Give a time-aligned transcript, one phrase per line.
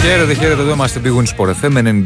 [0.00, 2.04] Χαίρετε, χαίρετε, εδώ είμαστε Big Win Sport FM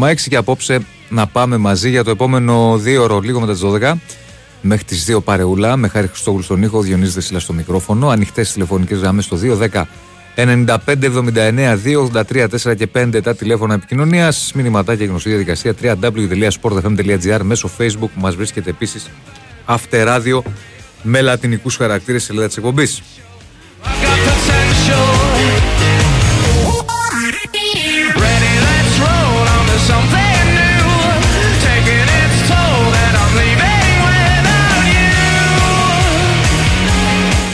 [0.00, 3.92] 94,6 και απόψε να πάμε μαζί για το επόμενο δύο ώρο, λίγο μετά τις 12
[4.60, 8.98] μέχρι τις 2 παρεούλα, με Χάρη Χριστόγλου στον ήχο, Διονύσης Δεσίλας στο μικρόφωνο, ανοιχτές τηλεφωνικές
[8.98, 9.86] γραμμές στο 210
[10.36, 14.52] 95 79 283 4 και 5 τα τηλέφωνα επικοινωνίας.
[14.54, 19.10] Μηνυματάκια γνωστή διαδικασία www.sportfm.gr μέσω facebook που μας βρίσκεται επίσης
[19.64, 20.42] αυτεράδιο
[21.02, 23.02] με λατινικούς χαρακτήρες σελίδα της εκπομπής.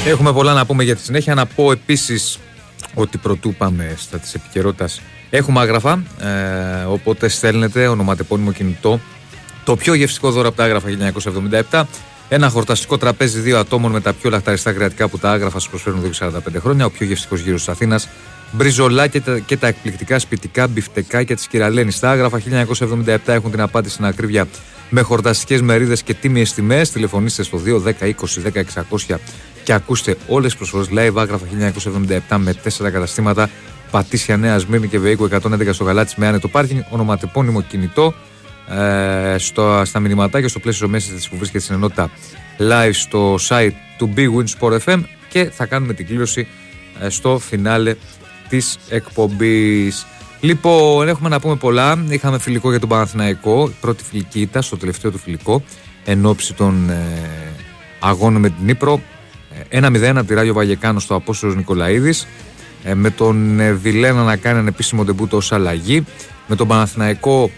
[0.07, 1.35] Έχουμε πολλά να πούμε για τη συνέχεια.
[1.35, 2.39] Να πω επίσης
[2.95, 5.01] ότι προτού πάμε στα της επικαιρότητας.
[5.31, 9.01] Έχουμε Άγραφα, ε, οπότε στέλνετε ονοματεπώνυμο κινητό.
[9.65, 11.87] Το πιο γευστικό δώρο από τα Άγραφα 1977.
[12.29, 15.99] Ένα χορταστικό τραπέζι δύο ατόμων με τα πιο λαχταριστά κρεατικά που τα Άγραφα σας προσφέρουν
[15.99, 16.17] εδώ και
[16.57, 16.85] 45 χρόνια.
[16.85, 18.09] Ο πιο γευστικός γύρος της Αθήνας.
[18.53, 21.93] Μπριζολά και τα, και τα εκπληκτικά σπιτικά μπιφτεκάκια της Κυραλένης.
[22.01, 24.47] Τα Άγραφα 1977 έχουν την απάντηση στην ακρίβεια
[24.91, 26.91] με χορταστικές μερίδες και τίμιες τιμές.
[26.91, 28.13] Τηλεφωνήστε στο 2 10 20
[28.55, 28.63] 10
[29.67, 31.47] και ακούστε όλες τις προσφορές live άγραφα
[32.29, 33.51] 1977 με 4 καταστήματα.
[33.91, 36.81] Πατήσια Νέας Σμύρνη και Βεϊκού 111 στο γαλάτι με άνετο πάρκινγκ.
[36.91, 38.15] Ονοματεπώνυμο κινητό
[38.69, 42.11] ε, στο, στα μηνυματάκια στο πλαίσιο μέσα που βρίσκεται στην ενότητα
[42.59, 46.47] live στο site του Big Win Sport FM και θα κάνουμε την κλήρωση
[47.01, 47.95] ε, στο φινάλε
[48.49, 50.07] της εκπομπής.
[50.41, 52.05] Λοιπόν, έχουμε να πούμε πολλά.
[52.09, 53.69] Είχαμε φιλικό για τον Παναθηναϊκό.
[53.69, 55.63] Η πρώτη φιλική ήταν στο τελευταίο του φιλικό
[56.05, 56.97] εν ώψη των ε,
[58.01, 59.01] αγώνων με την Ήπρο.
[59.73, 62.27] 1-0 από τη Ράγιο Βαγεκάνο στο Απόστολο Νικολαίδης.
[62.85, 66.05] Ε, με τον ε, Βιλένα να κάνει ένα επίσημο ντεμπούτο ως αλλαγή.
[66.47, 67.51] Με τον Παναθηναϊκό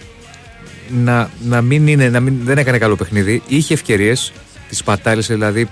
[0.90, 3.42] να, να μην είναι, να μην, δεν έκανε καλό παιχνίδι.
[3.46, 4.32] Είχε ευκαιρίες,
[4.68, 5.68] τις πατάλησε δηλαδή.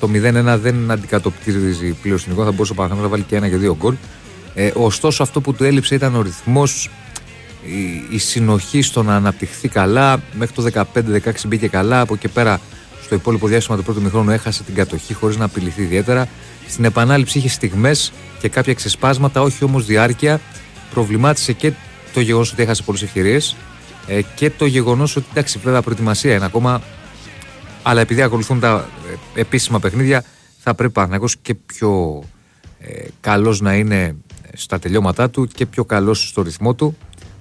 [0.00, 2.46] Το 0-1 δεν αντικατοπτρίζει πλέον στην εικόνα.
[2.46, 3.94] Θα μπορούσε ο Παναθηναϊκός να βάλει και ένα και δύο γκολ.
[4.54, 6.90] Ε, ωστόσο, αυτό που του έλειψε ήταν ο ρυθμός,
[7.64, 10.22] η, η συνοχή στο να αναπτυχθεί καλά.
[10.32, 12.00] Μέχρι το 15-16 μπήκε καλά.
[12.00, 12.60] Από εκεί πέρα
[13.06, 16.28] στο υπόλοιπο διάστημα του πρώτου μηχρόνου έχασε την κατοχή χωρίς να απειληθεί ιδιαίτερα.
[16.68, 20.40] Στην επανάληψη είχε στιγμές και κάποια ξεσπάσματα, όχι όμως διάρκεια.
[20.90, 21.72] Προβλημάτισε και
[22.12, 23.56] το γεγονός ότι έχασε πολλές ευκαιρίες
[24.06, 26.82] ε, και το γεγονός ότι εντάξει, βέβαια προετοιμασία είναι ακόμα.
[27.82, 28.88] Αλλά επειδή ακολουθούν τα
[29.34, 30.24] ε, επίσημα παιχνίδια,
[30.58, 32.22] θα πρέπει να και πιο
[32.78, 34.16] ε, καλός να είναι
[34.52, 36.96] στα τελειώματά του και πιο καλός στο ρυθμό του.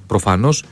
[0.07, 0.63] Προφανώς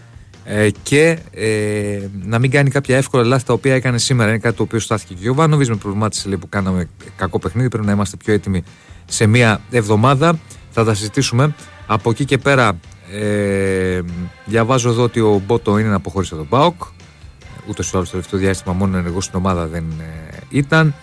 [0.45, 4.29] ε, και ε, να μην κάνει κάποια εύκολα λάθη τα οποία έκανε σήμερα.
[4.29, 5.69] Είναι κάτι το οποίο στάθηκε και ο Γιωβάνοβιτ.
[5.69, 7.69] Με προβλημάτισε λέει, που κάναμε κακό παιχνίδι.
[7.69, 8.63] Πρέπει να είμαστε πιο έτοιμοι
[9.05, 10.39] σε μία εβδομάδα.
[10.69, 11.55] Θα τα συζητήσουμε.
[11.87, 12.79] Από εκεί και πέρα,
[13.11, 14.01] ε,
[14.45, 16.81] διαβάζω εδώ ότι ο Μπότο είναι να αποχωρήσει από τον Μπάουκ.
[17.69, 20.93] Ούτως ή άλλως το τελευταίο διάστημα μόνο ενεργό στην ομάδα δεν ε, ήταν.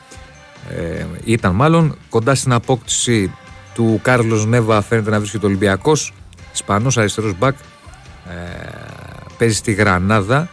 [0.70, 3.32] Ε, ήταν μάλλον κοντά στην απόκτηση
[3.74, 6.12] του Κάρλος Νέβα φαίνεται να βρίσκεται ο Ολυμπιακός.
[6.52, 7.56] Ισπανός αριστερός μπακ.
[8.28, 8.89] Ε,
[9.40, 10.48] παίζει στη Γρανάδα.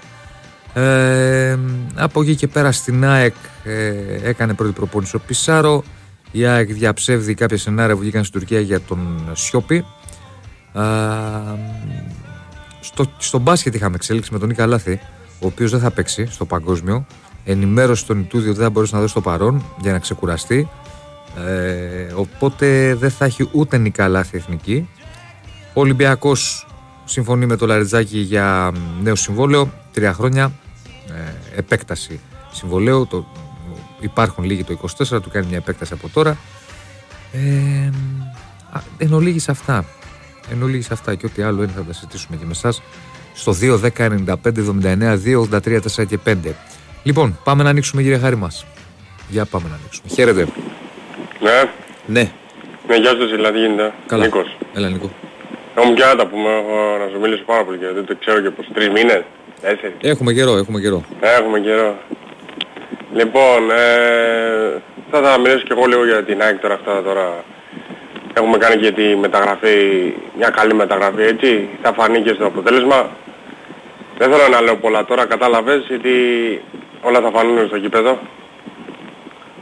[0.74, 1.58] Ε,
[1.96, 3.94] από εκεί και πέρα στην ΑΕΚ ε,
[4.24, 5.84] έκανε πρώτη προπόνηση ο Πισάρο.
[6.32, 9.86] Η ΑΕΚ διαψεύδει κάποια σενάρια που βγήκαν στην Τουρκία για τον Σιώπη.
[10.74, 10.82] Ε,
[12.80, 15.00] στο, στο μπάσκετ είχαμε εξέλιξη με τον Νίκα Λάθη,
[15.40, 17.06] ο οποίος δεν θα παίξει στο παγκόσμιο.
[17.46, 20.70] Ενημέρωσε τον Ιτούδιο ότι δεν θα μπορέσει να δώσει το παρόν για να ξεκουραστεί.
[21.48, 24.90] Ε, οπότε δεν θα έχει ούτε Νίκα Λάθη εθνική.
[25.74, 26.67] Ο Ολυμπιακός
[27.08, 30.52] συμφωνεί με το Λαριτζάκι για νέο συμβόλαιο, τρία χρόνια,
[31.08, 32.20] ε, επέκταση
[32.52, 33.08] συμβολέου.
[33.08, 33.26] Το,
[34.00, 34.80] υπάρχουν λίγοι το
[35.14, 36.38] 24, του κάνει μια επέκταση από τώρα.
[37.32, 37.90] Ε,
[38.98, 39.86] εν ολίγης αυτά.
[40.52, 42.82] Εν ολίγης αυτά και ό,τι άλλο είναι θα τα συζητήσουμε και με εσάς
[43.34, 46.36] στο 2, 10, 95, 79, 2, 83, 4 και 5.
[47.04, 48.66] Λοιπόν, πάμε να ανοίξουμε κύριε Χάρη μας.
[49.30, 50.10] Για πάμε να ανοίξουμε.
[50.14, 50.48] Χαίρετε.
[51.42, 51.72] Ναι.
[52.06, 52.32] Ναι.
[52.88, 53.94] Ναι, γεια σας, δηλαδή γίνεται.
[54.08, 54.24] Καλά.
[54.24, 54.58] Νίκος.
[54.74, 55.12] Έλα Νικό.
[55.80, 58.42] Έχουμε και να τα πούμε, έχω να σου μιλήσω πάρα πολύ και δεν το ξέρω
[58.42, 59.22] και πως τρεις μήνες,
[59.62, 59.96] τέσσερις.
[60.02, 61.04] Έχουμε καιρό, έχουμε καιρό.
[61.20, 61.96] Έχουμε καιρό.
[63.14, 67.44] Λοιπόν, ε, θα, θα μιλήσω και εγώ λίγο για την ΑΕΚ τώρα αυτά τώρα.
[68.34, 69.76] Έχουμε κάνει και τη μεταγραφή,
[70.38, 73.10] μια καλή μεταγραφή έτσι, θα φανεί και στο αποτέλεσμα.
[74.18, 76.12] Δεν θέλω να λέω πολλά τώρα, κατάλαβες, γιατί
[77.02, 78.20] όλα θα φανούν στο κήπεδο.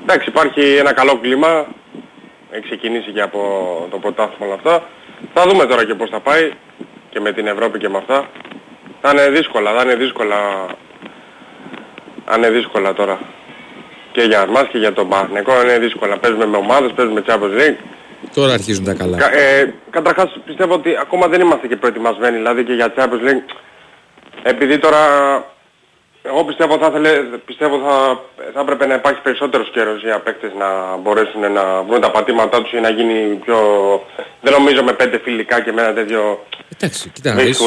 [0.01, 1.65] Εντάξει, υπάρχει ένα καλό κλίμα,
[2.51, 3.39] έχει ξεκινήσει και από
[3.91, 4.83] το πρωτάθλημα όλα αυτά.
[5.33, 6.51] Θα δούμε τώρα και πώς θα πάει
[7.09, 8.29] και με την Ευρώπη και με αυτά.
[9.01, 10.35] Θα είναι δύσκολα, θα είναι δύσκολα.
[12.25, 13.19] Θα είναι δύσκολα τώρα.
[14.11, 16.17] Και για εμάς και για τον Παναθηναϊκό είναι δύσκολα.
[16.17, 17.77] Παίζουμε με ομάδες, παίζουμε Champions League.
[18.33, 19.17] Τώρα αρχίζουν τα καλά.
[19.17, 23.55] Κα, ε, καταρχάς πιστεύω ότι ακόμα δεν είμαστε και προετοιμασμένοι, δηλαδή και για Champions League.
[24.43, 24.99] Επειδή τώρα
[26.27, 27.09] Εγώ πιστεύω θα, θέλε,
[27.45, 28.21] πιστεύω θα,
[28.53, 32.71] θα έπρεπε να υπάρχει περισσότερος καιρός για παίκτες να μπορέσουν να βρουν τα πατήματά τους
[32.71, 33.57] ή να γίνει πιο...
[34.41, 36.45] Δεν νομίζω με πέντε φιλικά και με ένα τέτοιο...
[36.73, 37.61] Εντάξει, κοίτα να δεις.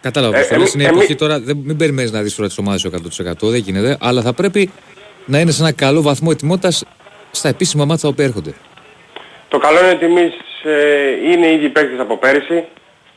[0.00, 2.86] Κατάλαβα ε, είναι η εποχή τώρα, δεν, μην περιμένεις να δεις τώρα τις ομάδες
[3.20, 4.70] 100% δεν γίνεται, αλλά θα πρέπει
[5.24, 6.84] να είναι σε ένα καλό βαθμό ετοιμότητας
[7.30, 8.54] στα επίσημα μάτια που έρχονται.
[9.48, 10.32] Το καλό είναι ότι εμείς
[10.62, 12.64] ε, είναι ήδη οι παίκτες από πέρυσι,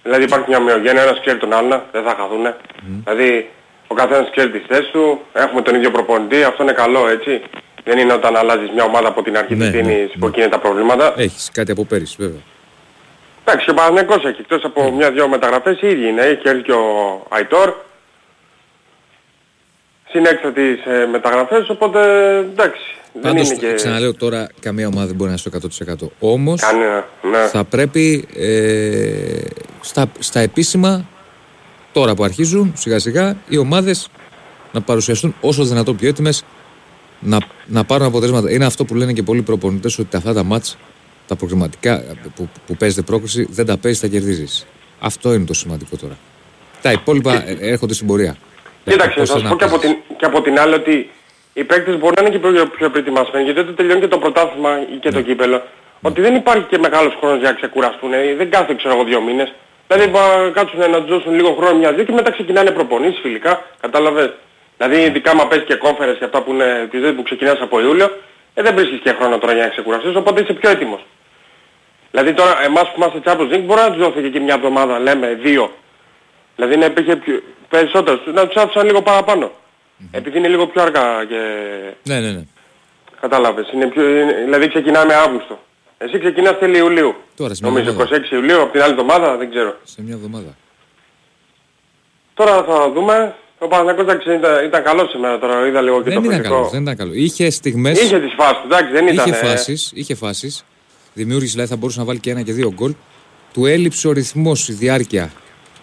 [0.03, 2.45] δηλαδή υπάρχει μια ομοιογένεια, ένας ξέρει τον άλλον, δεν θα χαθούν.
[2.47, 3.03] Mm.
[3.03, 3.49] Δηλαδή
[3.91, 7.41] ο καθένας ξέρει τις θέσεις του, έχουμε τον ίδιο προπονητή, αυτό είναι καλό έτσι.
[7.83, 10.47] Δεν είναι όταν αλλάζεις μια ομάδα από την αρχή ναι, της ναι, που ναι.
[10.47, 11.13] τα προβλήματα.
[11.17, 12.41] Έχεις κάτι από πέρυσι βέβαια.
[13.43, 14.91] Εντάξει και ο Παναθηναϊκός έχει, εκτός από ναι.
[14.91, 16.85] μια-δυο μεταγραφές οι ίδιοι είναι, έχει έρθει και ο
[17.29, 17.73] Αϊτόρ.
[20.09, 21.99] Συνέξα τις ε, μεταγραφές, οπότε
[22.37, 22.95] εντάξει.
[23.21, 23.73] Πάντως, δεν είναι και...
[23.73, 26.07] ξαναλέω τώρα, καμία ομάδα δεν μπορεί να είναι στο 100%.
[26.19, 26.61] Όμως
[27.31, 27.47] ναι.
[27.47, 29.39] θα πρέπει ε,
[29.81, 31.05] στα, στα επίσημα
[31.91, 34.09] τώρα που αρχίζουν σιγά σιγά οι ομάδες
[34.71, 36.43] να παρουσιαστούν όσο δυνατόν πιο έτοιμες
[37.19, 38.51] να, να πάρουν αποτελέσματα.
[38.51, 40.77] Είναι αυτό που λένε και πολλοί προπονητές ότι αυτά τα μάτς
[41.27, 42.03] τα προγραμματικά
[42.35, 44.65] που, που παίζετε πρόκληση δεν τα παίζεις, τα κερδίζεις.
[44.99, 46.17] Αυτό είναι το σημαντικό τώρα.
[46.81, 47.57] Τα υπόλοιπα και...
[47.59, 48.35] έρχονται στην πορεία.
[48.83, 51.09] Κοίταξε, θα σου πω και από, την, και από την άλλη ότι
[51.53, 54.69] οι παίκτες μπορεί να είναι και πιο, πιο προετοιμασμένοι γιατί όταν τελειώνει και το πρωτάθλημα
[54.93, 55.23] ή και το ναι.
[55.23, 55.63] κύπελο ναι.
[56.01, 58.09] ότι δεν υπάρχει και μεγάλος χρόνος για να ξεκουραστούν.
[58.37, 59.53] Δεν κάθε ξέρω εγώ δύο μήνες.
[59.91, 63.65] Δηλαδή να κάτσουν να τους δώσουν λίγο χρόνο μια δύο και μετά ξεκινάνε προπονήσεις φιλικά.
[63.81, 64.33] Κατάλαβες.
[64.77, 68.05] Δηλαδή ειδικά μα παίζει και κόμφερες και αυτά που, είναι, που ξεκινάς από Ιούλιο
[68.53, 71.05] ε, δεν βρίσκεις και χρόνο τώρα για να ξεκουραστείς οπότε είσαι πιο έτοιμος.
[72.11, 75.27] Δηλαδή τώρα εμάς που είμαστε Champions League μπορεί να τους δόθηκε και μια εβδομάδα, λέμε,
[75.41, 75.71] δύο.
[76.55, 77.41] Δηλαδή να υπήρχε πιο...
[77.69, 79.45] περισσότερος, να τους άφησαν λίγο παραπάνω.
[79.45, 80.07] Mm-hmm.
[80.11, 81.41] Επειδή είναι λίγο πιο αργά και...
[82.03, 82.43] Ναι, ναι, ναι.
[83.21, 83.71] Κατάλαβες.
[83.73, 84.03] Είναι πιο...
[84.43, 85.59] Δηλαδή ξεκινάμε Αύγουστο.
[86.03, 87.15] Εσύ ξεκινάς τέλη Ιουλίου.
[87.35, 89.77] Τώρα, Νομίζω 26 Ιουλίου, από την άλλη εβδομάδα, δεν ξέρω.
[89.83, 90.55] Σε μια εβδομάδα.
[92.33, 93.35] Τώρα θα δούμε.
[93.57, 96.81] Ο Παναγιώτης ήταν, ήταν καλός σήμερα τώρα, είδα λίγο και δεν το ήταν καλός, δεν
[96.81, 97.15] ήταν καλός.
[97.15, 98.01] Είχε στιγμές...
[98.01, 99.27] Είχε τις φάσεις, εντάξει, δεν ήταν...
[99.27, 100.65] Είχε φάσεις, είχε φάσεις
[101.13, 102.93] δημιούργησε, δηλαδή θα μπορούσε να βάλει και ένα και δύο γκολ.
[103.53, 105.31] Του έλειψε ο ρυθμός, η διάρκεια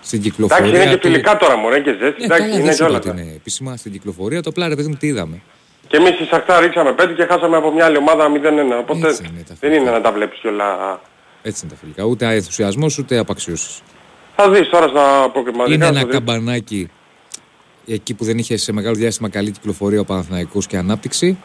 [0.02, 0.66] στην κυκλοφορία.
[0.66, 2.26] Εντάξει, είναι και φιλικά τώρα μου, είναι και ζέστης.
[2.26, 3.00] Ναι, εντάξει, είναι και όλα.
[3.06, 5.42] Είναι επίσημα στην κυκλοφορία, το πλάρε, παιδί μου, τι είδαμε.
[5.88, 8.30] Και εμείς στη Σαχτά ρίξαμε πέντε και χάσαμε από μια άλλη ομάδα 0-1.
[8.80, 11.00] Οπότε είναι δεν είναι να τα βλέπεις κιόλα.
[11.42, 12.04] Έτσι είναι τα φιλικά.
[12.04, 13.82] Ούτε ενθουσιασμός ούτε απαξιώσεις.
[14.36, 15.74] Θα δεις τώρα στα αποκριματικά.
[15.74, 16.90] Είναι ένα καμπανάκι
[17.86, 21.38] εκεί που δεν είχε σε μεγάλο διάστημα καλή κυκλοφορία ο Παναθηναϊκός και ανάπτυξη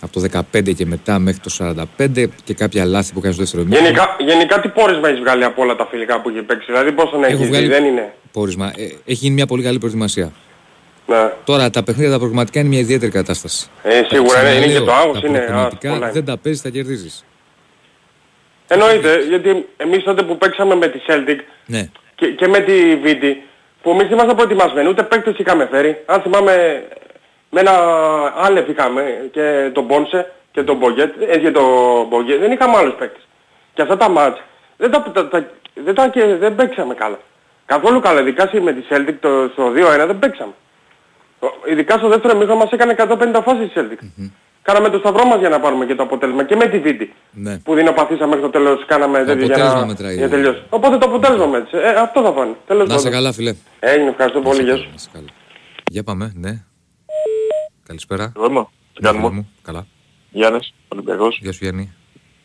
[0.00, 3.64] από το 15 και μετά μέχρι το 45 και κάποια λάθη που κάνει στο δεύτερο
[3.64, 3.78] μήνα.
[3.78, 7.10] Γενικά, γενικά τι πόρισμα έχεις βγάλει από όλα τα φιλικά που έχει παίξει, δηλαδή πώς
[7.10, 8.66] τον έχεις βγάλει δεν είναι; Πόρισμα.
[8.76, 10.32] Ε, έχει γίνει μια πολύ καλή προετοιμασία.
[11.08, 11.32] Ναι.
[11.44, 13.68] Τώρα τα παιχνίδια τα προγραμματικά είναι μια ιδιαίτερη κατάσταση.
[13.82, 15.20] Ε, σίγουρα είναι, είναι και το άγχος.
[15.20, 17.24] Τα προγραμματικά δεν τα παίζεις, τα κερδίζεις.
[18.68, 21.90] Εννοείται, γιατί εμείς τότε που παίξαμε με τη Celtic ναι.
[22.14, 22.72] και, και με τη
[23.04, 23.34] VT,
[23.82, 26.02] που εμείς ήμασταν προετοιμασμένοι, ούτε παίκτες είχαμε φέρει.
[26.06, 26.84] Αν θυμάμαι
[27.50, 27.72] με ένα
[28.36, 33.22] Άλεφ είχαμε και τον Πόνσε και τον Μπογκέτ, έτσι τον Μπογκέτ, δεν είχαμε άλλους παίκτες.
[33.74, 34.42] Και αυτά τα μάτς
[34.76, 37.18] δεν τα, τα, τα, δεν, τα, και, δεν παίξαμε καλά.
[37.66, 39.72] Καθόλου καλά, ειδικά με τη Celtic το, στο
[40.02, 40.52] 2-1 δεν παίξαμε.
[41.70, 44.04] Ειδικά στο δεύτερο μήχο μας έκανε 150 φάσεις η Celtic.
[44.04, 44.30] Mm-hmm.
[44.62, 47.12] Κάναμε το σταυρό μας για να πάρουμε και το αποτέλεσμα και με τη Βίτη.
[47.32, 47.58] Ναι.
[47.58, 50.62] Που δυνοπαθήσαμε μέχρι το τέλος, κάναμε τέτοιο για να, μετράει, για τελειώσει.
[50.68, 51.76] Οπότε το αποτέλεσμα μέτρησε.
[51.76, 52.56] Ε, αυτό θα φάνε.
[52.66, 53.54] Τέλος να σε καλά φίλε.
[53.80, 54.62] Έγινε, ευχαριστώ πολύ.
[54.62, 54.88] Γεια σου.
[55.90, 56.64] Για πάμε, ναι.
[57.86, 58.32] Καλησπέρα.
[58.36, 59.30] Εγώ Τι κάνουμε.
[59.30, 59.50] Μου.
[59.62, 59.86] Καλά.
[60.30, 61.38] Γιάννης, Ολυμπιακός.
[61.42, 61.94] Γεια σου Γιάννη.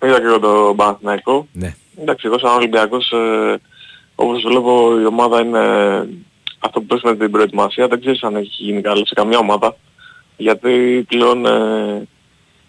[0.03, 1.47] Είδα και εγώ το Παναθηναϊκό.
[1.51, 1.75] Ναι.
[2.01, 3.59] Εντάξει, εγώ σαν Ολυμπιακός, ε,
[4.15, 5.59] όπως βλέπω η ομάδα είναι
[6.63, 7.87] αυτό που πες με την προετοιμασία.
[7.87, 9.75] Δεν ξέρεις αν έχει γίνει καλή σε καμιά ομάδα.
[10.37, 12.07] Γιατί πλέον ε,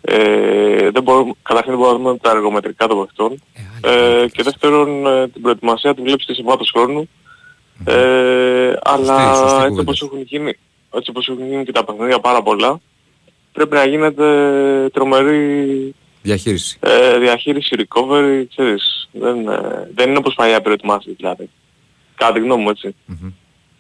[0.01, 3.43] ε, δεν μπορούμε, καταρχήν δεν μπορούμε να δούμε τα εργομετρικά των παιχτών.
[3.83, 7.09] Ε, ε, και δεύτερον, ε, την προετοιμασία τη βλέπεις και σε βάθος χρόνου.
[7.09, 7.93] Mm-hmm.
[7.93, 10.59] Ε, αλλά έτσι όπως έχουν γίνει,
[10.95, 12.81] έτσι όπως έχουν γίνει και τα παιχνίδια πάρα πολλά,
[13.53, 14.27] πρέπει να γίνεται
[14.93, 19.09] τρομερή διαχείριση, ε, διαχείριση recovery, ξέρεις.
[19.13, 21.51] Δεν, ε, δεν είναι όπως παλιά προετοιμάσεις δηλαδή.
[22.15, 22.95] Κατά τη γνώμη μου έτσι.
[23.09, 23.33] Mm-hmm.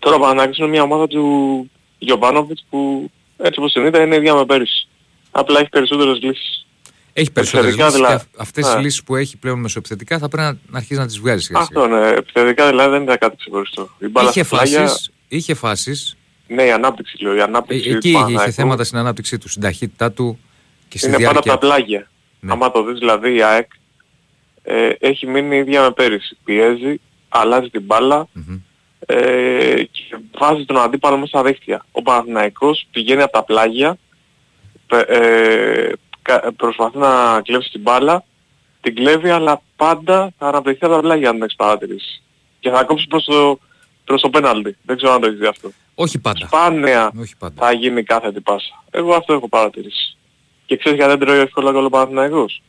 [0.04, 4.44] Τώρα Παναγιώτης είναι μια ομάδα του Γιωβάνοβιτς που έτσι όπως την είδα είναι ίδια με
[4.44, 4.88] πέρυσι.
[5.30, 6.66] Απλά έχει περισσότερες λύσεις.
[7.12, 8.80] Έχει περισσότερες λύσεις δηλαδή, και αυτές ναι.
[8.80, 11.52] οι λύσεις που έχει πλέον μεσοεπιθετικά θα πρέπει να αρχίσει να τις βγάζει.
[11.54, 12.08] Αυτό ναι.
[12.08, 13.90] Επιθετικά δηλαδή δεν ήταν κάτι ξεχωριστό.
[14.28, 16.16] Είχε φάσεις, είχε φάσεις
[16.48, 17.34] ναι, η ανάπτυξη λέω.
[17.34, 20.38] Η ανάπτυξη ε, εκεί είχε θέματα στην ανάπτυξή του, στην ταχύτητά του
[20.88, 21.40] και στη Είναι διάρκεια.
[21.40, 22.10] πάντα τα πλάγια.
[22.40, 22.52] Ναι.
[22.52, 23.70] Άμα το δεις δηλαδή η ΑΕΚ
[24.62, 26.36] ε, έχει μείνει ίδια με πέρυσι.
[26.44, 28.60] Πιέζει, αλλάζει την μπάλα mm-hmm.
[29.06, 31.84] Ε, και βάζει τον αντίπαλο μέσα στα δίχτυα.
[31.92, 33.98] Ο Παναθηναϊκός πηγαίνει από τα πλάγια,
[35.06, 35.92] ε,
[36.56, 38.24] προσπαθεί να κλέψει την μπάλα,
[38.80, 42.22] την κλέβει αλλά πάντα θα αναπτυχθεί από τα πλάγια αν δεν έχεις παρατηρήσεις.
[42.60, 43.58] Και θα κόψει προς το,
[44.04, 44.76] προς το πέναλτι.
[44.82, 45.70] Δεν ξέρω αν το έχεις δει αυτό.
[45.94, 46.46] Όχι πάντα.
[46.46, 47.64] σπάνια Όχι πάντα.
[47.64, 48.84] θα γίνει κάθετη πάσα.
[48.90, 50.16] Εγώ αυτό έχω παρατηρήσει.
[50.66, 52.62] Και ξέρεις γιατί δεν τρώει εύκολα γκολ ο Παναθηναϊκός;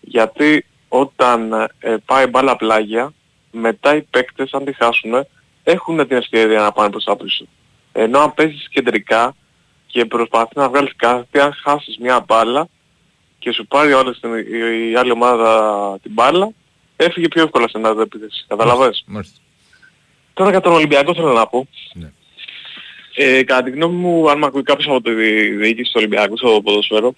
[0.00, 3.12] Γιατί όταν ε, πάει μπάλα πλάγια,
[3.50, 5.26] μετά οι παίκτες αν τη χάσουν,
[5.64, 7.44] έχουν την ευκαιρία να πάνε προς τα πίσω.
[7.92, 9.34] Ενώ αν παίζεις κεντρικά
[9.86, 12.68] και προσπαθείς να βγάλεις κάθετη, αν χάσεις μια μπάλα
[13.38, 14.14] και σου πάρει όλη
[14.50, 16.52] η, η άλλη ομάδα την μπάλα,
[16.96, 18.44] έφυγε πιο εύκολα σε ένα επίθεση.
[18.48, 19.38] Καταλαβες; Μάλιστα.
[20.34, 21.68] Τώρα για τον Ολυμπιακό θέλω να πω.
[21.92, 22.10] Ναι.
[23.14, 26.36] Ε, κατά τη γνώμη μου, αν με ακούει κάποιος από τη δι- διοίκηση του Ολυμπιακού
[26.36, 27.14] στο ποδοσφαίρο,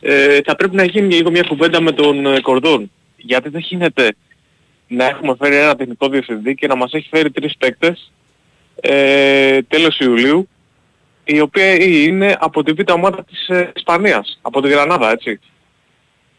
[0.00, 2.90] ε, θα πρέπει να γίνει λίγο μια κουβέντα με τον ε, Κορδόν.
[3.16, 4.16] Γιατί δεν γίνεται
[4.88, 8.12] να έχουμε φέρει ένα τεχνικό διευθυντή και να μας έχει φέρει τρεις παίκτες
[8.80, 10.48] ε, τέλος Ιουλίου,
[11.24, 15.40] οι οποίοι είναι από τη β' ομάδα της ε, Ισπανίας, από τη Γρανάδα, έτσι.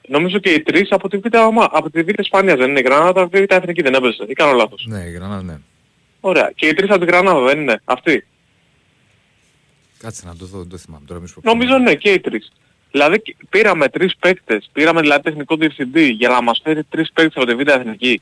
[0.08, 2.84] Νομίζω και οι τρεις από τη β' ομάδα, από τη β' Ισπανίας δεν είναι η
[2.84, 4.86] Γρανάδα, β' Εθνική δεν έπαιζε, ή κάνω λάθος.
[4.90, 5.58] Ναι, η Γρανάδα, ναι.
[6.20, 6.52] Ωραία.
[6.56, 8.26] Και οι τρεις από τη Γρανάδα δεν είναι αυτοί.
[10.00, 11.20] Κάτσε να το δω, δεν το θυμάμαι τώρα.
[11.20, 12.52] μη σου πω Νομίζω ναι και οι τρεις.
[12.92, 17.36] Δηλαδή και- πήραμε τρεις παίκτες, πήραμε δηλαδή τεχνικό διευθυντή για να μας φέρει τρεις παίκτες
[17.36, 18.22] από τη Β' Εθνική.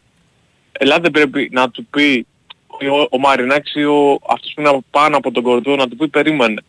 [0.79, 2.25] Δηλαδή δεν πρέπει να του πει
[2.69, 5.95] ο, ο Μαρινάκης ή ο, αυτός που είναι από πάνω από τον κορδό να του
[5.95, 6.61] πει περίμενε.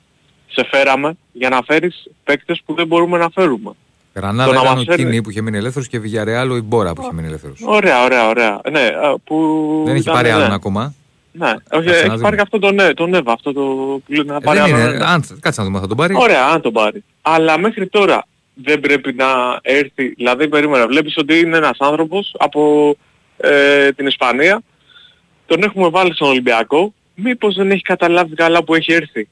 [0.48, 3.70] Σε φέραμε για να φέρεις παίκτες που δεν μπορούμε να φέρουμε.
[4.14, 6.56] Γρανάδα το να ήταν μας ο φέρνει- Κίνη που είχε μείνει ελεύθερος και Βιγιαρεάλ ο
[6.56, 7.58] Ιμπόρα που είχε μείνει ελεύθερος.
[7.64, 8.60] Ωραία, ωραία, ωραία.
[8.70, 10.34] Ναι, α, που Δεν έχει ήταν, πάρει ναι.
[10.34, 10.94] άλλον ακόμα.
[11.32, 12.20] Ναι, όχι, να έχει δούμε.
[12.22, 14.74] πάρει και αυτό τον, ναι, τον Εύα, αυτό το που λέει να Ε, πάρει δεν
[14.74, 15.04] άλλον, είναι, ναι.
[15.04, 16.14] αν, κάτσε να δούμε, θα τον πάρει.
[16.18, 17.04] Ωραία, αν τον πάρει.
[17.22, 19.26] Αλλά μέχρι τώρα δεν πρέπει να
[19.62, 22.94] έρθει, δηλαδή περίμενα, βλέπεις ότι είναι ένας άνθρωπος από
[23.36, 24.62] ε, την Ισπανία,
[25.46, 29.28] τον έχουμε βάλει στον Ολυμπιακό, μήπως δεν έχει καταλάβει καλά που έχει έρθει.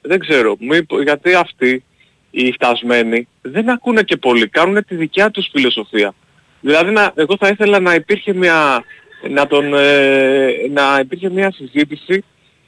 [0.00, 1.84] Δεν ξέρω, μήπως, γιατί αυτοί
[2.30, 6.14] οι φτασμένοι δεν ακούνε και πολύ, κάνουν τη δικιά τους φιλοσοφία.
[6.60, 8.84] Δηλαδή να, εγώ θα ήθελα να υπήρχε μια,
[9.30, 12.24] να τον, ε, να υπήρχε μια συζήτηση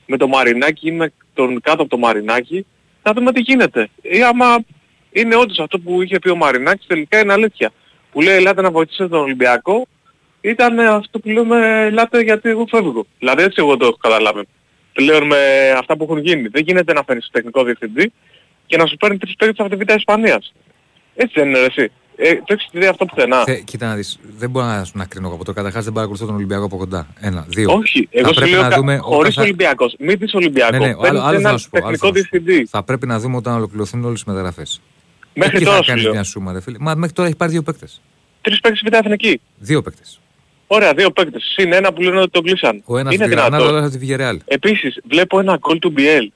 [0.07, 2.67] με το Μαρινάκι ή με τον κάτω από το Μαρινάκι
[3.03, 3.89] να δούμε τι γίνεται.
[4.03, 4.65] Ή άμα
[5.13, 7.73] είναι όντως αυτό που είχε πει ο Μαρινάκης τελικά είναι αλήθεια.
[8.13, 9.87] Που λέει ελάτε να βοηθήσετε τον Ολυμπιακό
[10.43, 13.07] ήταν αυτό που λέμε ελάτε γιατί εγώ φεύγω.
[13.19, 14.43] Δηλαδή έτσι εγώ το έχω καταλάβει.
[14.93, 15.37] Πλέον με
[15.79, 16.49] αυτά που έχουν γίνει.
[16.49, 18.13] Δεν γίνεται να φέρεις τεχνικό διευθυντή
[18.67, 20.53] και να σου παίρνει τρεις παίκτες από τη Β' Ισπανίας.
[21.15, 21.91] Έτσι δεν είναι ρε, εσύ.
[22.17, 25.29] Ε, το έχεις δει αυτό πουθενά; Θε- κοίτα να δεις, δεν μπορώ να, να κρίνω
[25.29, 27.07] από το καταρχάς δεν παρακολουθώ τον Ολυμπιακό από κοντά.
[27.21, 27.73] Ένα, δύο.
[27.73, 29.95] Όχι, εγώ Θα σου πρέπει λέω να κα- δούμε χωρίς όταν θα- Ολυμπιακός.
[29.99, 30.73] Μην δεις Ολυμπιακό.
[30.73, 31.79] Ναι, ναι, άλλο, Παίρνεις άλλο ένα θα σου πω.
[31.79, 32.39] άλλο τεχνικό θα σου πω.
[32.41, 32.67] διευθυντή.
[32.71, 34.81] Θα πρέπει να δούμε όταν ολοκληρωθούν όλες οι μεταγραφές.
[35.35, 36.13] Μέχρι Εκεί τώρα θα σου κάνεις λέω.
[36.13, 36.77] μια σούμα, ρε φίλε.
[36.81, 38.01] Μα μέχρι τώρα έχει πάρει δύο παίκτες.
[38.41, 39.41] Τρεις παίκτες Β' Εθνική.
[39.59, 40.21] Δύο παίκτες.
[40.75, 41.43] Ωραία, δύο παίκτες.
[41.55, 42.83] Συν ένα που λένε ότι τον κλείσαν.
[42.85, 43.77] Ο ένας είναι στη Γρανάδα, ο δυνατόν.
[43.77, 44.41] άλλος από τη Βιγερεάλ.
[44.45, 46.27] Επίσης, βλέπω ένα γκολ του BL.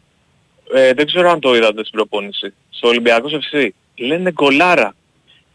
[0.74, 2.54] Ε, δεν ξέρω αν το είδατε στην προπόνηση.
[2.70, 3.68] Στο Ολυμπιακός FC.
[3.94, 4.94] Λένε γκολάρα.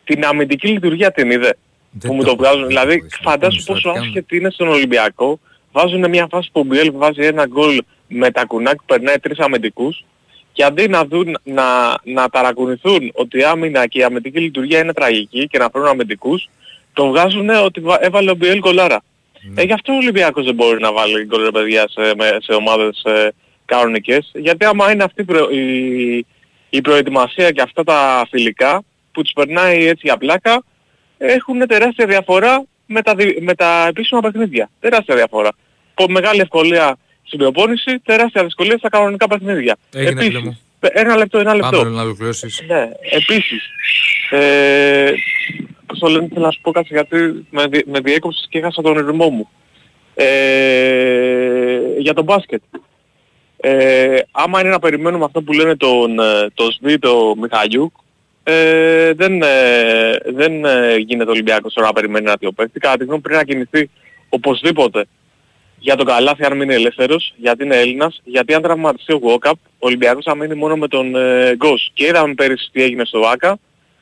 [0.04, 1.58] Την αμυντική λειτουργία την είδε.
[1.92, 2.62] Δεν που μου το το έχω βγάζουν.
[2.62, 3.30] δει, Δηλαδή, δεν το έχω δει.
[3.30, 5.40] φαντάσου Στην πόσο προπόνηση, άσχετη είναι στον Ολυμπιακό.
[5.72, 9.40] Βάζουν μια φάση που ο BL βάζει ένα γκολ με τα κουνάκι που περνάει τρεις
[9.40, 10.06] αμυντικούς
[10.52, 11.64] και αντί να, δουν, να,
[12.04, 16.50] να ταρακουνηθούν ότι η άμυνα και η αμυντική λειτουργία είναι τραγική και να φέρουν αμυντικούς,
[16.94, 19.02] τον βγάζουν ότι βα- έβαλε ο BL γκολάρα.
[19.42, 19.62] Ναι.
[19.62, 22.54] Ε, γι' αυτό ο Ολυμπιακός δεν μπορεί να βάλει γκολ ρε παιδιά σε, με- σε
[22.54, 23.32] ομάδες ε,
[23.66, 24.32] κανονικές.
[24.34, 26.26] Γιατί άμα είναι αυτή η προ- η,
[26.70, 30.64] η προετοιμασία και αυτά τα φιλικά που τους περνάει έτσι για πλάκα,
[31.18, 34.70] έχουν τεράστια διαφορά με τα, δι- με τα επίσημα παιχνίδια.
[34.80, 35.50] Τεράστια διαφορά.
[35.94, 39.76] Πο- μεγάλη ευκολία στην προπόνηση, τεράστια δυσκολία στα κανονικά παιχνίδια.
[39.94, 40.46] Έγινε, φίλε μου.
[40.46, 41.78] πε- ένα λεπτό, ένα λεπτό.
[41.78, 42.64] Πάμε να ολοκληρώσεις.
[42.68, 43.70] Ναι, επίσης,
[44.30, 45.12] ε,
[45.86, 48.82] πώς το λένε, θέλω να σου πω κάτι γιατί με, δι- με διέκοψες και έχασα
[48.82, 49.50] τον ρυθμό μου.
[50.14, 52.62] Ε, για το μπάσκετ.
[53.58, 57.94] Ε, άμα είναι να περιμένουμε αυτό που λένε τον, ε, τον Σβή, τον Μιχαλιούκ,
[58.44, 62.80] ε, δεν, ε, δεν ε, γίνεται ο Ολυμπιακός τώρα να περιμένει ένα τέτοιο παίκτη.
[62.80, 63.90] Κατά τη γνώμη μου πρέπει να κινηθεί
[64.30, 65.06] οπωσδήποτε
[65.84, 69.88] για τον Καλάθι αν μείνει ελεύθερος, γιατί είναι Έλληνας, γιατί αν τραυματιστεί ο Γουόκαπ, ο
[69.88, 71.92] Ολυμπιακός θα μείνει μόνο με τον ε, Γκος.
[71.94, 73.60] Και είδαμε πέρυσι τι έγινε στο ΆΚΑ,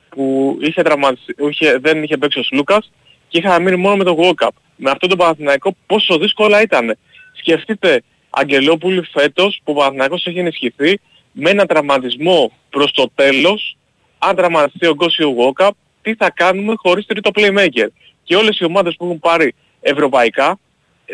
[0.09, 2.91] που είχε τραυματιστεί, είχε, δεν είχε παίξει ο Σλούκας
[3.27, 4.53] και είχα μείνει μόνο με τον Γουόκαπ.
[4.75, 6.97] Με αυτό το Παναθηναϊκό πόσο δύσκολα ήταν.
[7.33, 10.99] Σκεφτείτε Αγγελόπουλη φέτος που ο Παναθηναϊκός έχει ενισχυθεί
[11.31, 13.77] με ένα τραυματισμό προς το τέλος,
[14.17, 17.87] αν τραυματιστεί ο Γκος ή ο Γουόκαπ, τι θα κάνουμε χωρίς τρίτο playmaker.
[18.23, 20.53] Και όλες οι ομάδες που έχουν πάρει ευρωπαϊκά ε,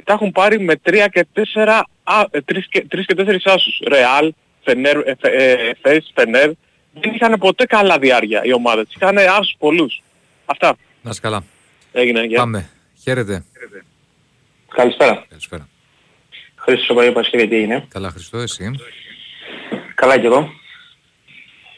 [0.03, 3.81] τα έχουν πάρει με 3 και 4, α, 3 και, 3 και 4 άσους.
[3.87, 4.33] Ρεάλ,
[4.63, 6.49] Φενέρ, ε, Φε- ε, Φες, Φενέρ.
[7.01, 8.85] Δεν είχαν ποτέ καλά διάρκεια οι ομάδες.
[8.95, 10.01] Είχαν άσους πολλούς.
[10.45, 10.75] Αυτά.
[11.01, 11.43] Να είσαι καλά.
[11.91, 12.23] Έγινε.
[12.23, 12.39] γεια.
[12.39, 12.69] Πάμε.
[13.03, 13.43] Χαίρετε.
[14.75, 15.25] Καλησπέρα.
[15.29, 15.67] Καλησπέρα.
[16.55, 17.85] Χρήστος Σοπαγίπας και τι είναι.
[17.89, 18.71] Καλά Χριστό, εσύ.
[19.95, 20.49] Καλά και εγώ.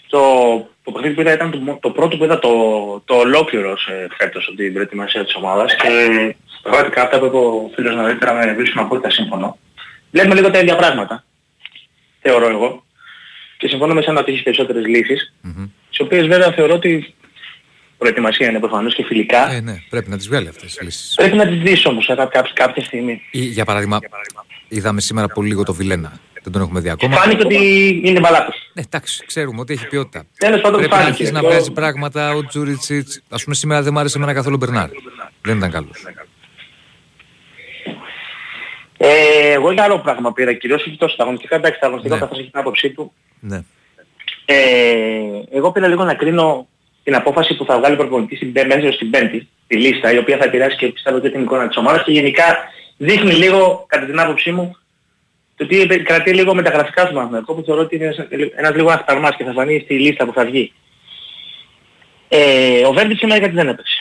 [0.09, 0.19] Το,
[0.83, 2.49] το παιχνίδι που είδα ήταν το, μο- το πρώτο που είδα το,
[3.05, 5.87] το ολόκληρο σε φέτος από την προετοιμασία της ομάδας και
[6.69, 9.57] πραγματικά αυτά που είπε ο φίλος νωρίτερα με βρίσκουν απόλυτα σύμφωνο.
[10.11, 11.23] Βλέπουμε λίγο τα ίδια πράγματα.
[12.21, 12.83] θεωρώ εγώ.
[13.57, 15.65] Και συμφωνώ με σένα ότι έχεις περισσότερες λύσεις, Μμμ.
[15.89, 17.13] τις οποίες βέβαια θεωρώ ότι
[17.97, 19.51] προετοιμασία είναι προφανώς και φιλικά.
[19.51, 21.15] Ε, ναι, πρέπει να τις βγάλει αυτές τις λύσεις.
[21.15, 23.21] Πρέπει να τις δεις όμως κάποια, κάποια, κάποια στιγμή.
[23.31, 23.99] Ή, για παράδειγμα,
[24.67, 26.19] είδαμε σήμερα πολύ λίγο το Βιλένα.
[26.43, 27.15] Δεν τον έχουμε δει ακόμα.
[27.15, 28.55] Φάνηκε ότι είναι μπαλάκος.
[28.73, 30.25] Ναι, εντάξει, ξέρουμε ότι έχει ποιότητα.
[30.37, 31.13] Τέλος πάντων Πρέπει να φάνηκε.
[31.13, 33.21] αρχίσει να Εγώ- βγάζει πράγματα ο Τζούριτσιτς.
[33.29, 34.89] Ας πούμε σήμερα δεν μου άρεσε εμένα καθόλου ο Μπερνάρ.
[35.41, 36.03] Δεν ήταν καλός.
[38.97, 42.21] Ε, εγώ για άλλο πράγμα πήρα, κυρίως όχι τόσο τα αγωνιστικά, εντάξει τα αγωνιστικά Ναι.
[42.21, 43.13] καθώς έχει την άποψή του.
[43.39, 43.63] Ναι.
[44.45, 44.55] Ε,
[45.51, 46.67] εγώ πήρα λίγο να κρίνω
[47.03, 50.17] την απόφαση που θα βγάλει ο προπονητής στην πέμπτη, μέσα στην πέμπτη, τη λίστα, η
[50.17, 52.57] οποία θα επηρεάσει και πιστεύω και την εικόνα της ομάδας και γενικά
[52.97, 54.77] δείχνει λίγο, κατά την άποψή μου,
[55.55, 58.17] το τι επε- κρατεί λίγο με τα γραφικά του Παναθηναϊκού, που θεωρώ ότι είναι ένας,
[58.55, 60.73] ένας λίγο αχταρμάς και θα φανεί στη λίστα που θα βγει.
[62.27, 63.95] Ε, ο Βέρντιτ σήμερα γιατί δεν έπαιξε;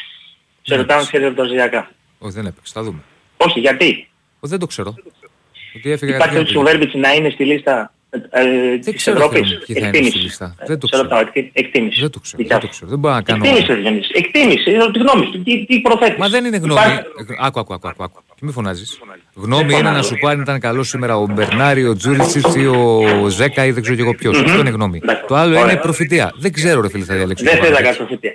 [0.62, 1.16] Σε Δεν ρωτάω έπαιξε.
[1.16, 1.90] σχεδιοτοζιακά.
[2.18, 2.72] Όχι, δεν έπαιξε.
[2.74, 2.98] Θα δούμε.
[3.36, 4.08] Όχι, γιατί;
[4.40, 4.94] Ο, δεν το ξέρω.
[5.76, 7.92] Ότι έφυγε Υπάρχει περίπτωση ο Βέρμπιτς να είναι στη λίστα
[8.30, 9.40] ε, της ξέρω, Ευρώπης.
[9.48, 10.18] Θεέ μου, ποιοι θα είναι στη Εκτίμηση.
[10.18, 10.54] λίστα.
[10.66, 11.08] Δεν το Σε ξέρω.
[11.08, 12.00] ρωτάω, εκτι- εκτίμηση.
[12.00, 12.42] Δεν το ξέρω.
[12.42, 12.78] Δικιά Δεν το σου.
[12.78, 12.90] ξέρω.
[12.90, 13.44] Δεν μπορώ να κάνω.
[13.44, 14.10] Εκτίμηση, Διονύση.
[14.14, 14.70] Εκτίμηση.
[14.70, 15.42] Είναι τη γνώμη σου.
[15.42, 16.18] Τι, τι προθέτεις.
[16.18, 16.72] Μα δεν είναι γνώμη.
[16.80, 17.02] Υπάρχει-
[17.40, 18.22] Άκου, άκου, άκου, άκου, άκου.
[18.34, 18.98] Και μη φωνάζεις;
[19.34, 23.28] Γνώμη είναι να σου πει αν ήταν καλό σήμερα ο Μπερνάρη, ο Τζούριτσιτς ή ο
[23.28, 24.40] Ζέκα ή δεν ξέρω και εγώ ποιος.
[24.42, 25.00] Αυτό είναι γνώμη.
[25.02, 25.24] Εντάξει.
[25.26, 25.74] Το άλλο είναι Ωραία.
[25.74, 26.32] η προφητεία.
[26.36, 27.44] Δεν ξέρω ρε φίλε θα διαλέξω.
[27.44, 27.96] Δεν το θέλει να Βάρκετς.
[27.96, 28.32] κάνεις προφητεία.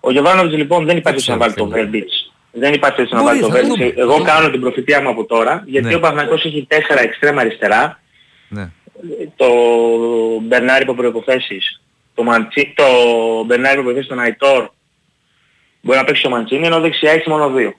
[0.00, 1.76] Ο Γιωβάνοβιτς λοιπόν δεν υπάρχει ξέρω, να βάλει το φίλε.
[1.76, 2.29] Βέρμπιτς.
[2.52, 3.94] Δεν υπάρχει περίπτωση να Μπορείς, βάλει το θα Βέρμπιτς.
[3.96, 4.12] δούμε.
[4.14, 5.94] Εγώ κάνω την προφητεία μου από τώρα, γιατί Ναι.
[5.94, 8.00] ο Παναγιώτος έχει τέσσερα εξτρέμα αριστερά.
[8.48, 8.70] Ναι.
[9.36, 9.46] Το
[10.42, 11.80] Μπερνάρι υπό προϋποθέσεις.
[12.14, 12.72] Το, Μαντσι...
[12.76, 12.84] το
[13.46, 14.68] Μπερνάρι υπό προϋποθέσεις τον Αϊτόρ.
[15.80, 17.74] Μπορεί να παίξει ο Μαντσίνη, ενώ δεξιά έχει μόνο δύο.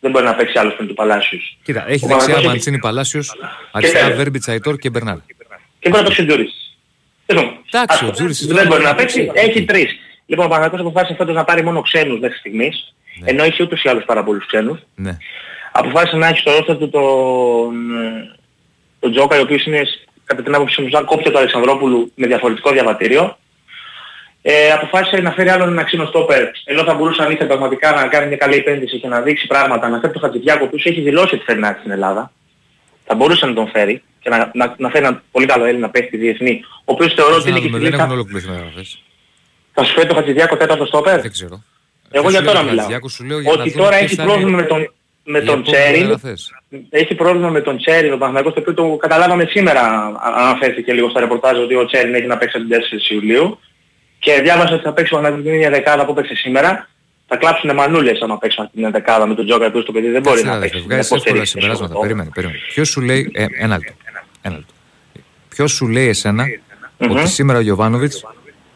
[0.00, 1.58] Δεν μπορεί να παίξει άλλος πριν του Παλάσιους.
[1.62, 3.34] Κοίτα, έχει Ο δεξιά Παναθηναϊκός έχει- Μαντσίνη Παλάσιος,
[3.72, 4.18] αριστερά τέλος.
[4.18, 5.16] Βέρμπιτς Αϊτόρ και Μπερνάρ.
[5.78, 6.76] Και μπορεί να παίξει ο Τζούρις.
[7.26, 9.98] Εντάξει, ο Τζούρις Δεν μπορεί να παίξει, έχει τρεις.
[10.30, 13.30] Λοιπόν, ο Παναγιώτος αποφάσισε φέτος να πάρει μόνο ξένους μέχρι στιγμής, Ναι.
[13.30, 14.78] ενώ έχει ούτως ή άλλως πάρα πολλούς ξένους.
[14.94, 15.16] Ναι.
[15.72, 18.36] Αποφάσισε να έχει στο ρόστερ του τον, ε,
[19.00, 19.82] τον Τζόκα, ο οποίος είναι
[20.24, 23.38] κατά την άποψή μου σαν κόπια του Αλεξανδρόπουλου με διαφορετικό διαβατήριο.
[24.42, 28.06] Ε, αποφάσισε να φέρει άλλον ένα ξένο στόπερ, ενώ θα μπορούσε αν ήθελε πραγματικά να
[28.06, 31.00] κάνει μια καλή επένδυση και να δείξει πράγματα, να φέρει τον Χατζηδιάκο, ο οποίος έχει
[31.00, 32.32] δηλώσει ότι θέλει να έρθει στην Ελλάδα.
[33.04, 36.16] Θα μπορούσε να τον φέρει και να, να, να φέρει ένα πολύ καλό Έλληνα παίχτη
[36.16, 38.26] διεθνή, ο οποίος θεωρώ ότι Θα είναι και δούμε, στη δεν έχουν
[38.76, 38.98] λίστα.
[39.78, 39.84] Ολοκληρωθεί μεταγραφές.
[39.84, 41.62] Θα σου φέρει τον Χατζηδιάκο τέταρτο στόπερ; Δεν ξέρω.
[42.10, 42.76] Εγώ Δεν για σου τώρα λέω μιλάω.
[42.76, 44.80] Χατζηδιάκου, σου λέω για να Ότι δούμε τώρα ποιες έχει θα είναι πρόβλημα με τον,
[45.32, 46.00] με οι τον επόμενες Τσέριν.
[46.06, 46.40] μεταγραφές.
[46.90, 50.12] Έχει πρόβλημα με τον Τσέριν, ο Παναθηναϊκός, το οποίο το καταλάβαμε σήμερα, α-
[50.44, 53.58] αναφέρθηκε λίγο στα ρεπορτάζ ότι ο Τσέριν έχει να παίξει από την 4 Ιουλίου.
[54.18, 56.88] Και διάβασα ότι θα παίξει ο Παναθηναϊκός την ίδια δεκάδα που παίξει σήμερα.
[57.30, 60.22] Θα κλάψουνε μανούλες άμα παίξουν αυτή την δεκάδα με τον Τζόκα του, το παιδί δεν
[60.22, 60.86] μπορεί Κάτσε να να δεις, παίξει.
[60.86, 61.94] βγάζεις Δεν εύκολα υποστηρίζει συμπεράσματα.
[61.94, 62.58] το Περίμενε, περίμενε.
[62.74, 63.92] Ποιος σου λέει, ε, ένα λεπτό.
[64.42, 64.72] Ένα λεπτό.
[65.48, 66.44] Ποιος σου λέει εσένα
[66.98, 67.10] Μμμ.
[67.10, 68.24] ότι σήμερα ο Γιωβάνοβιτς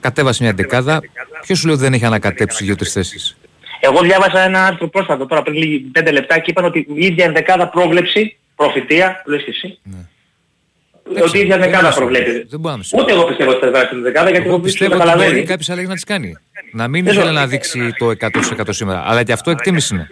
[0.03, 1.01] κατέβασε μια δεκάδα,
[1.43, 3.37] ποιος σου λέει ότι δεν έχει ανακατέψει δύο-τρεις θέσεις;
[3.81, 7.25] Εγώ διάβασα ένα άρθρο πρόσφατο τώρα πριν λίγη 5 λεπτά και είπαν ότι η ίδια
[7.25, 11.23] ενδεκάδα πρόβλεψη, προφητεία, λες και εσύ, Ναι.
[11.23, 12.19] ότι η ίδια Δεν δεκάδα είμαι σίγουρος.
[12.19, 12.47] προβλέπει.
[12.49, 14.59] Δεν μπορώ να είμαι Ούτε εγώ πιστεύω ότι θα δράσει την δεκάδα γιατί Εγώ ο
[14.59, 15.35] Βίτσος πιστεύω ότι καταλαβαίνει.
[15.35, 16.37] μπορεί κάποιος άλλος να τις κάνει.
[16.73, 17.41] Να μην Δεν ήθελε ξέρω.
[17.41, 19.03] να δείξει το 100% σήμερα.
[19.07, 20.07] Αλλά και αυτό εκτίμηση είναι.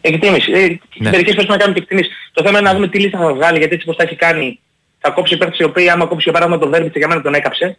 [0.00, 0.52] Εκτίμηση.
[0.52, 1.10] Ε, Ναι.
[1.10, 2.12] Μερικές φορές να κάνουμε και εκτιμήσεις.
[2.32, 4.60] Το θέμα είναι να δούμε τι λίστα θα βγάλει, γιατί έτσι πως τα έχει κάνει,
[4.98, 7.78] θα κόψει παίκτες οι οποίοι άμα κόψει για παράδειγμα τον Βέρμπιτς για μένα τον έκαψε.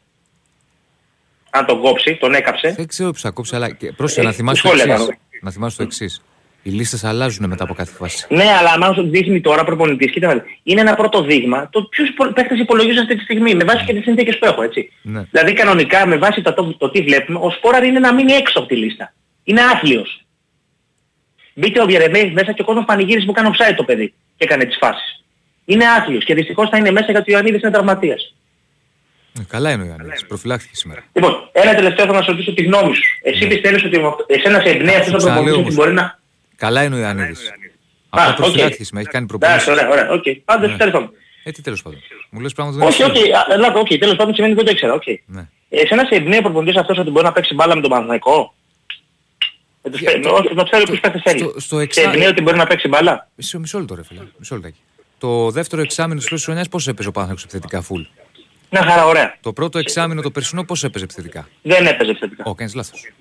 [1.50, 2.74] Αν τον κόψει, τον έκαψε.
[2.78, 5.06] Δεν ξέρω ποιος θα κόψει, αλλά και- πρόσεχε Ε, να θυμάσαι το σχόλια εξής.
[5.08, 5.18] κάνω.
[5.42, 6.22] Να θυμάσαι το εξής.
[6.64, 8.26] Οι λίστες αλλάζουν μετά από κάθε φάση.
[8.30, 11.84] Ναι, αλλά άμα σου δείχνει τώρα προπονητής, κοίτα να δεις, είναι ένα πρώτο δείγμα το
[11.84, 14.92] ποιους πο- παίκτες υπολογίζουν αυτή τη στιγμή, με βάση και τις συνθήκες που έχω, έτσι.
[15.02, 15.24] Ναι.
[15.32, 18.60] Δηλαδή κανονικά με βάση το, το, το τι βλέπουμε, ο Σπόραρ είναι να μείνει έξω
[18.60, 19.14] από τη λίστα.
[19.44, 20.24] Είναι άθλιος.
[21.54, 24.08] Μπήκε ο Βιερεμέης μέσα και ο κόσμος πανηγύρισε που έκανε offside το παιδί
[24.38, 25.24] και έκανε τις φάσεις.
[25.66, 28.34] Είναι άθλιος και δυστυχώς θα είναι μέσα γιατί ο Ιωαννίδης είναι τραυματίας.
[29.40, 30.26] Ε, Καλά είναι ο Ιωαννίδης.
[30.26, 31.04] Προφυλάχθηκε σήμερα.
[31.14, 33.04] Λοιπόν, ένα τελευταίο θα να σου ρωτήσω τη γνώμη σου.
[33.24, 35.76] Εσύ πιστεύεις ότι με αυτό- εσένα σε εμπνέει αυτός ο Ξαναλέω προπονητής ότι όμως.
[35.76, 36.20] μπορεί να...
[36.56, 37.40] Καλά είναι ο Ιωαννίδης.
[37.50, 37.54] Α,
[38.10, 38.36] Απλά οκ.
[38.36, 39.02] προφυλάχθηκε σήμερα.
[39.10, 39.92] Έχει κάνει Εντάξει, προπονήσεις.
[39.94, 40.24] ωραία, ωραία, οκ.
[40.46, 40.78] Πάντως, Ναι.
[40.78, 41.12] τέλος πάντων.
[41.44, 42.00] Ε, τι τέλος πάντων.
[42.30, 43.36] Μου λες πράγματα που δεν Όχι, όχι, ισχύουν.
[43.36, 45.04] α, ελάτε, οκ, τέλος πάντων σημαίνει ότι δεν το ήξερα, οκ.
[45.26, 45.48] Ναι.
[45.70, 48.54] Εσένα σε εμπνέει ο προπονητής αυτός ότι μπορεί να παίξει μπάλα με τον Παναθηναϊκό;
[49.84, 51.40] Με τους Για- πέ- το- όχι, να ξέρει ποιους παίκτες θέλει.
[51.40, 54.20] στο- στο Σε εξά- εμπνέει ότι μπορεί να παίξει μπάλα; Μισό, μισό λεπτό ρε φίλε.
[54.40, 54.80] Μισό λεπτάκι.
[55.18, 58.06] Το δεύτερο εξάμεινο της πρώτης χρονιάς πώς έπαιζε ο Παναθηναϊκός επιθετικά full;
[58.70, 59.36] Μια χαρά, ωραία.
[59.42, 62.44] Το πρώτο εξάμεινο το περσινό πώς έπαιζε επιθετικά; Δεν έπαιζε θετικά.
[62.46, 63.12] Ω, κάνεις λάθος.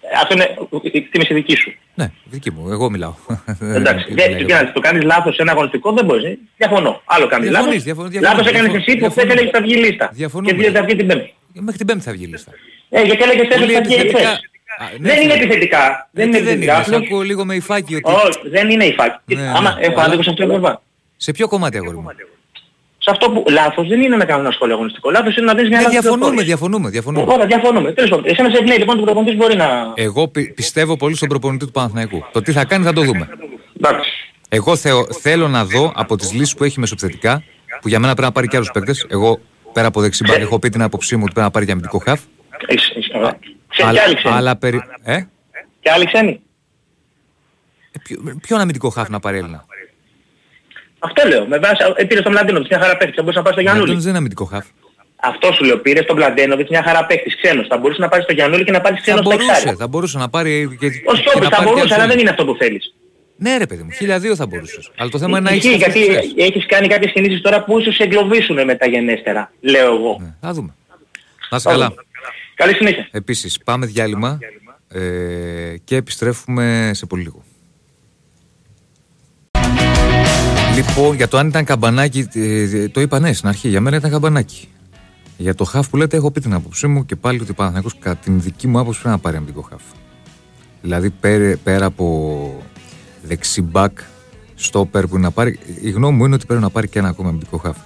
[0.00, 1.74] Ε, Αυτό είναι η εκτίμηση δική σου.
[1.94, 2.70] Ναι, δική μου.
[2.70, 3.14] Εγώ μιλάω.
[3.60, 4.04] Εντάξει.
[4.06, 6.24] Δεν Δεν, μιλάει κοίτα, το κάνεις λάθος σε ένα αγωνιστικό δεν μπορείς.
[6.24, 6.38] ε.
[6.56, 7.02] Διαφωνώ.
[7.04, 7.82] Άλλο κάνεις Διαφωνείς, λάθος.
[7.84, 9.32] διαφωνώ, διαφωνώ, Λάθος έκανες διαφωνώ, εσύ που χθες διαφωνώ.
[9.32, 10.10] έλεγες θα βγει λίστα.
[10.12, 10.52] Διαφωνούμε.
[10.52, 11.34] Και δεν θα βγει την πέμπτη.
[11.52, 12.52] Μέχρι την Πέμπτη θα βγει η λίστα.
[12.88, 14.18] Ε, γιατί έλεγες Πολύ θες θα βγει επιθετικά.
[14.18, 14.40] χθες.
[14.78, 15.42] Α, ναι, Δεν είναι φίλε.
[15.44, 16.08] επιθετικά.
[16.12, 16.64] Δεν Ε, είναι τι δεν είναι.
[16.64, 16.82] επιθετικά.
[16.82, 18.10] Σ' Απλώς- ακούω λίγο με υφάκι ότι...
[18.12, 19.34] Όχι, δεν είναι η φάκη.
[19.34, 19.86] Ναι, Άμα ναι.
[19.86, 20.80] έχω άδικο σε αυτό βέβαια.
[21.16, 22.10] Σε ποιο κομμάτι αγόρι μου.
[23.06, 25.10] Σε αυτό που λάθος δεν είναι να κάνω ένα σχόλιο αγωνιστικό.
[25.10, 26.46] Λάθος είναι να δεις μια Ναι, λάθος διαφωνούμε, πληροφόρηση.
[26.46, 27.32] διαφωνούμε, διαφωνούμε.
[27.32, 27.92] Ωραία, διαφωνούμε.
[27.92, 28.24] Τέλος πάντων.
[28.26, 29.92] Εσένα σε εμπνέει λοιπόν το προπονητής μπορεί να...
[29.94, 32.24] Εγώ πι- πιστεύω πολύ στον προπονητή του Παναθηναϊκού.
[32.32, 33.28] Το τι θα κάνει θα το δούμε.
[33.76, 34.10] Εντάξει.
[34.48, 37.42] Εγώ θεω- θέλω να δω από τις λύσεις που έχει μεσοεπιθετικά,
[37.80, 39.40] που για μένα πρέπει να πάρει και άλλους παίκτες, εγώ
[39.72, 42.20] πέρα από δεξιμπάκ έχω πει την άποψή μου ότι πρέπει να πάρει και αμυντικό χαφ.
[42.66, 43.38] Έχεις- έχεις- ωραία.
[43.68, 44.34] Ξέ- Αλλά- Και άλλοι ξένοι.
[44.34, 44.80] Αλλά περι...
[45.02, 45.20] Ε;
[45.80, 46.40] Και άλλοι ξένοι.
[47.92, 49.64] Ε, ποιο, ποιον αμυντικό χαφ να πάρει Έλληνα;
[50.98, 51.46] Αυτό λέω.
[51.46, 53.84] Με βάση, ε, πήρε τον Μλαντίνοβιτς, μια χαρά παίχτης, θα μπορούσε να πάρει στο Γιάννουλη.
[53.86, 54.00] Γιαννούλη.
[54.00, 54.66] δεν είναι αμυντικό χαφ.
[55.16, 57.66] Αυτό σου λέω, πήρε τον Μλαντίνοβιτς, μια χαρά παίχτης, ξένος.
[57.66, 59.76] Θα μπορούσε να πάρει στο Γιαννούλη και να πάρει Θα ξένος στο μπορούσε, εξάρι.
[59.76, 62.00] θα μπορούσε να πάρει και, Ο και να Στόπης θα πάρει και μπορούσε, άλλους αλλά
[62.02, 62.20] δεν Έλληνες.
[62.22, 62.94] είναι αυτό που θέλεις.
[63.38, 64.90] Ναι ρε παιδί μου, 1002 θα μπορούσες.
[64.96, 66.46] Αλλά το θέμα είναι να Ισχύει, έχεις αυτούς τους γιατί τρεις.
[66.48, 70.16] έχεις κάνει κάποιες κινήσεις τώρα που ίσως σε εγκλωβίσουν μεταγενέστερα, λέω εγώ.
[70.20, 70.74] Ναι, θα δούμε.
[71.50, 71.94] Να είσαι καλά.
[72.54, 73.08] Καλή συνέχεια.
[73.10, 74.38] Επίσης, πάμε διάλειμμα
[74.88, 75.00] ε,
[75.84, 77.42] και επιστρέφουμε σε πολύ λίγο.
[80.76, 84.10] Λοιπόν, για το αν ήταν καμπανάκι, ε, το είπα ναι στην αρχή, για μένα ήταν
[84.10, 84.68] καμπανάκι.
[85.36, 87.98] Για το χαφ που λέτε, έχω πει την άποψή μου και πάλι ότι ο Παναθηναϊκός
[87.98, 89.82] κατά την δική μου άποψη πρέπει να πάρει αμυντικό χαφ.
[90.82, 92.64] Δηλαδή πέρα, πέρα από
[93.22, 93.98] δεξιμπάκ,
[94.54, 97.08] στόπερ που είναι να πάρει, η γνώμη μου είναι ότι πρέπει να πάρει και ένα
[97.08, 97.76] ακόμα αμυντικό χαφ.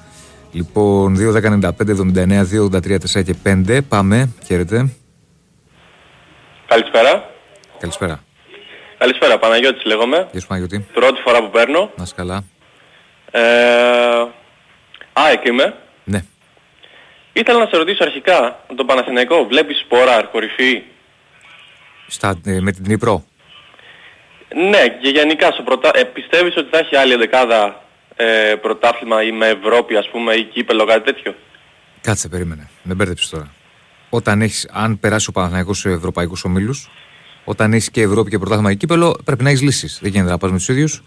[0.52, 3.80] Λοιπόν, 2, 10, 95, 79, 2, 83, 4 και 5.
[3.88, 4.88] Πάμε, χαίρετε.
[6.66, 7.30] Καλησπέρα.
[7.78, 8.22] Καλησπέρα.
[8.98, 10.28] Καλησπέρα, Παναγιώτης λέγομαι.
[10.30, 10.86] Γεια σου Παναγιώτη.
[10.92, 11.90] Πρώτη φορά που παίρνω.
[11.96, 12.44] Να είσαι καλά.
[13.30, 13.40] Ε,
[15.12, 15.74] ΑΕΚ είμαι.
[16.04, 16.24] Ναι.
[17.32, 20.82] Ήθελα να σε ρωτήσω αρχικά, το Παναθηναϊκό βλέπεις σποράρ, κορυφή;
[22.06, 23.24] Στα, ε, με την Δνήπρο.
[24.54, 25.90] Ναι, και γενικά στο πρωτα...
[25.94, 27.82] ε, πιστεύεις ότι θα έχει άλλη δεκάδα
[28.16, 31.34] ε, πρωτάθλημα ή με Ευρώπη ας πούμε ή κύπελο κάτι τέτοιο;
[32.00, 32.68] Κάτσε, περίμενε.
[32.82, 33.50] Δεν μπέρδεψες τώρα.
[34.10, 36.90] Όταν έχεις, αν περάσει ο Παναθηναϊκός σε ευρωπαϊκούς ομίλους,
[37.44, 39.98] όταν έχεις και Ευρώπη και πρωτάθλημα και κύπελο, πρέπει να έχεις λύσεις.
[40.02, 41.02] Δεν γίνεται να πας με τους ίδιους.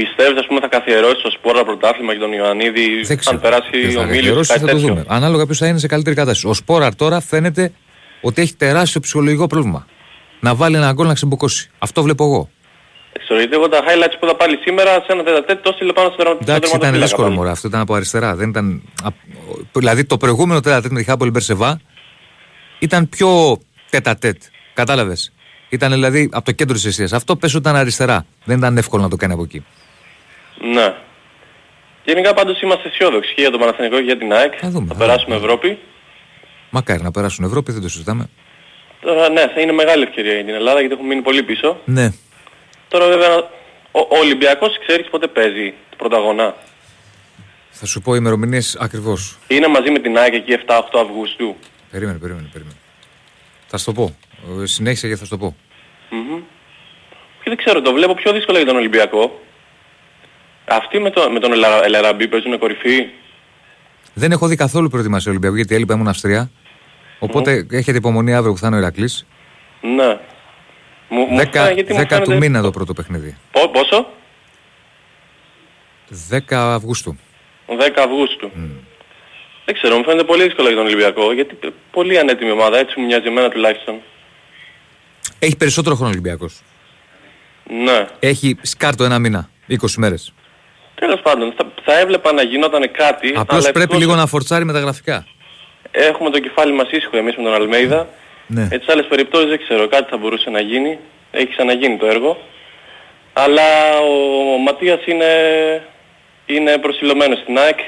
[0.00, 3.36] Πιστεύεις ας πούμε θα καθιερώσεις το σπόρα πρωτάθλημα και τον Ιωαννίδη Δεν ξέρω.
[3.36, 5.04] αν περάσει Δεν θα ο Μίλιος καθιερώσεις, κάτι θα το τέτοιο; δούμε.
[5.08, 6.46] Ανάλογα ποιος θα είναι σε καλύτερη κατάσταση.
[6.48, 7.72] Ο Σπόραρ τώρα φαίνεται
[8.20, 9.86] ότι έχει τεράστιο ψυχολογικό πρόβλημα.
[10.40, 11.70] Να βάλει ένα γκολ να ξεμποκώσει.
[11.78, 12.48] Αυτό βλέπω εγώ.
[13.18, 16.08] Ξέρω, γιατί εγώ τα highlights που είδα πάλι σήμερα σε ένα τέταρτο το έστειλε πάνω
[16.08, 17.38] στο τερμα- στο Εντάξει, ήταν τερματοφύλακα δύσκολο πάλι.
[17.38, 17.50] μωρά.
[17.50, 18.34] Αυτό ήταν από αριστερά.
[18.34, 18.82] Δεν ήταν...
[19.04, 19.08] α-
[19.72, 21.80] Δηλαδή το προηγούμενο τέταρτο με τη Χάπολη Μπερσεβά
[22.78, 23.58] ήταν πιο
[23.90, 24.36] τέτα-τέτ.
[24.74, 25.32] Κατάλαβες;
[25.68, 27.12] Ήταν δηλαδή από το κέντρο της αιστείας.
[27.12, 28.26] Αυτό πες ήταν αριστερά.
[28.44, 29.64] Δεν ήταν εύκολο να το κάνει από εκεί.
[30.60, 30.94] Ναι.
[32.04, 34.52] Γενικά πάντως είμαστε αισιόδοξοι και για τον Παναθηναϊκό και για την ΑΕΚ.
[34.60, 35.46] Θα δούμε, θα θα περάσουμε δούμε.
[35.46, 35.78] Ευρώπη.
[36.70, 38.28] Μακάρι να περάσουν Ευρώπη, δεν το συζητάμε.
[39.00, 41.80] Τώρα ναι, θα είναι μεγάλη ευκαιρία για την Ελλάδα γιατί έχουμε μείνει πολύ πίσω.
[41.84, 42.12] Ναι.
[42.88, 43.36] Τώρα βέβαια
[43.90, 46.54] ο, ο Ολυμπιακός ξέρεις πότε παίζει το πρωταγωνά;
[47.70, 49.38] Θα σου πω ημερομηνίες ακριβώς.
[49.48, 51.56] Είναι μαζί με την ΑΕΚ εκεί 7-8 Αυγούστου.
[51.90, 52.76] Περίμενε, περίμενε, περίμενε.
[53.66, 54.16] Θα σου το πω.
[54.62, 55.56] Ε, Συνέχισε και θα σου το πω.
[56.10, 56.40] Μμμ.
[57.42, 59.40] Και δεν ξέρω, το βλέπω πιο δύσκολο για τον Ολυμπιακό.
[60.70, 63.06] Αυτοί με, το, με τον Ελα- Ελαραμπή παίζουν κορυφή.
[64.14, 66.50] Δεν έχω δει καθόλου προετοιμασία Ολυμπιακού γιατί έλειπα ήμουν Αυστρία.
[67.18, 69.26] Οπότε έχετε υπομονή αύριο που θα είναι ο Ηρακλής.
[69.80, 70.18] Ναι.
[71.08, 73.36] Μου, μου 10, φαίνεται- γιατί μου 10 του φαίνεται- μήνα το πρώτο παιχνίδι.
[73.52, 74.06] Πο- πόσο;
[76.30, 77.16] 10 Αυγούστου.
[77.66, 78.50] 10 Αυγούστου.
[79.64, 83.00] Δεν ξέρω, μου φαίνεται πολύ δύσκολο για τον Ολυμπιακό, γιατί π- πολύ ανέτοιμη ομάδα, έτσι
[83.00, 83.94] μου μοιάζει εμένα τουλάχιστον.
[85.38, 86.60] Έχει περισσότερο χρόνο Ολυμπιακός.
[87.84, 88.06] Ναι.
[88.20, 90.32] Έχει σκάρτο ένα μήνα, 20 μέρες.
[91.00, 94.64] Τέλος πάντων, θα, θα έβλεπα να γινόταν κάτι, Απλώς αλλά πρέπει ευτυχώς λίγο να φορτσάρει
[94.64, 95.26] με τα γραφικά.
[95.90, 98.08] έχουμε το κεφάλι μας ήσυχο εμείς με τον Αλμέιδα.
[98.46, 98.62] Ναι.
[98.62, 100.98] Έτσι σε άλλες περιπτώσεις δεν ξέρω, κάτι θα μπορούσε να γίνει.
[101.30, 102.38] Έχει ξαναγίνει το έργο.
[103.32, 105.32] Αλλά ο Ματίας είναι,
[106.46, 107.78] είναι προσιλωμένος στην ΑΕΚ.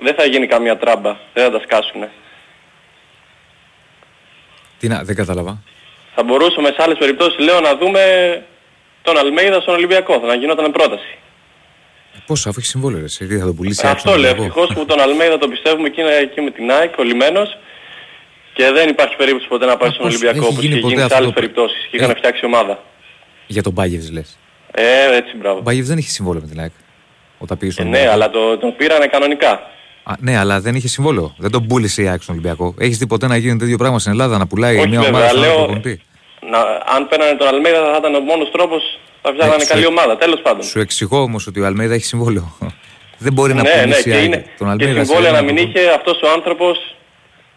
[0.00, 1.16] Δεν θα γίνει καμία τράμπα.
[1.32, 2.10] Δεν θα τα σκάσουνε.
[4.78, 5.62] Τι να, δεν κατάλαβα.
[6.14, 8.02] Θα μπορούσαμε σε άλλες περιπτώσεις, λέω, να δούμε
[9.02, 10.18] τον Αλμέιδα στον Ολυμπιακό.
[10.20, 11.18] Θα να γινόταν πρόταση.
[12.26, 14.30] Πώ, αφού έχεις συμβόλαιο, ρε, εσύ, τι θα τον πουλήσεις Αυτό άξονα, λέω.
[14.30, 14.42] εγώ.
[14.44, 17.58] Ευτυχώς που τον Αλμέιδα το πιστεύουμε και είναι εκεί με την ΑΕΚ, κολλημένος.
[18.52, 20.80] Και δεν υπάρχει περίπτωση ποτέ να πάει Μα στον πώς Ολυμπιακό έχει όπως γίνει είχε
[20.82, 21.86] ποτέ γίνει σε αυτό άλλες το- περιπτώσεις.
[21.90, 22.14] Και είχαν Ε.
[22.14, 22.82] φτιάξει ομάδα.
[23.46, 24.38] Για τον Μπάγεβς λες.
[24.70, 25.58] Ε, έτσι μπράβο.
[25.58, 26.72] Ο Μπάγεβς δεν είχε συμβόλαιο με την ΑΕΚ.
[27.38, 28.14] Όταν πήγε Ε, στον ναι, Ολυμπιακό.
[28.22, 29.50] αλλά το, τον πήρανε κανονικά.
[30.02, 31.34] Α, ναι, αλλά δεν είχε συμβόλαιο.
[31.38, 32.74] Δεν τον πούλησε η ΑΕΚ στον Ολυμπιακό.
[32.78, 35.28] Έχεις δει ποτέ να γίνει τέτοιο πράγμα στην Ελλάδα, να πουλάει Όχι μια βέβαια, ομάδα
[35.28, 36.00] στον άλλο λέω- προπονητή;
[36.50, 36.58] Να,
[36.94, 40.16] αν παίρνανε τον Αλμέιδα θα ήταν ο μόνος τρόπος θα φτιάχνανε σου- καλή ομάδα.
[40.16, 40.62] Τέλος πάντων.
[40.62, 42.56] Σου εξηγώ όμως ότι ο Αλμέιδα έχει συμβόλαιο.
[43.24, 44.98] δεν μπορεί να Ναι, ναι, πουλήσει η και, ΑΕΚ είναι, τον και Αλμέιδα.
[44.98, 45.80] σε συμβόλαια να ένα μην προπονητή.
[45.80, 46.96] είχε αυτός ο άνθρωπος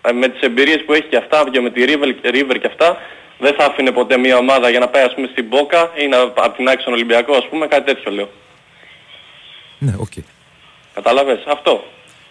[0.02, 2.98] ε, με τις εμπειρίες που έχει και αυτά και με τη River, River και αυτά
[3.40, 6.18] δεν θα άφηνε ποτέ μια ομάδα για να πάει ας πούμε στην Μπόκα ή να,
[6.22, 8.30] από την ΑΕΚ στον Ολυμπιακό ας πούμε κάτι τέτοιο λέω.
[9.78, 10.12] Ναι, οκ.
[10.94, 11.72] Κατάλαβες αυτό.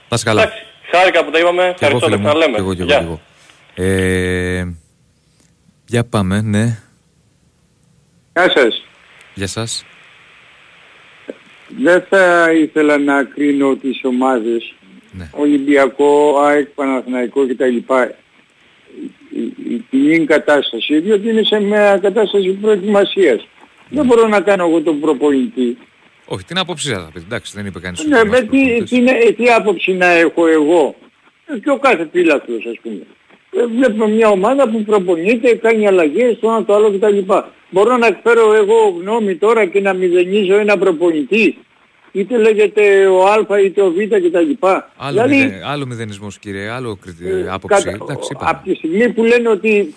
[0.09, 0.43] Να είσαι καλά.
[0.43, 1.75] Εντάξει, χάρηκα που τα είπαμε.
[1.77, 2.27] Και εγώ, Ευχαριστώ, φίλε τα μου.
[2.29, 2.55] ξαναλέμε.
[2.55, 2.99] Και εγώ, και εγώ, Γεια.
[2.99, 3.21] και εγώ.
[3.91, 4.65] Ε,
[5.87, 6.79] για πάμε, ναι.
[8.33, 8.83] Γεια σας.
[9.39, 9.85] Γεια σας.
[11.79, 14.75] Δεν θα ήθελα να κρίνω τις ομάδες
[15.13, 15.31] Ναι.
[15.33, 17.77] Ολυμπιακό, ΑΕΚ, Παναθηναϊκό κτλ.
[19.35, 23.47] Η- η κοινή κατάσταση, διότι είναι σε μια κατάσταση προετοιμασίας.
[23.89, 25.79] Δεν μπορώ να κάνω εγώ τον προπονητή.
[26.27, 27.25] Όχι, την άποψή σας θα πείτε.
[27.27, 28.01] Εντάξει, δεν είπε κανείς.
[28.01, 28.89] ότι Ναι, είμαστε με τι, προπονητές.
[28.91, 30.95] τι, είναι- τι άποψη να έχω εγώ;
[31.63, 33.03] και ο κάθε φύλακτος ας πούμε.
[33.57, 37.19] Ε, βλέπουμε μια ομάδα που προπονείται, κάνει αλλαγές, το ένα το άλλο κτλ.
[37.71, 41.59] Μπορώ να εκφέρω εγώ γνώμη τώρα και να μηδενίζω ένα προπονητή
[42.13, 44.67] είτε λέγεται ο Α είτε ο Β κτλ.
[44.67, 47.83] Άλλο, δηλαδή, μηδε, άλλο μηδενισμός κύριε, άλλο ε, άποψη.
[47.83, 47.99] Κατα...
[48.03, 49.95] Εντάξει, από τη στιγμή που λένε ότι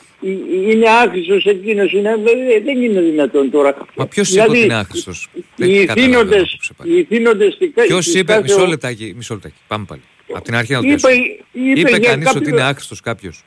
[0.70, 2.18] είναι άχρηστος εκείνος, είναι,
[2.64, 3.78] δεν είναι δυνατόν τώρα.
[3.96, 7.58] Μα ποιος δηλαδή, είπε ότι είναι άχρηστος; Οι ηθήνοντες, οι ηθήνοντες
[7.88, 10.02] Ποιος είπε, μισό λεπτάκι, μισό λεπτάκι, πάμε πάλι.
[10.34, 11.10] Από την αρχή να το είπε,
[11.52, 12.42] είπε, είπε κανείς κάποιο...
[12.42, 13.44] ότι είναι άχρηστος κάποιος;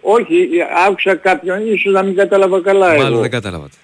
[0.00, 0.48] Όχι,
[0.86, 3.20] άκουσα κάποιον, ίσως να μην κατάλαβα καλά Μάλλον εγώ.
[3.20, 3.76] δεν κατάλαβατε.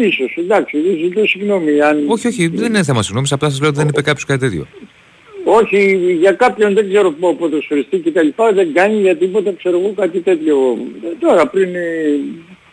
[0.00, 1.80] Ίσως, εντάξει, ζητώ συγγνώμη.
[1.80, 2.04] Αν...
[2.06, 4.66] Όχι, όχι, δεν είναι θέμα συγγνώμης, απλά σας λέω ότι δεν είπε κάποιος κάτι τέτοιο.
[5.44, 9.92] Όχι, για κάποιον δεν ξέρω ποδοσφαιριστή και τα λοιπά δεν κάνει για τίποτα, ξέρω εγώ
[9.96, 10.56] κάτι τέτοιο.
[11.20, 11.68] Τώρα πριν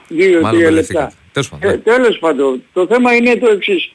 [0.08, 1.12] δύο-τρία λεπτά.
[1.32, 1.72] Τέλος πάντων.
[1.72, 3.92] Ε, τέλος πάντων, το θέμα είναι το εξής.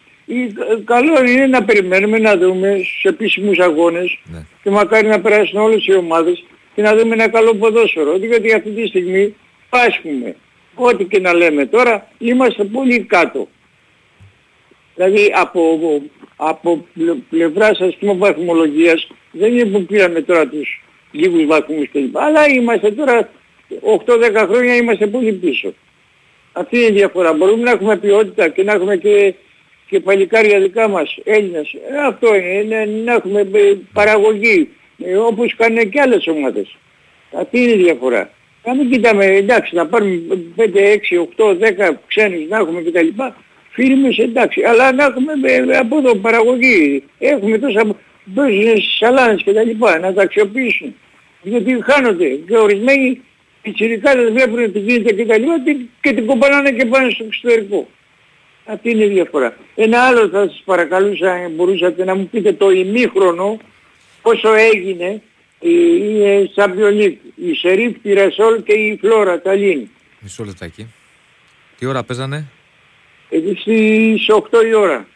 [0.84, 4.44] Καλό είναι να περιμένουμε να δούμε στους επίσημους αγώνες ναι.
[4.62, 6.44] και μακάρι να περάσουν όλες οι ομάδες
[6.78, 8.18] και να δούμε ένα καλό ποδόσφαιρο.
[8.18, 9.34] Διότι αυτή τη στιγμή
[9.68, 10.36] πάσχουμε
[10.74, 13.48] ό,τι και να λέμε τώρα, είμαστε πολύ κάτω.
[14.94, 15.80] Δηλαδή από,
[16.36, 16.86] από
[17.30, 22.18] πλευράς ας πούμε βαθμολογίας δεν είναι που πήραμε τώρα τους λίγους βαθμούς κλπ.
[22.18, 23.30] Αλλά είμαστε τώρα
[24.06, 25.74] 8-10 χρόνια είμαστε πολύ πίσω.
[26.52, 27.32] Αυτή είναι η διαφορά.
[27.32, 29.34] Μπορούμε να έχουμε ποιότητα και να έχουμε και,
[29.88, 31.72] και παλικάρια δικά μας Έλληνες.
[31.72, 34.68] Ε, αυτό είναι, να έχουμε ε, παραγωγή
[35.04, 36.76] ε, όπως κάνουν και άλλες ομάδες.
[37.32, 38.30] Αυτή είναι η διαφορά;
[38.64, 40.20] Να μην κοιτάμε, εντάξει, να πάρουμε
[40.56, 43.08] 5, 6, 8, 10 ξένους να έχουμε κτλ.
[43.70, 45.32] Φίλοι εντάξει, αλλά να έχουμε
[45.78, 47.02] από εδώ παραγωγή.
[47.18, 47.96] Έχουμε τόσα
[48.34, 49.70] παίζουν στις σαλάνες κτλ.
[50.00, 50.94] Να τα αξιοποιήσουν.
[51.42, 53.20] Γιατί χάνονται και ορισμένοι
[53.62, 55.62] πιτσιρικάδες βλέπουν τι γίνεται και τα λοιπά
[56.00, 57.88] και την κομπανάνε και πάνε στο εξωτερικό.
[58.64, 59.56] Αυτή είναι η διαφορά.
[59.74, 63.58] Ένα άλλο θα σας παρακαλούσα αν μπορούσατε να μου πείτε το ημίχρονο
[64.28, 65.22] πόσο έγινε
[65.58, 69.88] η Champions η Σερίφ Τυρασόλ και η Φλόρα Ταλίν.
[70.20, 70.86] Μισό λεπτάκι.
[71.78, 72.46] Τι ώρα παίζανε;
[73.28, 75.06] Έτσι στις 8 η ώρα.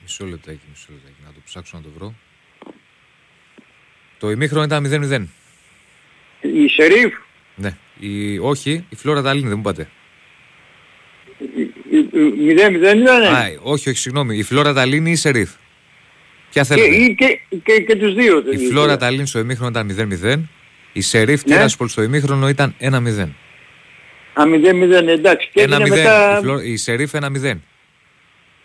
[0.00, 1.16] Μισό λεπτάκι, μισό λεπτάκι.
[1.24, 2.14] Να το ψάξω να το βρω.
[4.18, 5.26] Το ημίχρονο ήταν 0-0.
[6.40, 7.14] Η Σερίφ;
[7.54, 7.76] Ναι.
[7.98, 8.38] Η...
[8.38, 9.88] Όχι, η Φλόρα Ταλίν δεν μου πάτε.
[11.92, 11.96] 0-0
[12.76, 13.24] ήταν.
[13.24, 14.36] Α, όχι, όχι, συγγνώμη.
[14.36, 15.50] Η Φλόρα Ταλίν ή η Σερίφ;
[16.50, 18.42] Ποια θέλετε; Και, και, και, και τους δύο.
[18.50, 20.40] Η Φλόρα Ταλίν στο ημίχρονο ήταν 0-0.
[20.92, 21.54] Η Σερίφ ναι.
[21.54, 22.86] Τυράσπολ στο ημίχρονο ήταν 1-0.
[24.34, 25.50] Α, 0-0, εντάξει.
[25.52, 25.88] Και 1-0.
[25.88, 26.38] Μετά...
[26.38, 26.60] Η, Φλο...
[26.60, 27.18] η Σερίφ 1-0.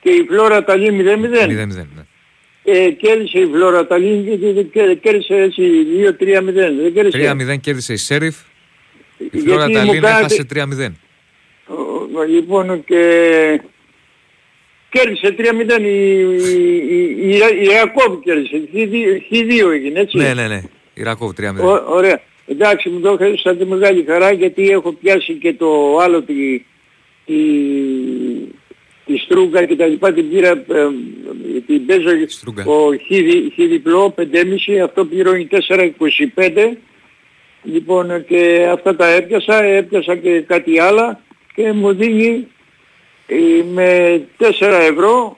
[0.01, 1.03] Και η Φλόρα Ταλίν 0-0.
[1.03, 1.85] 0-0, ναι.
[2.63, 4.25] Ε, κέρδισε η Φλόρα Ταλίν
[4.71, 5.63] και κέρδισε έτσι
[7.13, 7.51] 2-3-0.
[7.51, 8.35] 3-0 κέρδισε η Σερίφ.
[9.31, 10.91] Η Φλόρα Ταλίν έχασε 3-0.
[12.23, 13.61] Λοιπόν και
[14.89, 16.19] κέρδισε 3-0 η,
[17.19, 18.61] η, η, Ρακόβ κέρδισε.
[19.31, 20.17] Χ2 έγινε έτσι.
[20.17, 20.61] Ναι, ναι, ναι.
[20.93, 21.83] Η Ρακόβ 3-0.
[21.87, 22.21] ωραία.
[22.47, 26.65] Εντάξει μου το έδωσα τη μεγάλη χαρά γιατί έχω πιάσει και το άλλο τη,
[27.25, 27.35] τη,
[29.05, 30.87] τη Στρούγκα και τα λοιπά την πήρα, ε,
[31.67, 32.09] την παίζω
[32.65, 32.95] ο
[33.55, 34.23] χ, διπλό 5,5
[34.83, 36.71] αυτό πληρώνει 4,25
[37.63, 41.21] λοιπόν και αυτά τα έπιασα, έπιασα και κάτι άλλα
[41.57, 42.47] και μου δίνει
[43.27, 44.45] ε, με 4
[44.91, 45.37] ευρώ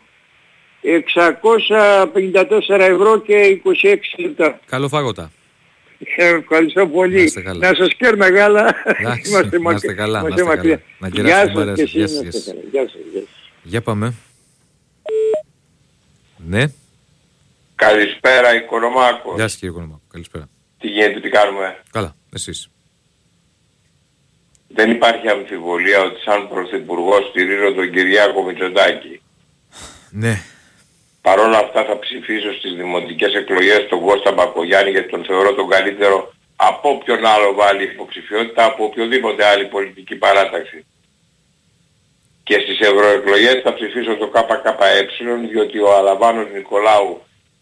[0.81, 4.59] 654 ευρώ και 26 λεπτά.
[4.65, 5.31] Καλό φάγοτα.
[6.17, 7.33] Ε, ευχαριστώ πολύ.
[7.43, 8.75] Να, να σας κέρνα γάλα.
[9.27, 10.21] Είμαστε να είστε καλά.
[10.21, 10.81] Να είστε καλά.
[10.99, 13.01] Να γεια σας και Γεια σας.
[13.63, 14.13] Για πάμε.
[16.37, 16.65] Ναι.
[17.75, 19.35] Καλησπέρα Οικονομάκος.
[19.35, 20.01] Γεια σας κύριε Οικονομάκο.
[20.11, 20.49] Καλησπέρα.
[20.79, 22.15] Τι γίνεται, τι κάνουμε; Καλά.
[22.33, 22.69] Εσείς.
[24.71, 29.21] Δεν υπάρχει αμφιβολία ότι σαν Πρωθυπουργός στηρίζω τον Κυριάκο Μητσοτάκη.
[30.11, 30.41] Ναι.
[31.21, 35.69] Παρ' όλα αυτά θα ψηφίσω στις δημοτικές εκλογές τον Κώστα Μπακογιάννη γιατί τον θεωρώ τον
[35.69, 40.85] καλύτερο από όποιον άλλο βάλει υποψηφιότητα από οποιοδήποτε άλλη πολιτική παράταξη.
[42.43, 44.75] Και στις ευρωεκλογές θα ψηφίσω το ΚΚΕ
[45.49, 47.21] διότι ο Αλαβάνος Νικολάου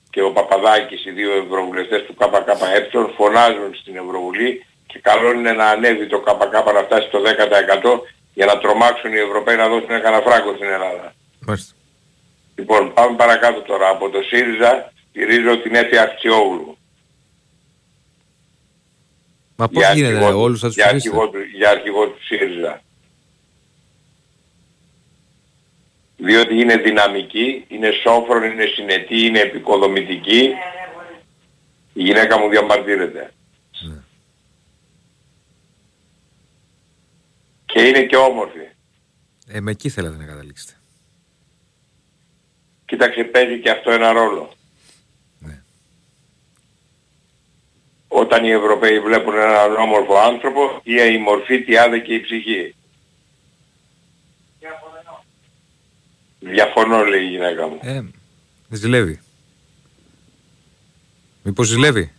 [0.09, 5.65] και ο Παπαδάκης οι δύο ευρωβουλευτές του ΚΚΕ φωνάζουν στην Ευρωβουλή και καλό είναι να
[5.65, 7.99] ανέβει το ΚΚ να φτάσει στο 10%
[8.33, 11.13] για να τρομάξουν οι Ευρωπαίοι να δώσουν ένα φράγκο στην Ελλάδα.
[11.39, 11.73] Μάλιστα.
[12.55, 13.89] Λοιπόν, πάμε παρακάτω τώρα.
[13.89, 16.77] Από το ΣΥΡΙΖΑ στηρίζω την Έφη Αξιόγλου.
[19.55, 22.81] Μα πώς γίνεται, αρχηγό, όλους θα τους για αρχηγό, για αρχηγό του ΣΥΡΙΖΑ.
[26.17, 30.49] Διότι είναι δυναμική, είναι σόφρον, είναι συνετή, είναι επικοδομητική.
[31.93, 33.31] Η γυναίκα μου διαμαρτύρεται.
[33.87, 33.95] Ναι.
[37.77, 38.59] Και είναι και όμορφη.
[39.47, 40.73] Ε, με εκεί θέλετε να καταλήξετε.
[42.85, 44.53] Κοίταξε παίζει και αυτό ένα ρόλο.
[45.39, 45.61] Ναι.
[48.07, 52.75] Όταν οι Ευρωπαίοι βλέπουν έναν όμορφο άνθρωπο, ή η μορφή, τι άδε και η ψυχή.
[56.39, 57.79] Διαφωνώ λέει η γυναίκα μου.
[57.81, 58.01] Ε,
[58.69, 59.21] ζηλεύει.
[61.43, 62.11] Μήπως ζηλεύει;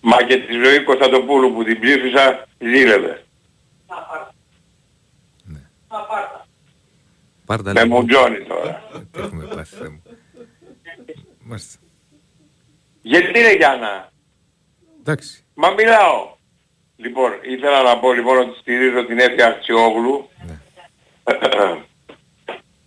[0.00, 3.24] Μα και τη ζωή Κωνσταντοπούλου που την ψήφισα ζήλευε.
[7.46, 7.96] Πάρτα Με λίγο.
[8.00, 8.82] μουτζώνει τώρα.
[9.12, 10.02] Τι έχουμε πάθει, Θεέ μου.
[11.42, 11.78] Μάλιστα.
[13.02, 14.12] Γιατί ρε Γιάννα,
[15.00, 15.44] Εντάξει.
[15.54, 16.36] μα μιλάω.
[16.96, 20.58] Λοιπόν, ήθελα να πω λοιπόν ότι στηρίζω την Εύη Αξιόγλου Ναι.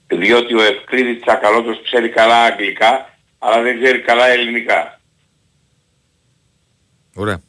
[0.19, 4.99] διότι ο Ευκλήδης Τσακαλώτος ξέρει καλά αγγλικά αλλά δεν ξέρει καλά ελληνικά.
[7.15, 7.41] Ωραία.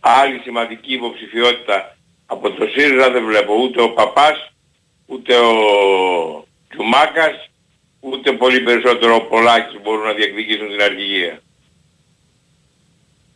[0.00, 1.95] Άλλη σημαντική υποψηφιότητα
[2.26, 4.52] από το ΣΥΡΙΖΑ δεν βλέπω ούτε ο Παπάς,
[5.06, 5.52] ούτε ο
[6.68, 7.50] Τσουμάκας,
[8.00, 11.42] ούτε πολύ περισσότερο ο Πολάκης που μπορούν να διεκδικήσουν την αρχηγία.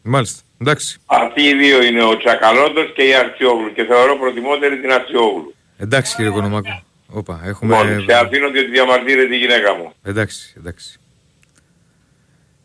[0.03, 0.42] Μάλιστα.
[0.61, 0.98] Εντάξει.
[1.07, 5.55] Αυτοί οι δύο είναι ο Τσακαλώτος και η Αρτσιόγλου και θεωρώ προτιμότερη την Αρτσιόγλου.
[5.76, 6.83] Εντάξει κύριε Κονομάκο.
[7.12, 7.83] Όπα, έχουμε...
[7.83, 9.92] Λοιπόν, σε αφήνω διότι διαμαρτύρεται η γυναίκα μου.
[10.03, 10.98] Εντάξει, εντάξει.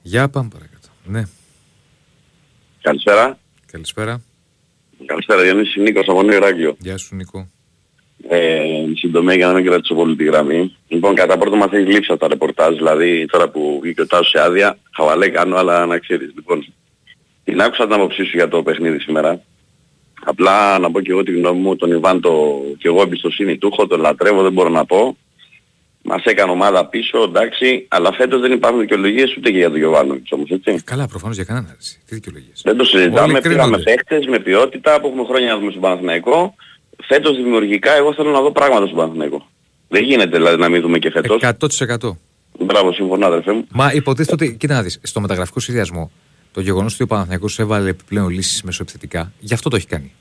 [0.01, 0.87] Για πάμε παρακάτω.
[1.03, 1.23] Ναι.
[2.81, 3.37] Καλησπέρα.
[3.71, 4.21] Καλησπέρα.
[5.05, 6.75] Καλησπέρα Διονύση Νίκος από Νέο Ηράκλειο.
[6.79, 7.49] Γεια σου Νίκο.
[8.27, 8.61] Ε,
[8.95, 10.75] συντομία για να μην κρατήσω πολύ τη γραμμή.
[10.87, 14.29] Λοιπόν, κατά πρώτο μας έχει λείψει από τα ρεπορτάζ, δηλαδή τώρα που βγήκε ο Τάσος
[14.29, 16.31] σε άδεια, χαβαλέ κάνω, αλλά να ξέρεις.
[16.35, 16.73] Λοιπόν,
[17.43, 19.41] την άκουσα την άποψή σου για το παιχνίδι σήμερα.
[20.23, 23.69] Απλά να πω και εγώ τη γνώμη μου, τον Ιβάν το και εγώ εμπιστοσύνη του
[23.71, 25.17] έχω, τον λατρεύω, δεν μπορώ να πω.
[26.07, 30.31] Μας έκανε ομάδα πίσω, εντάξει, αλλά φέτος δεν υπάρχουν δικαιολογίες ούτε και για τον Γιωβάνοβιτς
[30.31, 30.81] όμως, έτσι.
[30.83, 31.71] Καλά, προφανώς για κανέναν.
[31.75, 31.99] έτσι.
[32.07, 32.61] Τι δικαιολογίες.
[32.63, 33.83] Δεν το Όλοι συζητάμε, πήραμε κρίνονται.
[33.83, 36.55] παίχτες με ποιότητα που έχουμε χρόνια να δούμε στον Παναθηναϊκό.
[37.07, 39.47] Φέτος δημιουργικά εγώ θέλω να δω πράγματα στον Παναθηναϊκό.
[39.87, 41.41] Δεν γίνεται δηλαδή να μην δούμε και φέτος.
[41.41, 42.17] 100%.
[42.59, 43.67] Μπράβο, συμφωνώ αδερφέ μου.
[43.71, 46.11] Μα υποτίθεται ότι, κοίτα να δεις, στο μεταγραφικό σχεδιασμό,
[46.51, 50.13] το γεγονός ότι ο Παναθηναϊκός έβαλε επιπλέον λύσεις μεσοεπιθετικά, γι' αυτό το έχει κάνει.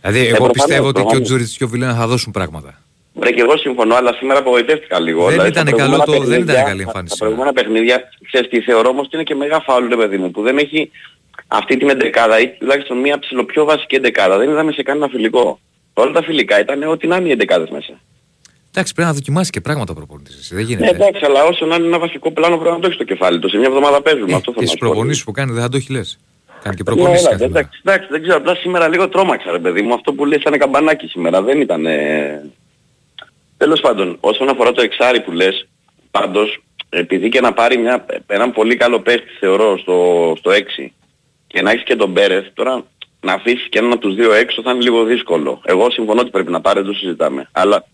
[0.00, 1.28] Δηλαδή, εγώ προφανώς, πιστεύω ότι και ο προφανώς.
[1.28, 2.82] Τζούριτς και ο Βιλένα θα δώσουν πράγματα.
[3.16, 5.22] Βρε και εγώ συμφωνώ, αλλά σήμερα απογοητεύτηκα λίγο.
[5.22, 8.02] Δεν Δηλαδή, ήταν στα καλό προηγούμενα το- δεν ήταν παιχνίδια- καλή εμφάνιση Τα προηγούμενα παιχνίδια,
[8.30, 10.90] ξέρεις τι θεωρώ όμως ότι είναι και μεγάλο φάουλ ρε παιδί μου, που δεν έχει
[11.48, 14.38] αυτή την εντεκάδα ή τουλάχιστον μια ψηλο πιο βασική εντεκάδα.
[14.38, 15.58] Δεν είδαμε σε κανένα φιλικό.
[15.94, 17.92] Όλα τα φιλικά ήταν ό,τι να είναι οι εντεκάδες μέσα.
[18.70, 20.34] Εντάξει, πρέπει να δοκιμάσεις και πράγματα ο προπονητής.
[20.38, 20.88] εσύ, Δεν Ναι, γίνεται.
[20.96, 23.48] εντάξει, αλλά όσο να είναι ένα βασικό πλάνο πρέπει να το έχεις στο κεφάλι του.
[23.48, 24.32] Σε μια εβδομάδα παίζουμε.
[24.32, 24.88] Ε, αυτό και θέλω στις να σου πω.
[24.90, 26.18] προπονήσεις που κάνει δεν θα το έχει λες.
[26.62, 27.58] Κάνει και Ναι, προπονήσεις έλα, κάθε μέρα.
[27.58, 30.58] εντάξει, εντάξει, δεν ξέρω, απλά σήμερα λίγο τρόμαξα ρε παιδί μου, αυτό που λέει σαν
[30.58, 31.86] καμπανάκι σήμερα, δεν ήταν...
[31.86, 32.42] Ε...
[33.64, 35.68] Τέλος πάντων, όσον αφορά το εξάρι που λες,
[36.10, 39.96] πάντως, επειδή και να πάρει μια, έναν πολύ καλό παίχτη θεωρώ στο,
[40.38, 40.90] στο 6
[41.46, 42.84] και να έχεις και τον Μπέρεθ, τώρα
[43.20, 45.60] να αφήσεις και έναν από τους δύο έξω θα είναι λίγο δύσκολο.
[45.64, 47.48] Εγώ συμφωνώ ότι πρέπει να πάρει, δεν το συζητάμε.
[47.52, 47.84] Αλλά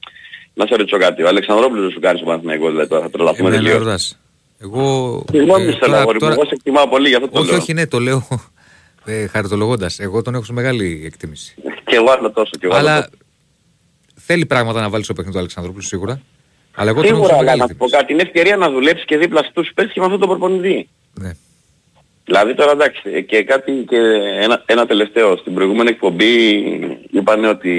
[0.55, 3.49] να σε ρωτήσω κάτι, ο Αλεξανδρόπουλος δεν σου κάνει στο Παναθηναϊκός, δηλαδή τώρα θα τρελαθούμε
[3.49, 3.81] Εμένα τελείως.
[3.81, 4.19] ερωτάς.
[4.63, 5.25] Εγώ...
[5.33, 7.49] Συγγνώμη, ε, σε τώρα- αγόρι μου, τώρα- εγώ σε εκτιμάω πολύ για αυτό το Όχι,
[7.51, 7.59] λέω.
[7.59, 8.27] όχι, ναι, το λέω
[9.05, 9.99] ε, χαριτολογώντας.
[9.99, 11.55] Εγώ τον έχω σε μεγάλη εκτίμηση.
[11.85, 13.11] Και εγώ άλλο τόσο, και εγώ άλλο Αλλά τόσο.
[14.31, 16.21] Θέλει πράγματα να βάλει στο παιχνίδι του Αλεξανδρόπουλου σίγουρα.
[16.75, 17.97] Αλλά εγώ τον έχω σε Σίγουρα, αλλά μεγάλη να σου πω εκτίμηση.
[18.01, 20.89] κάτι, είναι ευκαιρία να δουλέψει και δίπλα στους παίκτες και με αυτόν τον προπονητή.
[21.21, 21.31] Ναι.
[22.25, 23.97] Δηλαδή τώρα εντάξει, ε, και κάτι και
[24.41, 25.37] ένα, ένα τελευταίο.
[25.37, 26.33] Στην προηγούμενη εκπομπή
[27.11, 27.75] είπαν ότι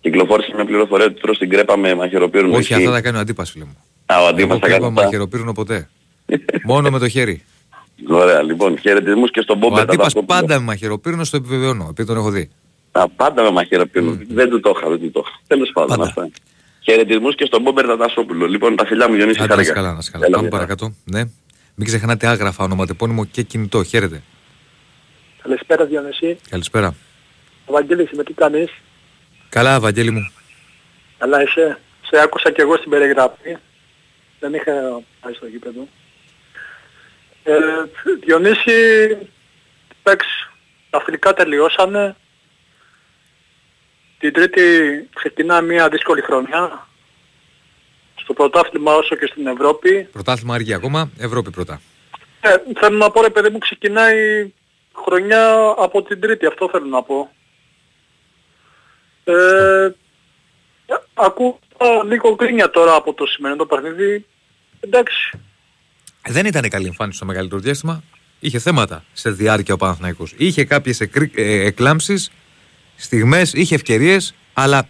[0.00, 2.52] κυκλοφόρησε μια πληροφορία ότι τώρα στην κρέπα με μαχαιροπύρουν.
[2.54, 3.76] Όχι, αυτά τα κάνει ο Αντίπας, φίλε μου.
[4.06, 5.02] Α, ο Εγώ Αντίπας τα κρέπα κάνει αυτά.
[5.04, 5.88] μαχαιροπύρνο ποτέ.
[6.64, 7.44] Μόνο με το χέρι.
[8.08, 9.78] Ωραία, λοιπόν, χαιρετισμούς και στον Ο Μπόμπερ.
[9.80, 10.38] Αντίπας Τατασόπουλο.
[10.40, 12.50] πάντα με μαχαιροπύρνο στο επιβεβαιώνω, επειδή τον έχω δει.
[12.92, 14.26] Α, πάντα με μαχαιροπύρουν.
[14.28, 15.38] Δεν του το είχα, δεν του το είχα.
[15.46, 16.08] Τέλος πάντων Πάντα.
[16.08, 16.28] αυτά.
[16.80, 18.46] Χαιρετισμούς και στον Μπόμπερ Τατασόπουλο.
[18.46, 19.80] Λοιπόν, τα φιλιά μου Γιονύση Άντε, να είσαι χάρηκα.
[19.82, 20.26] καλά, να είσαι καλά.
[20.26, 20.66] Έλα, Πάμε μια χαρά.
[20.66, 20.96] παρακάτω.
[21.04, 21.24] Ναι.
[21.74, 23.84] Μην ξεχνάτε άγραφα, ονοματεπώνυμο και κινητό.
[23.84, 24.22] Χαίρετε.
[25.42, 26.38] Καλησπέρα Διονυσή.
[26.50, 26.94] Καλησπέρα.
[27.64, 28.70] Ο Βαγγέλης είμαι, τι κάνεις;
[29.48, 30.30] Καλά, Βαγγέλη μου.
[31.18, 31.78] Καλά είσαι.
[32.10, 33.56] Σε άκουσα και εγώ στην περιγραφή.
[34.40, 34.72] Δεν είχα
[35.20, 35.88] πάει στο γήπεδο.
[37.42, 37.52] Ε,
[38.24, 38.72] Διονύση,
[40.02, 40.28] εντάξει,
[40.90, 42.16] τα φιλικά τελειώσανε.
[44.20, 44.62] Την τρίτη
[45.14, 46.88] ξεκινά μια δύσκολη χρονιά.
[48.14, 50.08] Στο πρωτάθλημα όσο και στην Ευρώπη.
[50.12, 51.80] Πρωτάθλημα αργεί ακόμα, Ευρώπη πρώτα.
[52.40, 54.52] Ε, θέλω να πω ρε παιδί μου ξεκινάει
[55.04, 57.30] χρονιά από την τρίτη, αυτό θέλω να πω.
[59.24, 59.90] Ε,
[61.14, 61.58] ακούω
[62.08, 64.26] λίγο γκρίνια τώρα από το σημερινό παιχνίδι.
[64.80, 65.30] Εντάξει,
[66.28, 68.02] Δεν ήταν καλή εμφάνιση στο μεγαλύτερο διάστημα.
[68.40, 70.34] Είχε θέματα σε διάρκεια ο Παναθηναϊκός.
[70.36, 72.30] Είχε κάποιες εκρή- ε, εκλάμψεις,
[73.00, 74.88] στιγμές, είχε ευκαιρίες, αλλά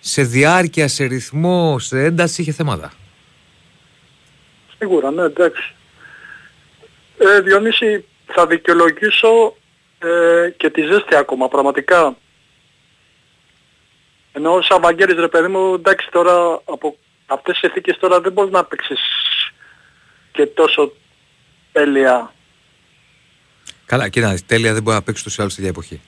[0.00, 2.92] σε διάρκεια, σε ρυθμό, σε ένταση είχε θέματα.
[4.78, 5.74] σίγουρα, ναι, εντάξει.
[7.18, 9.56] Ε, Διονύση, θα δικαιολογήσω
[9.98, 12.16] ε, και τη ζέστη ακόμα, πραγματικά.
[14.32, 16.96] Ενώ σαν Βαγγέλης ρε παιδί μου, εντάξει τώρα από
[17.26, 19.00] αυτές τις ηθίκες τώρα δεν μπορείς να παίξεις
[20.32, 20.92] και τόσο
[21.72, 22.34] τέλεια.
[23.86, 26.00] Καλά, κοίτα, τέλεια δεν μπορεί να παίξεις τόσο άλλο στη ίδια εποχή.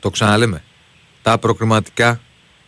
[0.00, 0.62] Το ξαναλέμε.
[1.24, 2.20] Τα προκριματικά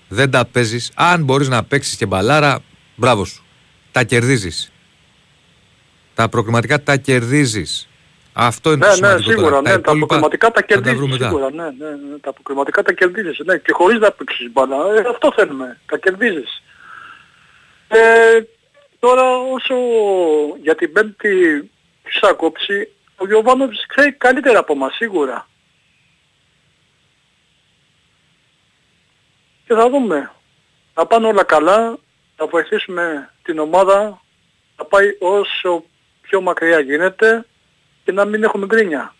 [0.09, 0.92] δεν τα παίζεις.
[0.94, 2.59] Αν μπορείς να παίξεις και μπαλάρα,
[2.94, 3.44] μπράβο σου.
[3.92, 4.72] Τα κερδίζεις.
[6.14, 7.88] Τα προκριματικά τα κερδίζεις.
[8.32, 9.28] Αυτό είναι ναι, το σημαντικό.
[9.28, 9.61] Ναι, σίγουρα, τώρα.
[9.61, 13.38] ναι, τα, τα προκριματικά τα κερδίζεις, τα σίγουρα, ναι, ναι, ναι, τα προκριματικά τα κερδίζεις,
[13.44, 16.62] ναι, και χωρίς να παίξεις μπάλα, ε, αυτό θέλουμε, τα κερδίζεις.
[17.88, 17.98] Ε,
[18.98, 19.22] τώρα
[19.54, 19.74] όσο
[20.62, 21.30] για την πέμπτη
[22.09, 25.46] σάκοψη, ο Γιωβάνοβιτς ξέρει καλύτερα από μας, σίγουρα.
[29.66, 30.30] Και θα δούμε.
[30.94, 31.98] Να πάνε όλα καλά,
[32.36, 34.20] να βοηθήσουμε την ομάδα
[34.76, 35.84] να πάει όσο
[36.20, 37.46] πιο μακριά γίνεται
[38.04, 39.14] και να μην έχουμε γκρίνια.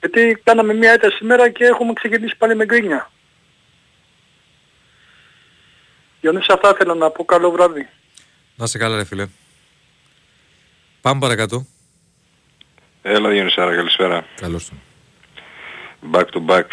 [0.00, 3.10] Γιατί κάναμε μία ήττα σήμερα και έχουμε ξεκινήσει πάλι με γκρίνια.
[6.20, 7.88] Διονύση αυτά ήθελα να πω καλό βράδυ.
[8.56, 9.26] Να σε καλά ρε φίλε.
[11.00, 11.66] Πάμε παρακάτω.
[13.02, 14.24] Έλα Διονυσάρα, καλησπέρα.
[14.34, 14.80] Καλώς τον.
[16.12, 16.64] Back to back.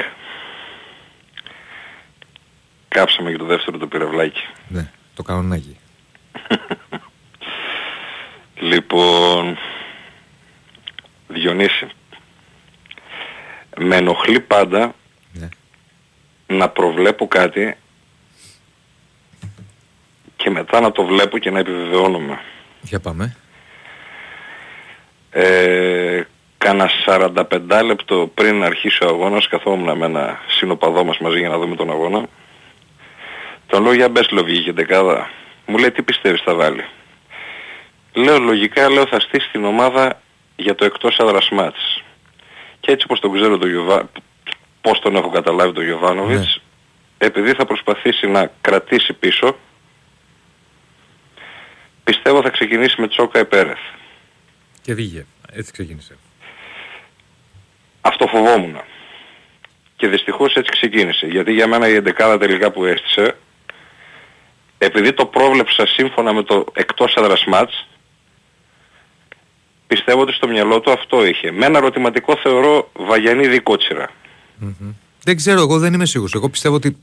[2.90, 4.42] Κάψαμε και το δεύτερο το πυραυλάκι.
[4.68, 5.78] Ναι, το κανονάκι.
[8.72, 9.58] λοιπόν,
[11.28, 11.88] Διονύση,
[13.78, 14.96] με ενοχλεί πάντα
[15.34, 15.50] Ναι.
[16.48, 17.76] να προβλέπω κάτι
[20.36, 22.40] και μετά να το βλέπω και να επιβεβαιώνομαι.
[22.82, 23.36] Για πάμε.
[25.32, 26.24] Ε,
[26.58, 31.58] κάνα 45 λεπτό πριν αρχίσει ο αγώνας καθόμουν με ένα συνοπαδό μας μαζί για να
[31.58, 32.26] δούμε τον αγώνα.
[33.70, 35.30] Τον λέω για μπες λέω βγήκε δεκάδα.
[35.66, 36.86] Μου λέει τι πιστεύεις θα βάλει.
[38.14, 40.22] Λέω λογικά λέω θα στήσει την ομάδα
[40.56, 42.04] για το εκτός έδρας μάτς.
[42.80, 44.10] Και έτσι πως τον ξέρω τον Γιωβά,
[44.82, 46.62] πώς τον έχω καταλάβει τον Γιωβάνοβιτς,
[47.18, 49.56] επειδή θα προσπαθήσει να κρατήσει πίσω,
[52.04, 53.80] πιστεύω θα ξεκινήσει με Τσόκα Επέρεθ.
[54.82, 55.26] Και βγήκε.
[55.52, 56.18] Έτσι ξεκίνησε.
[58.02, 58.82] Αυτό φοβόμουν.
[59.96, 61.28] Και δυστυχώς έτσι ξεκίνησε.
[61.28, 63.36] Γιατί για μένα η εντεκάδα τελικά που έστησε,
[64.82, 67.88] επειδή το πρόβλεψα σύμφωνα με το εκτός έδρας μάτς,
[69.88, 71.52] πιστεύω ότι στο μυαλό του αυτό είχε.
[71.52, 74.10] Με ένα ερωτηματικό θεωρώ Βαγιανίδη Κότσιρα.
[74.58, 74.92] Μμμ.
[75.24, 76.34] Δεν ξέρω, εγώ δεν είμαι σίγουρος.
[76.34, 76.98] Εγώ πιστεύω ότι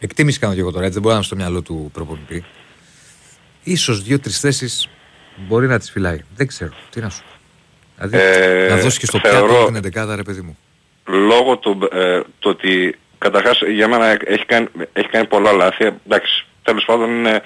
[0.00, 2.44] εκτίμηση κάνω και εγώ τώρα, έτσι δεν μπορεί να είναι στο μυαλό του προπονητή.
[3.64, 4.88] Ίσως δύο-τρεις θέσεις
[5.36, 6.20] μπορεί να τις φυλάει.
[6.36, 6.72] Δεν ξέρω.
[6.90, 8.06] Τι να σου πω.
[8.06, 10.58] Δηλαδή, Ε, να δώσεις και στο θεωρώ- πιάτο την εντεκάδα, ρε παιδί μου.
[11.06, 15.84] Λόγω του ε, το ότι καταρχάς για μένα έχει κάνει, έχει κάνει πολλά λάθη.
[16.06, 17.42] Εντάξει, τέλος πάντων είναι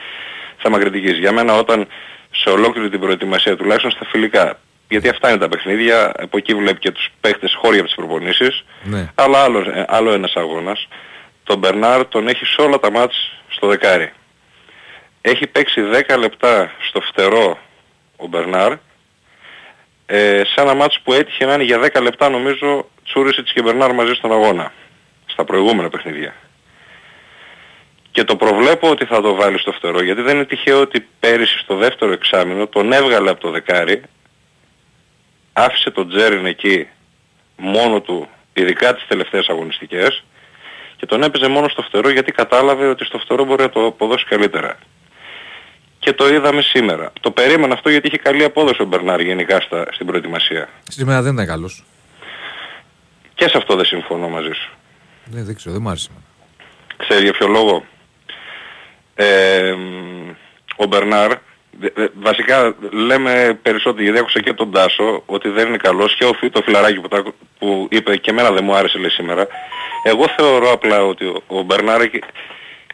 [0.58, 1.18] θέμα κριτικής.
[1.18, 1.86] Για μένα όταν
[2.30, 4.58] σε ολόκληρη την προετοιμασία τουλάχιστον στα φιλικά
[4.88, 8.64] γιατί αυτά είναι τα παιχνίδια, από εκεί βλέπει και τους παίχτες χώρια από τις προπονήσεις,
[8.82, 9.10] Ναι.
[9.14, 10.88] αλλά άλλο, ε, άλλο ένας αγώνας.
[11.44, 14.12] Τον Μπερνάρ τον έχει σε όλα τα μάτς στο δεκάρι.
[15.20, 17.58] Έχει παίξει 10 λεπτά στο φτερό
[18.16, 18.72] ο Μπερνάρ,
[20.06, 23.92] ε, σε ένα μάτς που έτυχε να είναι για 10 λεπτά νομίζω Τσούρισιτς και Μπερνάρ
[23.92, 24.72] μαζί στον αγώνα,
[25.26, 26.34] στα προηγούμενα παιχνίδια.
[28.16, 31.58] Και το προβλέπω ότι θα το βάλει στο φτερό, γιατί δεν είναι τυχαίο ότι πέρυσι
[31.58, 34.02] στο δεύτερο εξάμεινο τον έβγαλε από το δεκάρι,
[35.52, 36.88] άφησε τον Τζέριν εκεί
[37.56, 40.24] μόνο του, ειδικά τις τελευταίες αγωνιστικές,
[40.96, 44.24] και τον έπαιζε μόνο στο φτερό γιατί κατάλαβε ότι στο φτερό μπορεί να το αποδώσει
[44.24, 44.78] καλύτερα.
[45.98, 47.12] Και το είδαμε σήμερα.
[47.20, 50.68] Το περίμενα αυτό γιατί είχε καλή απόδοση ο Μπερνάρ γενικά στα, στην προετοιμασία.
[50.88, 51.84] Σήμερα δεν ήταν καλός.
[53.34, 54.70] Και σε αυτό δεν συμφωνώ μαζί σου.
[55.24, 56.08] Ναι, δεν ξέρω, δεν μου άρεσε.
[56.10, 56.24] εμένα.
[56.96, 57.84] Ξέρεις για ποιο λόγο;
[59.18, 60.30] Ε, μ,
[60.76, 61.32] ο Μπερνάρ,
[61.80, 66.24] δε- δε- βασικά λέμε περισσότερο γιατί άκουσα και τον Τάσο ότι δεν είναι καλός και
[66.24, 67.22] ο, Φι- το φιλαράκι που, τα,
[67.58, 69.46] που είπε και εμένα δεν μου άρεσε λέει σήμερα.
[70.02, 72.22] Εγώ θεωρώ απλά ότι ο, ο Μπερνάρ εκεί-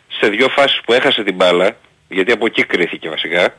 [0.09, 1.77] σε δύο φάσεις που έχασε την μπάλα,
[2.09, 3.57] γιατί από εκεί κρίθηκε βασικά,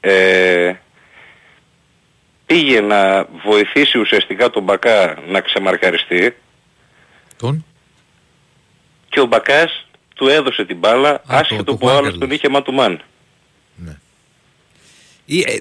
[0.00, 0.72] ε,
[2.46, 6.36] πήγε να βοηθήσει ουσιαστικά τον Μπακά να ξεμαρκαριστεί
[7.36, 7.64] Τον;
[9.08, 9.86] και ο Μπακάς
[10.20, 12.40] του έδωσε την μπάλα το- άσχετο το που ο άλλος Χουάνκαρλος.
[12.40, 13.02] τον είχε μαν
[13.74, 13.96] Ναι.
[15.24, 15.56] Ή, ε,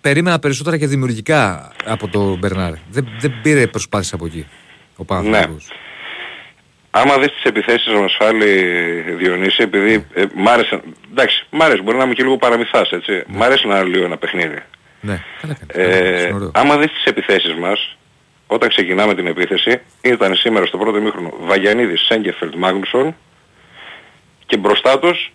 [0.00, 2.72] περίμενα περισσότερα και δημιουργικά από τον Μπερνάρ.
[2.90, 4.46] Δεν, δεν πήρε προσπάθειες από εκεί.
[4.96, 5.68] Ο Παναθηναϊκός.
[6.90, 8.50] Άμα δεις τις επιθέσεις να μας φάλει
[9.18, 13.22] Διονύση, επειδή ε, μ' άρεσε, εντάξει, μ' άρεσε, μπορεί να είμαι και λίγο παραμυθάς, έτσι.
[13.26, 14.58] Μ' άρεσε να λέω ένα παιχνίδι.
[15.00, 15.88] Ναι, καλά κάνει.
[15.92, 17.96] Ε, άμα δεις τις επιθέσεις μας,
[18.46, 23.16] όταν ξεκινάμε την επίθεση, ήταν σήμερα στο πρώτο μήχρονο Βαγιανίδης, Σέγκεφελτ, Μάγνουσον
[24.46, 25.32] και μπροστά τους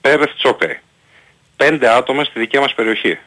[0.00, 0.78] Πέρεθ, Τσόκαϊ.
[1.56, 3.18] Πέντε άτομα στη δικιά μας περιοχή.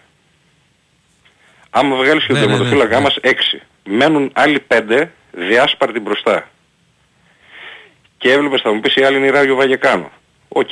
[1.70, 3.04] Άμα βγάλεις και Ναι, τον ναι, ναι, τερματοφύλακά ναι.
[3.04, 3.62] μας έξι.
[3.84, 6.50] Μένουν άλλοι πέντε διάσπαρτοι μπροστά.
[8.18, 10.12] Και έβλεπες θα μου πεις η άλλη είναι η Ράγιο Βαγεκάνο.
[10.48, 10.72] Οκ.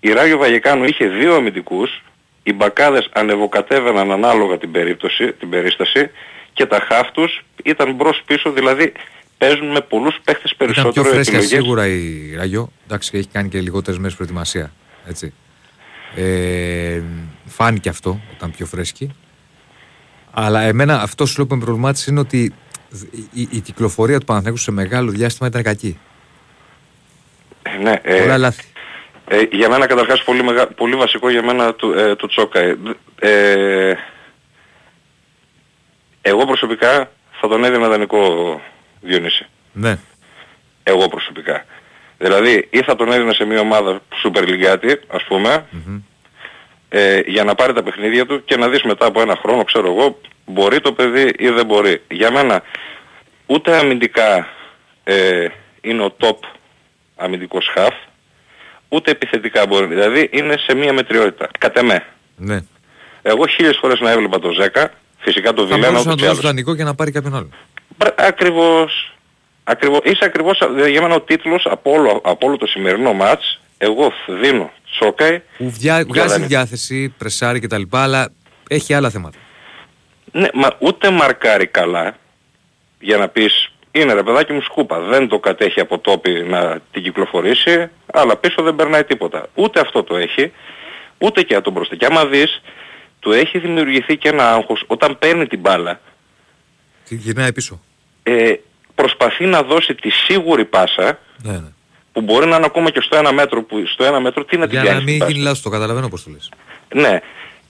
[0.00, 2.02] η Ράγιο Βαγεκάνο είχε δύο αμυντικούς,
[2.42, 6.10] οι μπακάδες ανεβοκατέβαιναν ανάλογα την, περίπτωση, την περίσταση
[6.52, 8.92] και τα χαφ τους ήταν μπρος πίσω, δηλαδή
[9.42, 11.58] παίζουν με πολλούς παίχτες περισσότερο Ήταν πιο φρέσκια επιλογές.
[11.58, 12.72] σίγουρα η Ράγιο.
[12.84, 14.72] Εντάξει, έχει κάνει και λιγότερες μέρες προετοιμασία.
[15.06, 15.34] Έτσι.
[16.16, 17.02] Ε,
[17.46, 19.14] φάνηκε αυτό όταν πιο φρέσκη.
[20.30, 22.54] Αλλά εμένα αυτό σου λέω που με προβλημάτισε είναι ότι
[23.32, 25.98] η, η κυκλοφορία του Παναθηναϊκού σε μεγάλο διάστημα ήταν κακή.
[27.62, 28.64] Ε, Ναι, ε, Πολλά λάθη.
[29.28, 30.66] Ε, για μένα καταρχάς πολύ, μεγα...
[30.66, 32.60] πολύ βασικό για μένα του, ε, του Τσόκα.
[32.60, 32.76] Ε,
[33.18, 33.94] ε,
[36.22, 38.60] εγώ προσωπικά θα τον έδινα δανεικό
[39.02, 39.46] Διονύση.
[39.72, 39.98] Ναι.
[40.82, 41.64] Εγώ προσωπικά.
[42.18, 45.64] Δηλαδή ή θα τον έδινα σε μια ομάδα Super League ας πούμε
[46.88, 49.86] ε, για να πάρει τα παιχνίδια του και να δεις μετά από ένα χρόνο ξέρω
[49.92, 52.02] εγώ μπορεί το παιδί ή δεν μπορεί.
[52.10, 52.62] Για μένα
[53.46, 54.48] ούτε αμυντικά
[55.04, 55.46] ε,
[55.80, 56.36] είναι ο top
[57.16, 57.94] αμυντικός χαφ
[58.88, 59.86] ούτε επιθετικά μπορεί.
[59.86, 61.48] Δηλαδή είναι σε μία μετριότητα.
[61.58, 62.04] Κατ' εμέ.
[62.36, 62.60] ναι.
[63.22, 66.24] Εγώ χίλιες φορές να έβλεπα το Ζέκα, φυσικά το Θα Βιλένα μπορούσε να ούτως το
[66.24, 66.44] ή δώσει άλλως.
[66.44, 67.48] δανεικό και να πάρει κάποιον άλλο.
[67.98, 69.06] Μπρα- Ακριβώς.
[69.64, 70.00] Ακριβώς.
[70.04, 74.12] Είσαι ακριβώς, δηλαδή για μένα ο τίτλος από όλο, από όλο το σημερινό μάτς, εγώ
[74.26, 76.48] δίνω Τσόκαη, Που βιά, βγάζει δανεικό.
[76.48, 77.82] διάθεση, πρεσάρει κτλ.
[77.90, 78.28] Αλλά
[78.68, 79.38] έχει άλλα θέματα.
[80.32, 82.16] ναι, μα ούτε μαρκάρει καλά,
[83.00, 87.02] για να πεις, είναι ρε παιδάκι μου σκούπα, δεν το κατέχει από τόπι να την
[87.02, 89.46] κυκλοφορήσει, αλλά πίσω δεν περνάει τίποτα.
[89.54, 90.52] Ούτε αυτό το έχει,
[91.18, 91.96] ούτε και από τον μπροστά.
[91.96, 92.62] Και άμα δεις,
[93.20, 96.00] του έχει δημιουργηθεί και ένα άγχος όταν παίρνει την μπάλα, Τι
[97.14, 97.80] γυρνάει πίσω.
[98.22, 98.52] ε,
[98.94, 101.68] προσπαθεί να δώσει τη σίγουρη πάσα Ναι, ναι.
[102.12, 104.66] που μπορεί να είναι ακόμα και στο ένα μέτρο που στο ένα μέτρο τι να
[104.68, 106.50] την Για να κάνεις μην την πάσα; γίνει λάθος, το καταλαβαίνω πώς το λες.
[106.94, 107.20] Ναι.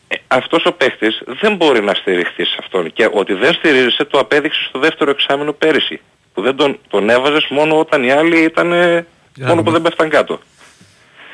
[0.08, 4.18] Ε, αυτός ο παίχτης δεν μπορεί να στηριχθεί σε αυτόν και ότι δεν στηρίζεσαι το
[4.18, 6.00] απέδειξες στο δεύτερο εξάμεινο πέρυσι
[6.34, 9.62] που δεν τον, τον έβαζες μόνο όταν οι άλλοι ήταν ε, Για μόνο να που
[9.62, 9.70] δούμε.
[9.70, 10.40] δεν πέφταν κάτω.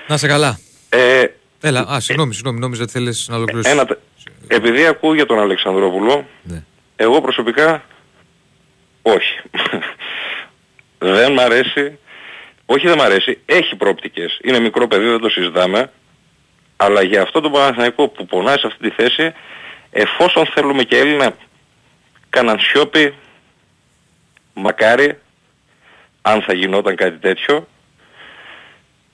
[0.07, 0.59] Να σε καλά.
[0.89, 1.25] Ε,
[1.61, 3.73] Έλα, α, συγγνώμη, συγγνώμη, νόμιζα ότι θέλεις να ολοκληρώσεις.
[3.73, 3.99] ένα, τε-
[4.47, 6.63] επειδή ακούω για τον Αλεξανδρόπουλο, Ναι.
[6.97, 7.83] εγώ προσωπικά
[9.09, 9.41] όχι.
[11.17, 11.99] δεν μ' αρέσει.
[12.67, 13.41] Όχι δεν μ' αρέσει.
[13.47, 14.39] Έχει πρόπτικες.
[14.43, 15.93] Είναι μικρό παιδί, δεν το συζητάμε.
[16.77, 19.33] Αλλά για αυτό το Παναθηναϊκό που πονάει σε αυτή τη θέση,
[19.91, 21.37] εφόσον θέλουμε και Έλληνα
[22.31, 23.15] Κανανσιόπη,
[24.55, 25.19] μακάρι,
[26.23, 27.69] αν θα γινόταν κάτι τέτοιο,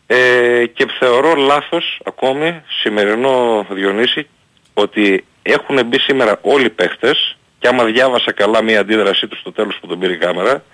[0.06, 4.28] ε, και θεωρώ λάθος ακόμη σημερινό Διονύση
[4.74, 9.52] ότι έχουν μπει σήμερα όλοι οι παίχτες και άμα διάβασα καλά μια αντίδρασή του στο
[9.52, 10.64] τέλος που τον πήρε η κάμερα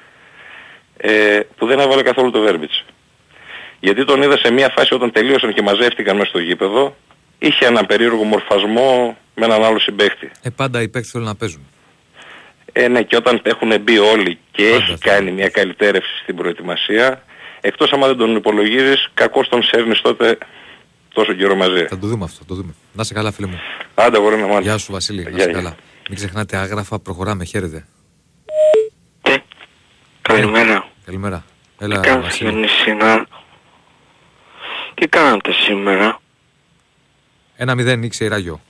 [0.97, 2.85] ε, που δεν έβαλε καθόλου το Βέρμπιτς.
[3.81, 6.97] Γιατί τον είδα σε μια φάση όταν τελείωσαν και μαζεύτηκαν μέσα στο γήπεδο
[7.39, 10.31] είχε έναν περίεργο μορφασμό με έναν άλλο συμπαίχτη.
[10.43, 11.67] Ε, πάντα οι παίκτες θέλουν να παίζουν.
[12.73, 16.37] Ε, ναι, και όταν έχουν μπει όλοι και Πάντα έχει θα κάνει μια καλυτέρευση στην
[16.37, 17.23] προετοιμασία,
[17.61, 20.39] εκτός άμα δεν τον υπολογίζεις, κακώς τον σέρνεις τότε
[21.15, 21.87] τόσο καιρό μαζί.
[21.89, 22.75] Θα το δούμε αυτό, το δούμε.
[22.93, 23.61] Να σε καλά, φίλε μου.
[23.95, 24.63] Άντε, μπορεί να μάθει.
[24.63, 25.23] Γεια σου, Βασίλη.
[25.23, 25.59] Να Γεια, σε γεια.
[25.59, 25.77] καλά.
[26.11, 27.45] Μην ξεχνάτε άγραφα, προχωράμε.
[27.45, 27.87] Χαίρετε.
[29.29, 29.37] Ναι.
[30.23, 30.89] Καλημέρα.
[31.05, 31.45] Καλημέρα.
[31.79, 32.51] Τι Έλα, κάνεις Βασίλη.
[32.51, 33.27] Διονύση, να...
[34.95, 36.21] Τι κάνατε σήμερα;
[37.57, 38.61] Ένα μηδέν νίξε η Ράγιο.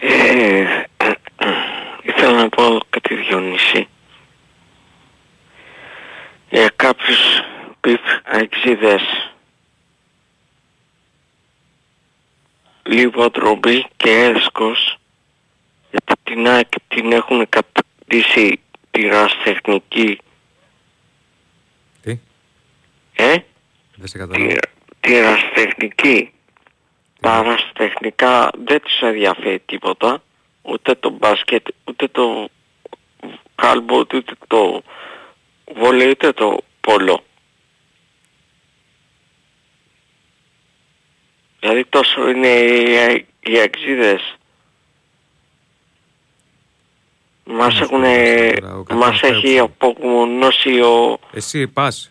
[0.00, 0.64] Ε,
[2.02, 3.88] ήθελα να πω κάτι Διονύση.
[6.50, 7.18] Για κάποιους
[7.80, 9.02] πιφ αεξίδες
[12.86, 14.96] λίγο ντροπή και έσκος
[15.90, 18.60] γιατί την ΑΕΚ την έχουν κατακτήσει
[18.90, 20.18] τυραστεχνική
[22.02, 22.18] Τι,
[23.16, 23.36] ε,
[23.96, 24.48] δεν σε καταλαβαίνω.
[24.48, 24.70] τυρα-
[25.00, 26.30] τυραστεχνική
[27.20, 30.22] παραστεχνικά δεν τους ενδιαφέρει τίποτα
[30.62, 32.48] ούτε το μπάσκετ ούτε το
[33.54, 34.82] κάλμπο ούτε το
[35.74, 37.24] βόλεϊ ούτε το πόλο
[41.66, 44.36] δηλαδή τόσο είναι οι, οι αξίδες
[47.44, 52.10] μας μας έχουν πειράζει τώρα, ο καθένας μας πάει έχει όπου απομονώσει ο Εσύ πας.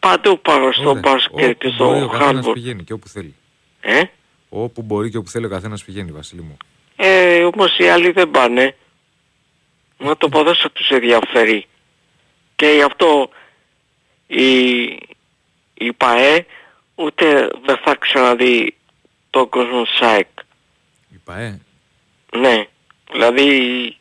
[0.00, 1.00] παντού πάνω στο Ωραία.
[1.00, 3.34] μπάσκετ και Όπου μπορεί στο ο καθένας χάλμπορ πηγαίνει και όπου θέλει.
[3.80, 4.02] ε;
[4.48, 6.56] Όπου μπορεί και όπου θέλει ο καθένας πηγαίνει, Βασίλη μου.
[6.96, 8.76] Ε, όμως οι άλλοι δεν πάνε.
[9.98, 11.66] Μα το ποδόσφαιρο τους ενδιαφέρει.
[12.56, 13.28] Και γι' αυτό
[14.26, 14.80] η,
[15.74, 16.46] η ΠαΕ
[16.98, 18.76] ούτε δεν θα ξαναδεί
[19.30, 20.28] τον κόσμο ΣΑΕΚ.
[21.14, 21.60] Είπα, ε,
[22.36, 22.66] Ναι.
[23.12, 23.96] Δηλαδή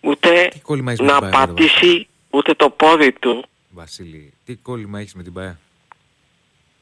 [0.00, 3.44] ούτε τι κόλλημα έχεις με την να ΠαΕ, ρε, πατήσει ούτε το πόδι του.
[3.70, 5.58] Βασίλη, τι κόλλημα έχεις με την ΠαΕ.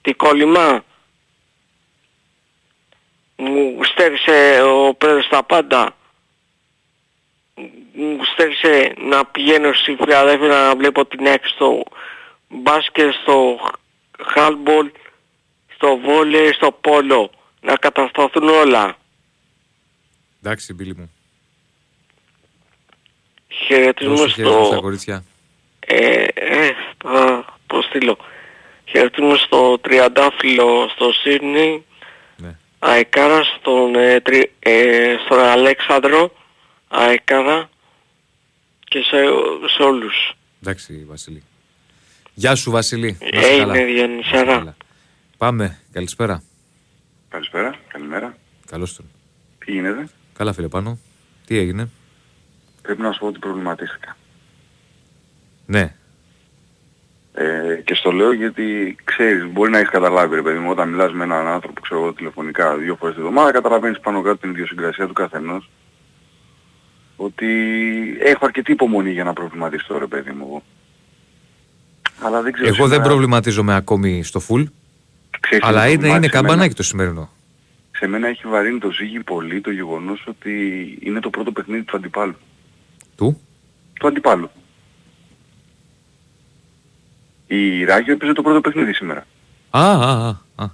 [0.02, 0.84] Τι κόλλημα;
[3.36, 5.96] Μου στέρισε ο πρόεδρος τα πάντα.
[7.92, 11.82] Μου στέρισε να πηγαίνω στη Φιλαδέλφια να βλέπω την έξω στο
[12.48, 13.58] μπάσκετ, στο
[14.36, 14.90] handball,
[15.74, 17.30] στο βόλεϊ, στο πόλο.
[17.60, 18.96] Να κατασταθούν όλα.
[20.42, 21.10] Εντάξει, Μπίλη μου.
[23.66, 24.82] Χαιρετισμούς Δώσε χαιρετισμούς στα στο...
[24.82, 25.24] κορίτσια.
[25.80, 26.70] Ε, ε,
[27.04, 28.16] θα το στείλω.
[28.84, 31.84] Χαιρετισμούς στο Τριαντάφυλλο στο Σίδνη.
[32.36, 32.56] Ναι.
[32.78, 36.32] Αεκάρα στον, ε, τρι- ε, στον Αλέξανδρο.
[36.88, 37.68] Αεκάρα.
[38.84, 39.16] Και σε,
[39.76, 40.32] σε όλους.
[40.62, 41.42] Εντάξει, Βασίλη.
[42.34, 43.18] Γεια σου, Βασίλη.
[43.32, 43.78] Να είσαι Ε, καλά.
[43.78, 44.58] είναι Να είσαι Διονυσάρα.
[44.58, 44.76] καλά.
[45.38, 45.78] Πάμε.
[45.92, 46.42] Καλησπέρα.
[47.28, 48.36] Καλησπέρα, καλημέρα.
[48.66, 49.04] Καλώς τον.
[49.64, 50.08] Τι γίνεται;
[50.38, 50.98] Καλά, φίλε πάνω.
[51.46, 51.88] Τι έγινε;
[52.82, 54.16] Πρέπει να σου πω ότι προβληματίστηκα.
[55.66, 55.94] Ναι.
[57.34, 61.12] Ε, και στο λέω γιατί ξέρεις, μπορεί να έχεις καταλάβει ρε παιδί μου, όταν μιλάς
[61.12, 65.06] με έναν άνθρωπο, ξέρω εγώ, τηλεφωνικά δύο φορές τη εβδομάδα, καταλαβαίνεις πάνω κάτω την ιδιοσυγκρασία
[65.06, 65.70] του καθενός.
[67.16, 67.46] Ότι
[68.20, 70.62] έχω αρκετή υπομονή για να προβληματιστώ ρε παιδί μου εγώ.
[72.20, 74.64] Αλλά δεν ξέρω Εγώ δεν σήμερα- προβληματίζομαι ακόμη στο full,
[75.40, 76.74] ξέρεις τι αλλά με είναι, είναι προβλημάτισε καμπανάκι εμένα.
[76.74, 77.30] το σημερινό.
[77.96, 80.50] Σε μένα έχει βαρύνει το ζύγι πολύ το γεγονός ότι
[81.02, 82.34] είναι το πρώτο παιχνίδι του αντιπάλου.
[83.16, 83.40] Του;
[84.00, 84.50] Του αντιπάλου.
[87.46, 89.26] Η Ράγιο έπαιζε το πρώτο παιχνίδι σήμερα.
[89.70, 90.28] Α, α, α.
[90.54, 90.66] α.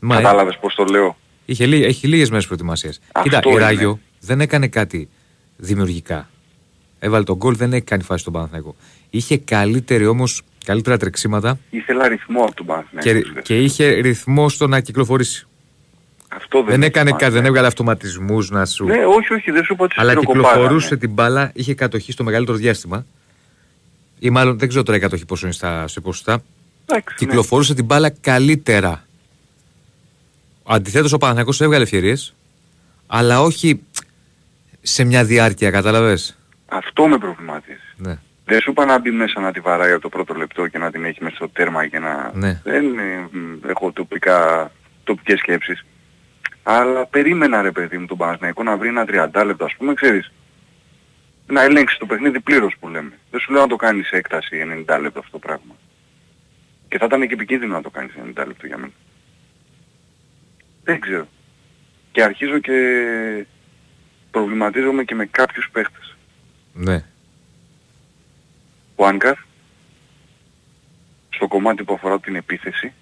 [0.00, 1.16] Μα, ε, Κατάλαβες πώς το λέω.
[1.44, 3.00] είχε, λί- έχει λίγες μέρες προετοιμασίας.
[3.12, 3.60] Αυτό Κοίτα, η είναι.
[3.60, 5.08] Ράγιο δεν έκανε κάτι
[5.56, 6.28] δημιουργικά.
[6.98, 8.76] Έβαλε τον γκολ, δεν έχει κάνει φάση στον Παναθηναϊκό.
[9.10, 13.30] Είχε καλύτερη όμως, καλύτερα τρεξίματα Ήθελα αριθμό από τον Παναθηναϊκό.
[13.32, 15.46] και, και είχε ρυθμό στο να κυκλοφορήσει.
[16.28, 17.26] Αυτό δεν, Δεν, έχει έκανε σημασία.
[17.26, 18.84] κάτι, δεν έβγαλε αυτοματισμούς να σου...
[18.84, 20.48] Ναι, όχι, όχι, δεν σου είπα ότι σε Αλλά πυροκοπάγανε.
[20.54, 23.06] κυκλοφορούσε την μπάλα, είχε κατοχή στο μεγαλύτερο διάστημα.
[24.18, 26.42] Ή μάλλον δεν ξέρω τώρα η κατοχή πόσο είναι στα, σε ποσοστά.
[26.86, 27.26] Εντάξει, ναι.
[27.26, 29.04] Κυκλοφορούσε την μπάλα καλύτερα.
[30.64, 32.34] Αντιθέτως ο Παναθηναϊκός έβγαλε ευκαιρίες,
[33.06, 33.80] αλλά όχι
[34.82, 36.38] σε μια διάρκεια, κατάλαβες.
[36.66, 37.80] Αυτό με προβλημάτισε.
[37.96, 38.18] Ναι.
[38.48, 40.90] Δεν σου είπα να μπει μέσα να τη βαράει από το πρώτο λεπτό και να
[40.90, 42.30] την έχει μέσα στο τέρμα και να...
[42.34, 42.60] Ναι.
[42.64, 44.70] Δεν ε, μ, έχω τοπικά,
[45.04, 45.84] τοπικές σκέψεις.
[46.62, 50.32] Αλλά περίμενα ρε παιδί μου τον Παναθηναϊκό να βρει ένα 30 λεπτό ας πούμε, ξέρεις.
[51.46, 53.12] Να ελέγξει το παιχνίδι πλήρως που λέμε.
[53.30, 55.76] Δεν σου λέω να το κάνεις σε έκταση 90 λεπτό αυτό το πράγμα.
[56.88, 58.92] Και θα ήταν και επικίνδυνο να το κάνεις σε 90 λεπτό για μένα.
[60.84, 61.28] Δεν ξέρω.
[62.12, 62.72] Και αρχίζω και
[64.30, 66.16] προβληματίζομαι και με κάποιους παίχτες.
[66.72, 67.04] Ναι.
[68.96, 69.34] Ο Άνκαρ
[71.30, 72.92] στο κομμάτι που αφορά την επίθεση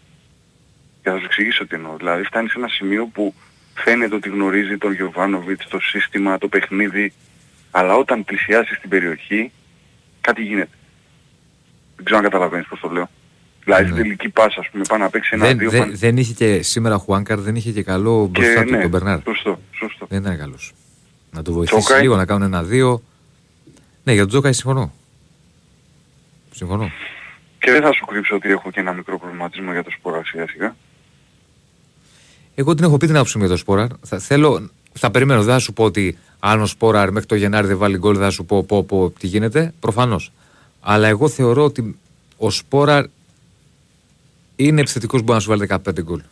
[1.03, 1.97] και θα σου εξηγήσω τι εννοώ.
[1.97, 3.35] Δηλαδή φτάνει σε ένα σημείο που
[3.75, 7.13] φαίνεται ότι γνωρίζει τον Γιωβάνοβιτς, το σύστημα, το παιχνίδι
[7.71, 9.51] αλλά όταν πλησιάσεις στην περιοχή
[10.21, 10.77] κάτι γίνεται.
[11.97, 13.11] Δεν ξέρω αν καταλαβαίνεις πώς το λέω.
[13.65, 14.03] Δηλαδή στην Ναι.
[14.03, 16.63] τελική πάσα ας πούμε πάει να παίξει ένα Δεν, δύο δεν, πάνε- δεν είχε και
[16.63, 19.21] σήμερα ο Χουάνκαρ, δεν είχε και καλό μπροστά και του ναι, τον Μπερνάρ.
[19.23, 20.07] σωστό, σωστό.
[20.09, 20.73] Δεν ήταν καλός.
[21.31, 22.03] Να το βοηθήσεις Τζόκαη.
[22.03, 23.03] λίγο να κάνουν ένα-δύο.
[24.05, 24.93] Ναι, για τον Τζόκαη συμφωνώ.
[26.55, 26.91] Συμφωνώ.
[27.59, 30.49] Και δεν θα σου κρύψω ότι έχω και ένα μικρό προβληματισμό για το σπορά σιγά
[30.49, 30.77] σιγά.
[32.55, 33.87] Εγώ την έχω πει την άποψη μου για το Σπόραρ.
[34.03, 37.67] Θα, θέλω, θα περιμένω, δεν θα σου πω ότι αν ο Σπόραρ μέχρι το Γενάρη
[37.67, 39.75] δεν βάλει γκολ, δεν θα σου πω, πω, πω τι γίνεται.
[39.81, 40.33] Προφανώς.
[40.81, 41.99] Αλλά εγώ θεωρώ ότι
[42.37, 43.05] ο Σπόραρ
[44.57, 46.23] είναι επιθετικός που μπορεί να σου βάλει 15 γκολ.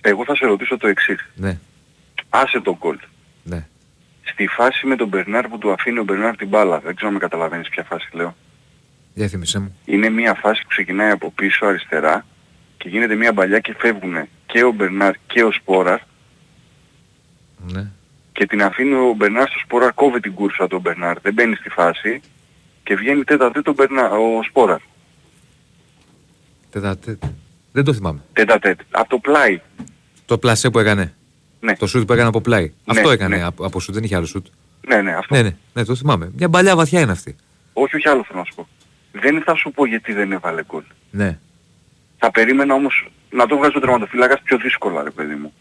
[0.00, 1.26] Εγώ θα σε ρωτήσω το εξής.
[1.34, 1.58] Ναι,
[2.28, 2.98] Άσε τον γκολ.
[3.42, 3.66] ναι.
[4.22, 6.78] Στη φάση με τον Μπερνάρ που του αφήνει ο Μπερνάρ την μπάλα.
[6.80, 8.36] Δεν ξέρω αν με καταλαβαίνεις ποια φάση λέω.
[9.18, 9.76] Για θύμισέ μου.
[9.84, 12.26] Είναι μια φάση που ξεκινάει από πίσω αριστερά
[12.76, 15.98] και γίνεται μια παλιά και φεύγουν και ο Μπερνάρ και ο Σπόραρ
[17.72, 17.86] Ναι.
[18.32, 21.68] και την αφήνει ο Μπερνάρ στο Σπόραρ, κόβει την κούρσα του Μπερνάρ, δεν μπαίνει στη
[21.68, 22.20] φάση
[22.82, 24.80] και βγαίνει τέτα τέτα ο, Μπερνάρ, ο Σπόραρ.
[26.70, 27.32] Τέτα, τέτα.
[27.72, 28.20] Δεν το θυμάμαι.
[28.32, 28.84] Τέτα τέτα.
[28.90, 29.60] Από το πλάι.
[30.26, 31.14] Το πλασέ που έκανε.
[31.60, 31.76] Ναι.
[31.76, 32.62] Το σουτ που έκανε από πλάι.
[32.64, 33.42] Ναι, Αυτό έκανε ναι.
[33.44, 34.46] από, από σουτ, δεν είχε άλλο σουτ.
[34.88, 35.34] Ναι, ναι, αυτό.
[35.34, 36.30] Ναι, ναι, ναι, το θυμάμαι.
[36.36, 37.36] Μια παλιά βαθιά είναι αυτή.
[37.72, 38.68] Όχι, όχι άλλο θέλω να σου πω.
[39.20, 40.82] Δεν θα σου πω γιατί δεν έβαλε γκολ.
[41.10, 41.38] Ναι,
[42.18, 45.52] Θα περίμενα όμως να το βγάζει ο τερματοφύλακας πιο δύσκολα ρε παιδί μου.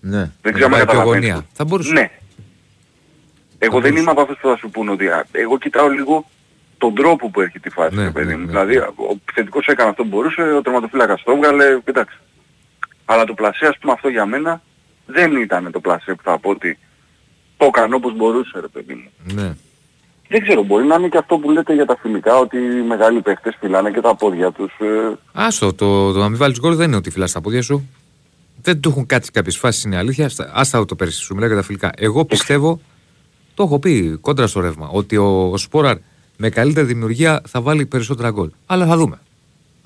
[0.00, 0.30] ναι.
[0.42, 1.28] Δεν ξέρω αν Πάει πιο καταλαβαίνεις.
[1.28, 1.46] γωνία.
[1.52, 1.92] Θα μπορούσε.
[1.92, 2.10] Ναι.
[3.58, 4.00] Εγώ Θα δεν μπορούσε.
[4.00, 6.28] είμαι από αυτούς που θα σου πούν ότι α, εγώ κοιτάω λίγο
[6.78, 8.40] τον τρόπο που έρχεται η φάση, Ναι, ρε παιδί ναι, μου.
[8.44, 8.80] ναι, δηλαδή ναι.
[8.82, 12.20] ο επιθετικός έκανε αυτό που μπορούσε, ο τερματοφύλακας το έβγαλε, κοιτάξτε.
[13.04, 14.62] Αλλά το πλασέ ας πούμε αυτό για μένα
[15.06, 16.78] δεν ήταν το πλασέ που θα πω ότι
[17.56, 19.34] το έκανε όπως μπορούσε ρε παιδί μου.
[19.34, 19.52] Ναι.
[20.32, 23.20] Δεν ξέρω, μπορεί να είναι και αυτό που λέτε για τα φιλικά, ότι οι μεγάλοι
[23.22, 24.72] παίχτες φυλάνε και τα πόδια τους.
[24.80, 27.88] ε, Άστο, το, το να μην βάλεις γκολ δεν είναι ότι φυλάς τα πόδια σου.
[28.62, 30.28] Δεν του έχουν κάτσει κάποιες φάσεις, είναι αλήθεια.
[30.28, 31.90] Στα- Άστα το πέρσι, σου μιλάω για τα φιλικά.
[31.96, 32.80] Εγώ πιστεύω,
[33.54, 35.96] το έχω πει κόντρα στο ρεύμα, ότι ο, ο Σπόραρ
[36.36, 38.50] με καλύτερη δημιουργία θα βάλει περισσότερα γκολ.
[38.66, 39.18] Αλλά θα δούμε.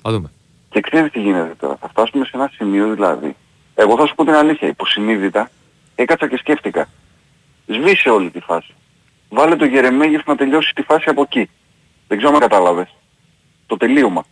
[0.01, 0.31] Θα δούμε.
[0.69, 1.77] Και ξέρεις τι γίνεται τώρα.
[1.81, 3.35] Θα φτάσουμε σε ένα σημείο δηλαδή.
[3.75, 4.67] Εγώ θα σου πω την αλήθεια.
[4.67, 5.49] Υποσυνείδητα
[5.95, 6.87] έκατσα και σκέφτηκα.
[7.67, 8.73] Σβήσε όλη τη φάση.
[9.29, 11.49] Βάλε το Γερεμέγεφ να τελειώσει τη φάση από εκεί.
[12.07, 12.95] Δεν ξέρω αν κατάλαβες.
[13.65, 14.25] Το τελείωμα.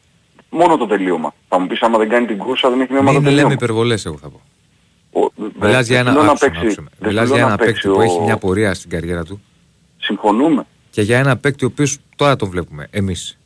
[0.50, 1.34] μόνο το τελείωμα.
[1.48, 3.42] Θα μου πεις άμα δεν κάνει την κούρσα δεν έχει νόημα το Μην τελείωμα.
[3.42, 4.42] λέμε υπερβολές εγώ θα πω.
[5.20, 5.32] Ο-
[5.62, 6.88] Μιλάς για δεν ένα, θέλω να άκουσε με, παίξει- άκουσε με.
[7.00, 9.24] δεν Μιλάς θέλω για να ένα παίκτη παίξει που ο- έχει μια πορεία στην καριέρα
[9.26, 9.42] του
[9.98, 10.66] Συμφωνούμε.
[10.90, 13.38] και για ένα παίκτη ο οποίος τώρα τον βλέπουμε εμείς.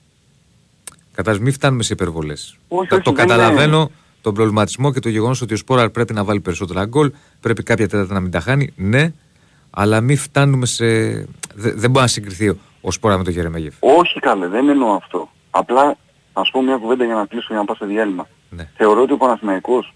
[1.16, 2.58] Κατάς μην φτάνουμε σε υπερβολές.
[2.68, 3.92] Όχι, το όχι, το δεν καταλαβαίνω
[4.22, 7.88] τον προβληματισμό και το γεγονός ότι ο Σπόραρ πρέπει να βάλει περισσότερα γκολ, πρέπει κάποια
[7.88, 9.12] τέταρτα να μην τα χάνει, ναι,
[9.80, 10.86] αλλά μην φτάνουμε σε...
[11.54, 13.74] δε- δεν μπορεί να συγκριθεί ο- ο Σπόραρ με τον Γερεμέγεφ.
[13.80, 15.30] Όχι καλέ, δεν εννοώ αυτό.
[15.50, 15.96] Απλά
[16.34, 18.28] να σου πω μια κουβέντα για να κλείσω για να πάω σε διάλειμμα.
[18.50, 18.70] Ναι.
[18.78, 19.94] Θεωρώ ότι ο Παναθηναϊκός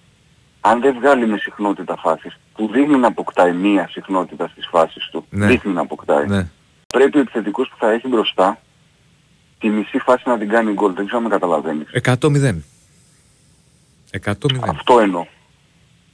[0.61, 5.25] αν δεν βγάλει με συχνότητα φάσεις που δείχνει να αποκτάει μία συχνότητα στις φάσεις του,
[5.29, 5.45] Ναι.
[5.47, 6.47] δείχνει να αποκτάει, Ναι.
[6.87, 8.57] πρέπει ο επιθετικός που θα έχει μπροστά
[9.59, 10.93] τη μισή φάση να την κάνει γκολ.
[10.93, 11.87] Δεν ξέρω αν με καταλαβαίνεις.
[11.91, 12.63] 100-0.
[14.25, 14.33] 100-0.
[14.69, 15.25] Αυτό εννοώ.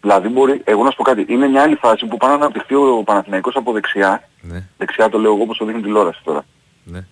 [0.01, 2.75] Δηλαδή μπορεί, εγώ να σου πω κάτι, είναι μια άλλη φάση που πάνε να αναπτυχθεί
[2.75, 6.45] ο Παναθηναϊκός από δεξιά, Ναι, δεξιά το λέω εγώ όπως το δείχνει τηλεόραση τώρα.
[6.83, 7.05] ναι.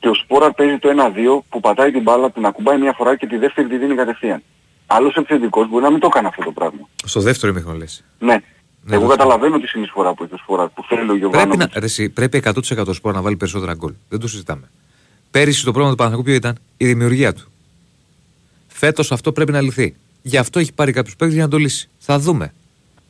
[0.00, 3.26] Και ο Σπόρα παίζει το 1-2 που πατάει την μπάλα, την ακουμπάει μια φορά και
[3.26, 4.42] τη δεύτερη τη δίνει κατευθείαν.
[4.86, 6.88] Άλλος επιθετικός μπορεί να μην το κάνει αυτό το πράγμα.
[7.04, 8.04] Στο δεύτερο ημίχρονο λες.
[8.18, 8.26] Ναι.
[8.26, 8.40] Ναι,
[8.96, 9.16] εγώ βέβαια.
[9.16, 11.54] καταλαβαίνω τη συνεισφορά που έχει ο Σπόρα, που θέλει ο Πρέπει, Γιωβάνο.
[11.54, 13.92] να, ρε, εσύ, πρέπει 100% σπορ να βάλει περισσότερα γκολ.
[14.08, 14.70] Δεν το συζητάμε.
[15.30, 17.52] Πέρυσι το πρόβλημα του Παναθηναϊκού ποιο ήταν; Η δημιουργία του.
[18.68, 19.96] Φέτος αυτό πρέπει να λυθεί.
[20.22, 21.88] Γι' αυτό έχει πάρει κάποιου παίκτε για να το λύσει.
[21.98, 22.52] Θα δούμε.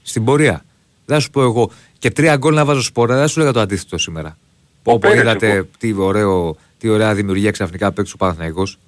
[0.02, 0.64] Στην πορεία.
[1.06, 3.52] Δεν θα σου πω εγώ και τρία γκολ να βάζω σπόρα, δεν θα σου λέγα
[3.52, 4.36] το αντίθετο σήμερα.
[4.82, 5.66] Όπω Πέρες, είδατε εγώ.
[5.78, 8.78] τι, ωραίο, τι ωραία δημιουργία ξαφνικά παίξει ο Παναθηναϊκός.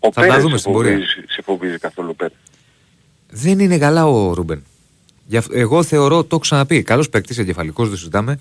[0.00, 0.90] Ο θα τα Πέρες δούμε σε στην πορεία.
[0.92, 2.36] φοβίζει- Σε φοβίζει καθόλου Πέρες.
[3.30, 4.62] Δεν είναι καλά ο Ρούμπεν.
[5.26, 8.38] Γι' αυτό- εγώ θεωρώ, το έχω ξαναπεί, καλός παίκτης, εγκεφαλικός, δεν συζητάμε.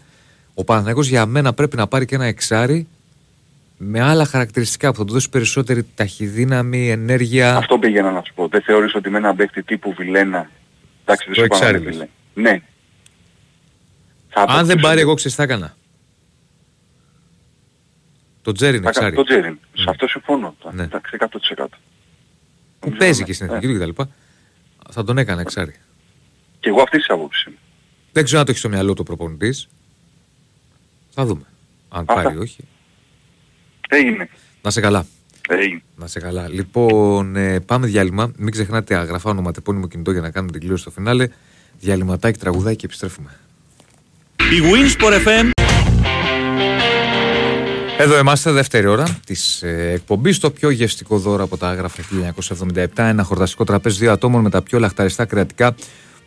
[0.54, 2.88] Ο Παναθηναϊκός για μένα πρέπει να πάρει και ένα εξάρι
[3.84, 7.56] με άλλα χαρακτηριστικά που θα του δώσει περισσότερη ταχυδύναμη, ενέργεια.
[7.56, 8.48] Αυτό πήγαινα να σου πω.
[8.48, 10.50] Δεν θεωρείς ότι με έναν παίκτη τύπου Βιλένα,
[11.06, 12.08] εντάξει δεν Το σου είπα να εξάρι είναι λες.
[12.34, 12.52] Βιλένα.
[12.54, 12.62] Ναι.
[14.30, 15.76] Θα Αν δεν αποκτήσω- πάρει, εγώ ξέρεις τι θα έκανα.
[18.42, 19.28] Το Τζέρι είναι θα κάνω εξάρι.
[19.28, 19.60] Το Τζέριν.
[19.74, 20.56] Σε αυτό συμφωνώ.
[20.74, 20.84] Ναι.
[20.84, 21.28] Εντάξει 100%.
[22.80, 23.26] Που Νομίζω, παίζει ναι.
[23.26, 23.50] και στην Ε.
[23.56, 24.02] εθνική του κτλ.
[24.90, 25.76] Θα τον έκανα εξάρι.
[26.60, 27.56] Και εγώ αυτή της άποψης είμαι.
[28.12, 29.68] Δεν ξέρω αν το έχεις στο μυαλό του ο προπονητής.
[31.10, 31.44] Θα δούμε.
[31.90, 32.14] Αν Αυτά.
[32.14, 32.64] πάρει ή όχι.
[33.94, 34.30] Έγινε.
[34.62, 35.06] Να σε καλά.
[35.50, 35.82] Έγινε.
[35.96, 36.48] Να σε καλά.
[36.50, 38.32] Λοιπόν, ε, πάμε διάλειμμα.
[38.38, 41.28] Μην ξεχνάτε αγραφά ονοματεπώνυμο κινητό για να κάνουμε την κλήρωση στο φινάλε.
[41.80, 43.40] Διαλυματάκι, τραγουδάκι και επιστρέφουμε.
[44.38, 45.50] Η Winsport FM
[47.98, 50.40] Εδώ είμαστε, δεύτερη ώρα της ε, εκπομπής.
[50.40, 52.04] Το πιο γευστικό δώρο από τα άγραφα
[52.74, 52.86] 1977.
[52.96, 55.76] Ένα χορταστικό τραπέζι δύο ατόμων με τα πιο λαχταριστά κρεατικά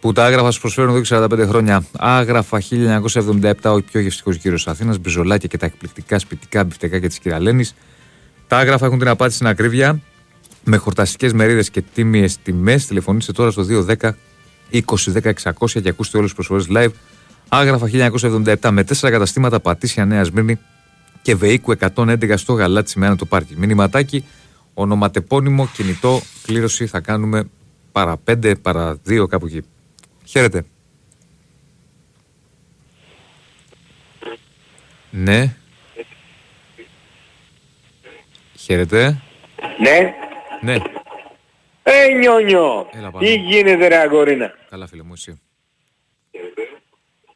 [0.05, 1.09] που τα άγραφα σα προσφέρουν εδώ και
[1.43, 1.85] 45 χρόνια.
[1.99, 2.63] Άγραφα
[3.13, 7.75] 1977, ο πιο γευστικός γύρος Αθήνας, μπιζολάκια και τα εκπληκτικά σπιτικά μπιφτεκά και της κυραλένης.
[8.47, 10.01] Τα άγραφα έχουν την απάντηση στην ακρίβεια
[10.65, 12.87] με χορταστικές μερίδες και τίμιες τιμές.
[12.87, 14.17] Τηλεφωνήστε τώρα στο 210
[14.71, 16.93] 2010 600 και ακούστε όλες τις προσφορές live.
[17.49, 20.59] Άγραφα 1977 με 4 καταστήματα Πατήσια Νέα Σμύρνη
[21.23, 23.55] και Βεϊκού 111 στο Γαλάτσι με ένα το πάρκι.
[23.57, 24.25] Μηνυματάκι,
[24.75, 27.45] ονοματεπώνυμο, κινητό, κλήρωση θα κάνουμε
[27.93, 29.63] παρά 5, παρά 2 κάπου εκεί.
[30.27, 30.65] Χαίρετε.
[35.11, 35.55] Ναι.
[38.59, 39.21] Χαίρετε.
[39.79, 40.15] Ναι.
[40.61, 40.77] Ναι.
[41.83, 42.89] Ε, νιόνιο.
[42.93, 43.27] Έλα, πάνω.
[43.27, 45.41] Τι γίνεται ρε αγορίνα; Καλά φίλε μου εσύ.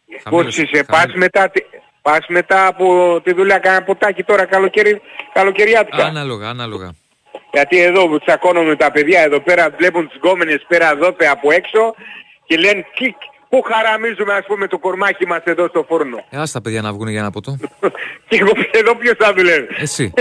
[0.06, 1.18] Πώς Χαμήλωσε, είσαι, πας χαμήλωσε.
[1.18, 1.64] μετά, τη-
[2.02, 5.00] πας μετά από τη δουλειά κάνα ποτάκι τώρα καλοκαιρι,
[5.32, 6.04] καλοκαιριάτικα.
[6.04, 6.90] Ανάλογα, ανάλογα.
[7.52, 11.30] Γιατί εδώ που τσακώνομαι με τα παιδιά εδώ πέρα βλέπουν τις γκόμενες πέρα εδώ πέρα
[11.30, 11.94] από έξω
[12.48, 13.14] και λένε τι,
[13.48, 16.24] πού χαραμίζουμε ας πούμε το κορμάκι μας εδώ στο φούρνο.
[16.30, 17.56] Ε, ας τα παιδιά να βγουν για ένα ποτό.
[18.28, 19.66] και εγώ εδώ ποιος θα δουλεύει.
[19.78, 20.12] Εσύ.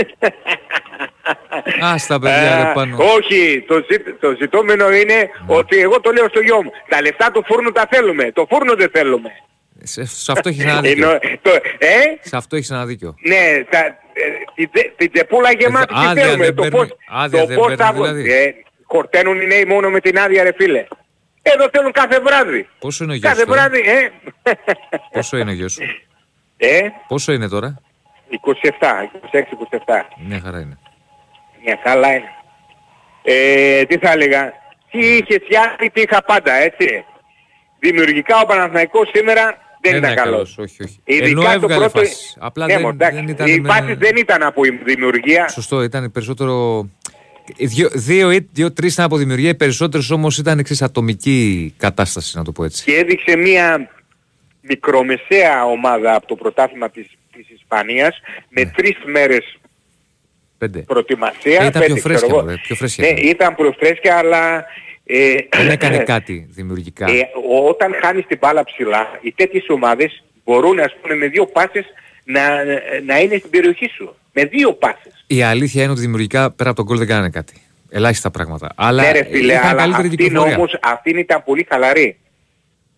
[1.80, 2.96] Ας τα παιδιά Α, ρε πάνω.
[3.16, 6.70] όχι, το, ζη- το ζητούμενο είναι ότι εγώ το λέω στο γιο μου.
[6.88, 8.32] Τα λεφτά του φούρνου τα θέλουμε.
[8.32, 9.30] Το φούρνο δεν θέλουμε.
[9.82, 11.08] Σε, σε αυτό έχεις ένα δίκιο.
[11.10, 11.88] Ενώ, το, ε,
[12.20, 13.14] Σε αυτό έχεις ένα δίκιο.
[13.26, 13.92] ναι, τα, ε,
[14.54, 16.44] την, τε- την τεπούλα γεμάτη τι άδεια θέλουμε.
[16.44, 18.32] δεν Το παίρνουν- πώς, άδεια το δεν πώς παίρνουν θα δηλαδή.
[18.32, 18.54] ε,
[18.84, 20.86] χορταίνουν οι νέοι μόνο με την άδεια ρε φίλε.
[21.54, 22.68] Εδώ θέλουν κάθε βράδυ.
[22.78, 24.10] Πόσο είναι ο γιος Κάθε σου τώρα; βράδυ, ε.
[25.12, 25.82] Πόσο είναι ο γιος σου;
[26.56, 27.80] ε, Πόσο είναι τώρα;
[28.30, 30.06] 27, 26-27.
[30.26, 30.78] Μια χαρά είναι.
[31.64, 32.28] Μια καλά είναι.
[33.22, 34.52] Ε, τι θα έλεγα;
[34.90, 37.04] Τι είχε φτιάξει, τι είχα πάντα, έτσι.
[37.78, 39.44] Δημιουργικά ο Παναθηναϊκός σήμερα
[39.80, 40.54] δεν Δεν ήταν είναι καλός.
[40.54, 41.00] καλός, όχι, όχι.
[41.04, 41.98] Ειδικά Ενώ το έβγαλε πρώτο...
[41.98, 42.36] φάσεις.
[42.40, 45.48] Απλά Ναι, δεν- μωρ, εντάξει, δεν ήταν Οι με- φάσεις δεν ήταν από η δημιουργία.
[45.48, 46.88] Σωστό, ήταν περισσότερο.
[47.56, 52.44] Δύο, δύο, ή δύο-τρει ήταν από δημιουργία, οι περισσότερες όμως ήταν εξής ατομική κατάσταση, να
[52.44, 52.84] το πω έτσι.
[52.84, 53.90] και έδειξε μια
[54.60, 59.58] μικρομεσαία ομάδα από το πρωτάθλημα της, της Ισπανίας με τρεις μέρες
[60.58, 60.78] Πέντε.
[60.78, 61.52] προετοιμασία.
[61.62, 62.42] Ε, ήταν πέντε, πιο φρέσκια, ξέρω εγώ.
[62.42, 63.28] μωρέ, πιο φρέσκια Ναι, ήταν.
[63.30, 64.64] ήταν πιο φρέσκια αλλά...
[65.10, 67.06] Ε, Δεν έκανε κάτι δημιουργικά.
[67.10, 67.20] Ε,
[67.50, 71.84] ο- όταν χάνεις την μπάλα ψηλά, οι τέτοιες ομάδες μπορούν ας πούμε με δύο πάσες
[72.24, 72.64] να,
[73.06, 74.14] να είναι στην περιοχή σου.
[74.40, 75.24] Με δύο πάσες.
[75.26, 77.54] Η αλήθεια είναι ότι δημιουργικά πέρα από τον γκολ δεν κάνανε κάτι.
[77.90, 78.68] Ελάχιστα πράγματα.
[78.76, 80.56] Αλλά ναι ρε φίλε, είχαν αλλά καλύτερη αυτήν κυκλοφορία.
[80.56, 82.18] όμως, αυτήν ήταν πολύ χαλαρή.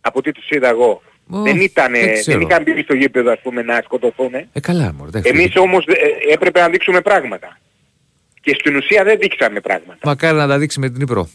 [0.01, 1.03] Από ό,τι τους είδα εγώ.
[1.31, 2.39] Ω, δεν, ήταν, δεν ξέρω.
[2.39, 4.35] δεν είχαν μπει στο γήπεδο ας πούμε να σκοτωθούν.
[4.35, 5.09] Ε, καλά μωρέ.
[5.09, 5.31] εντάξει.
[5.35, 7.59] Εμείς όμως ε, έπρεπε να δείξουμε πράγματα.
[8.41, 9.99] Και στην ουσία δεν δείξαμε πράγματα.
[10.03, 11.29] Μακάρι να τα δείξει με την Ήπρο.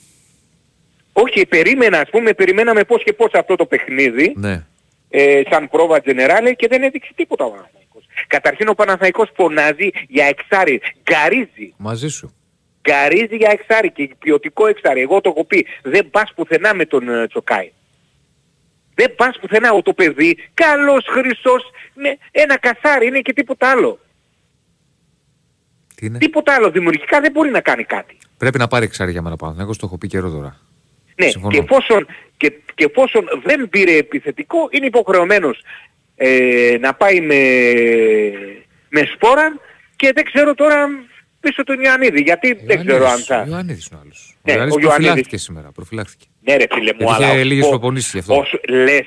[1.13, 4.63] Όχι, περίμενα, ας πούμε, περιμέναμε πώς και πώς αυτό το παιχνίδι, Ναι.
[5.09, 7.84] ε, σαν πρόβα τζενεράλε και δεν έδειξε τίποτα ο Παναθηναϊκός.
[8.27, 11.73] Καταρχήν ο Παναθηναϊκός φωνάζει για εξάρι, γκαρίζει.
[11.77, 12.33] Μαζί σου.
[12.81, 15.01] Γκαρίζει για εξάρι και ποιοτικό εξάρι.
[15.01, 17.71] Εγώ το έχω πει, δεν πας πουθενά με τον ε, Τσοκάη.
[18.95, 21.63] Δεν πας πουθενά ο το παιδί, καλός, χρυσός,
[21.93, 23.99] με ένα κασάρι είναι και τίποτα άλλο.
[25.95, 26.71] Τι είναι; Τίποτα άλλο.
[26.71, 28.17] Δημιουργικά δεν μπορεί να κάνει κάτι.
[28.37, 29.55] Πρέπει να πάρει εξάρι για μένα πάνω.
[29.59, 30.59] Εγώ το έχω πει καιρό τώρα.
[31.15, 31.53] Ναι, Συμφωνώ.
[31.53, 32.07] και εφόσον,
[32.37, 35.61] και, και εφόσον δεν πήρε επιθετικό, είναι υποχρεωμένος
[36.15, 37.35] ε, να πάει με,
[38.89, 39.59] με σπόρα
[39.95, 40.87] και δεν ξέρω τώρα
[41.39, 42.21] πίσω τον Ιωαννίδη.
[42.21, 43.41] Γιατί δεν ξέρω αν θα...
[43.41, 44.35] Ο Ιωαννίδης είναι ο άλλος.
[44.43, 44.97] Ναι, ο Ιωαννίδης ο Ιωαννίδης.
[44.97, 45.71] προφυλάχθηκε σήμερα.
[45.71, 46.25] Προφυλάχθηκε.
[46.41, 48.35] Ναι ρε φίλε μου, Γιατί αλλά είχε λίγες ο- προπονήσεις γι' αυτό.
[48.37, 49.05] όσο λες,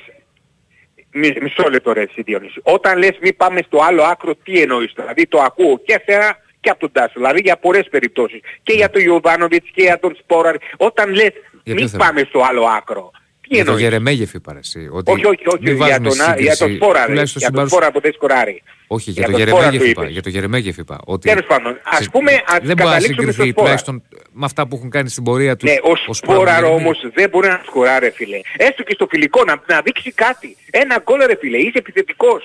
[1.13, 2.61] μι, μισό λεπτό ρε εσύ Διονύση.
[2.63, 4.93] Όταν λες μη πάμε στο άλλο άκρο, τι εννοείς.
[4.95, 7.13] Δηλαδή το ακούω και εσένα και από τον Τάσο.
[7.15, 8.41] Δηλαδή για πολλές περιπτώσεις.
[8.63, 10.55] Και για τον Ιωβάνοβιτς και για τον Σπόραρ.
[10.77, 11.31] Όταν λες
[11.63, 13.11] Για μη ποιο θέμα; πάμε στο άλλο άκρο.
[13.49, 14.89] Τι Για το εννοείς; Γερεμέγεφ είπα ρε, εσύ.
[14.93, 17.07] Ότι Όχι, όχι, όχι, μην για βάζουμε τον, α- για σύγκριση, τον Σπόρα, ρε.
[17.07, 18.63] τουλάχιστον για στην τον παρουσία- Σπόρα που δεν σκοράρει.
[18.87, 20.01] Όχι, για, Για το τον Σπόρα Γερεμέγεφ το είπα.
[20.03, 20.13] είπες.
[20.13, 20.97] Για το Γερεμέγεφ είπα.
[21.05, 23.55] Ότι Τέλος πάντων, ας σε- πούμε, ας δεν μπορεί να καταλήξουμε στο συγκριθεί Σπόρα.
[23.65, 24.03] τουλάχιστον
[24.41, 25.71] με αυτά που έχουν κάνει στην πορεία τους.
[25.71, 26.81] Ναι, ο Σπόρα Σπόραρ Γερεμέγεφ.
[26.85, 28.41] όμως δεν μπορεί να σκοράρει φίλε.
[28.57, 30.57] Έστω και στο φιλικό να, να δείξει κάτι.
[30.71, 32.43] Ένα γκολ ρε φίλε, είσαι επιθετικός.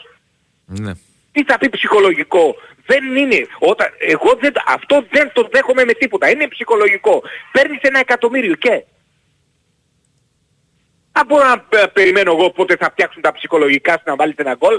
[0.66, 0.92] Ναι.
[1.32, 3.48] Τι θα πει ψυχολογικό; Δεν είναι.
[3.60, 6.30] Όταν, εγώ δεν, αυτό δεν το δέχομαι με τίποτα.
[6.30, 7.22] Είναι ψυχολογικό.
[7.52, 8.84] Παίρνεις ένα εκατομμύριο και...
[11.16, 14.54] Αν μπορώ να πε- περιμένω εγώ πότε θα φτιάξουν τα ψυχολογικά σου να βάλεις ένα
[14.56, 14.76] γκολ;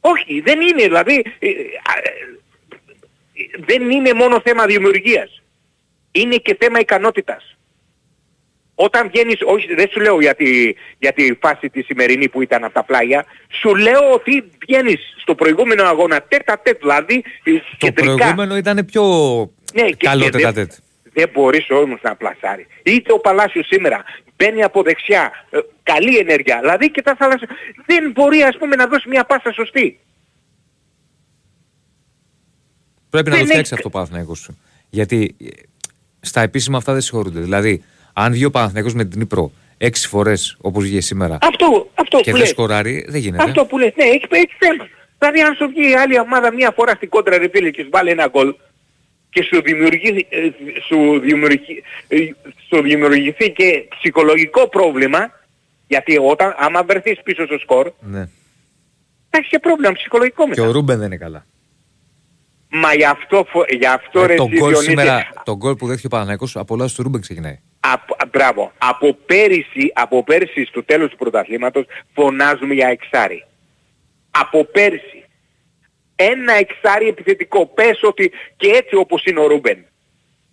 [0.00, 0.82] Όχι, δεν είναι.
[0.82, 2.10] Δηλαδή, ε, α, ε,
[3.66, 5.42] δεν είναι μόνο θέμα δημιουργίας.
[6.12, 7.56] Είναι και θέμα ικανότητας.
[8.74, 12.64] Όταν βγαίνεις, όχι δεν σου λέω για τη, για τη φάση τη σημερινή που ήταν
[12.64, 13.24] από τα πλάγια,
[13.60, 18.14] σου λέω ότι βγαίνεις στο προηγούμενο αγώνα τέτα τέτ, δηλαδή ε, Το κεντρικά.
[18.14, 19.02] προηγούμενο ήταν πιο
[19.74, 20.72] Ναι, και- καλό και δεν- τετατέτ.
[21.14, 22.66] Δεν μπορείς όμως να πλασάρεις.
[22.82, 24.04] Είτε ο Παλάσιος σήμερα
[24.36, 27.46] μπαίνει από δεξιά, ε, καλή ενέργεια, δηλαδή και τα θάλασσα.
[27.86, 29.98] Δεν μπορεί ας πούμε να δώσει μια πάσα σωστή.
[33.10, 34.58] Πρέπει να δεν το φτιάξει έχει- αυτό ο Παναθηναϊκός σου.
[34.90, 35.46] Γιατί ε,
[36.20, 37.40] στα επίσημα αυτά δεν συγχωρούνται.
[37.40, 42.16] Δηλαδή, αν βγει ο Παναθηναϊκός με την Ήπρο έξι φορές όπως βγήκε σήμερα Αυτό, αυτό
[42.18, 42.48] και που δεν λες.
[42.48, 43.42] σκοράρει, δεν γίνεται.
[43.42, 44.88] Αυτό που λες, ναι, έχει, έχει θέμα.
[45.18, 47.88] Δηλαδή αν σου βγει η άλλη ομάδα μία φορά στην κόντρα ρε φίλε και σου
[47.92, 48.54] βάλει ένα γκολ
[49.34, 50.38] και σου δημιουργεί, ε,
[50.86, 52.16] σου, δημιουργεί, ε,
[52.68, 55.30] σου δημιουργηθεί και ψυχολογικό πρόβλημα
[55.86, 58.28] γιατί όταν, άμα βρεθείς πίσω στο σκορ Ναι.
[59.30, 60.62] θα έχεις και πρόβλημα ψυχολογικό Και μετά.
[60.62, 61.46] ο Ρούμπεν δεν είναι καλά.
[62.68, 65.74] Μα γι' αυτό, φο- γι' αυτό Ε, ρε το εσύ, γκολ Διονύση, σήμερα, το γκολ
[65.74, 67.60] που δέχτηκε ο Παναθηναϊκός από λάθος του Ρούμπεν ξεκινάει.
[67.80, 68.72] Από, α, μπράβο.
[68.78, 73.44] Από πέρυσι, από πέρυσι στο τέλος του πρωταθλήματος φωνάζουμε για εξάρι.
[74.30, 75.23] Από πέρυσι.
[76.16, 77.66] Ένα εξάρι επιθετικό.
[77.66, 79.84] Πες ότι και έτσι όπως είναι ο Ρούμπεν.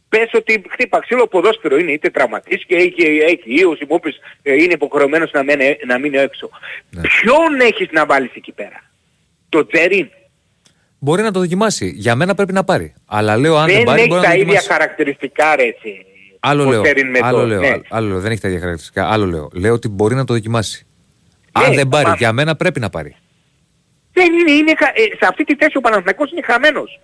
[0.09, 4.53] Πες ότι χτύπα ξύλο ποδόσφαιρο είναι είτε τραυματής και έχει, έχει ίωση που είπες, ε,
[4.53, 6.49] είναι υποχρεωμένος να, μένει, να μείνει έξω.
[6.89, 7.01] Ναι.
[7.01, 8.83] Ποιον έχεις να βάλεις εκεί πέρα;
[9.49, 10.09] Το Τζερίν.
[10.99, 11.93] Μπορεί να το δοκιμάσει.
[11.95, 12.93] Για μένα πρέπει να πάρει.
[13.05, 14.67] Αλλά λέω αν δεν, Δεν πάρει έχει μπορεί να τα το ίδια δοκιμάσει.
[14.71, 16.05] χαρακτηριστικά ρε έτσι.
[16.39, 16.81] Άλλο ο λέω.
[16.81, 17.67] Τζέριν με Άλλο το- λέω, ναι.
[17.67, 18.19] άλλο- άλλο λέω.
[18.19, 19.09] Δεν έχει τα ίδια χαρακτηριστικά.
[19.09, 19.49] Άλλο λέω.
[19.53, 20.85] Λέω ότι μπορεί να το δοκιμάσει.
[21.59, 23.15] Ναι, αν δεν πάρει, μα- για μένα πρέπει να πάρει.
[24.13, 26.99] Δεν είναι, είναι, χα- ε, σε αυτή τη θέση ο Παναθηναϊκός είναι χαμένος.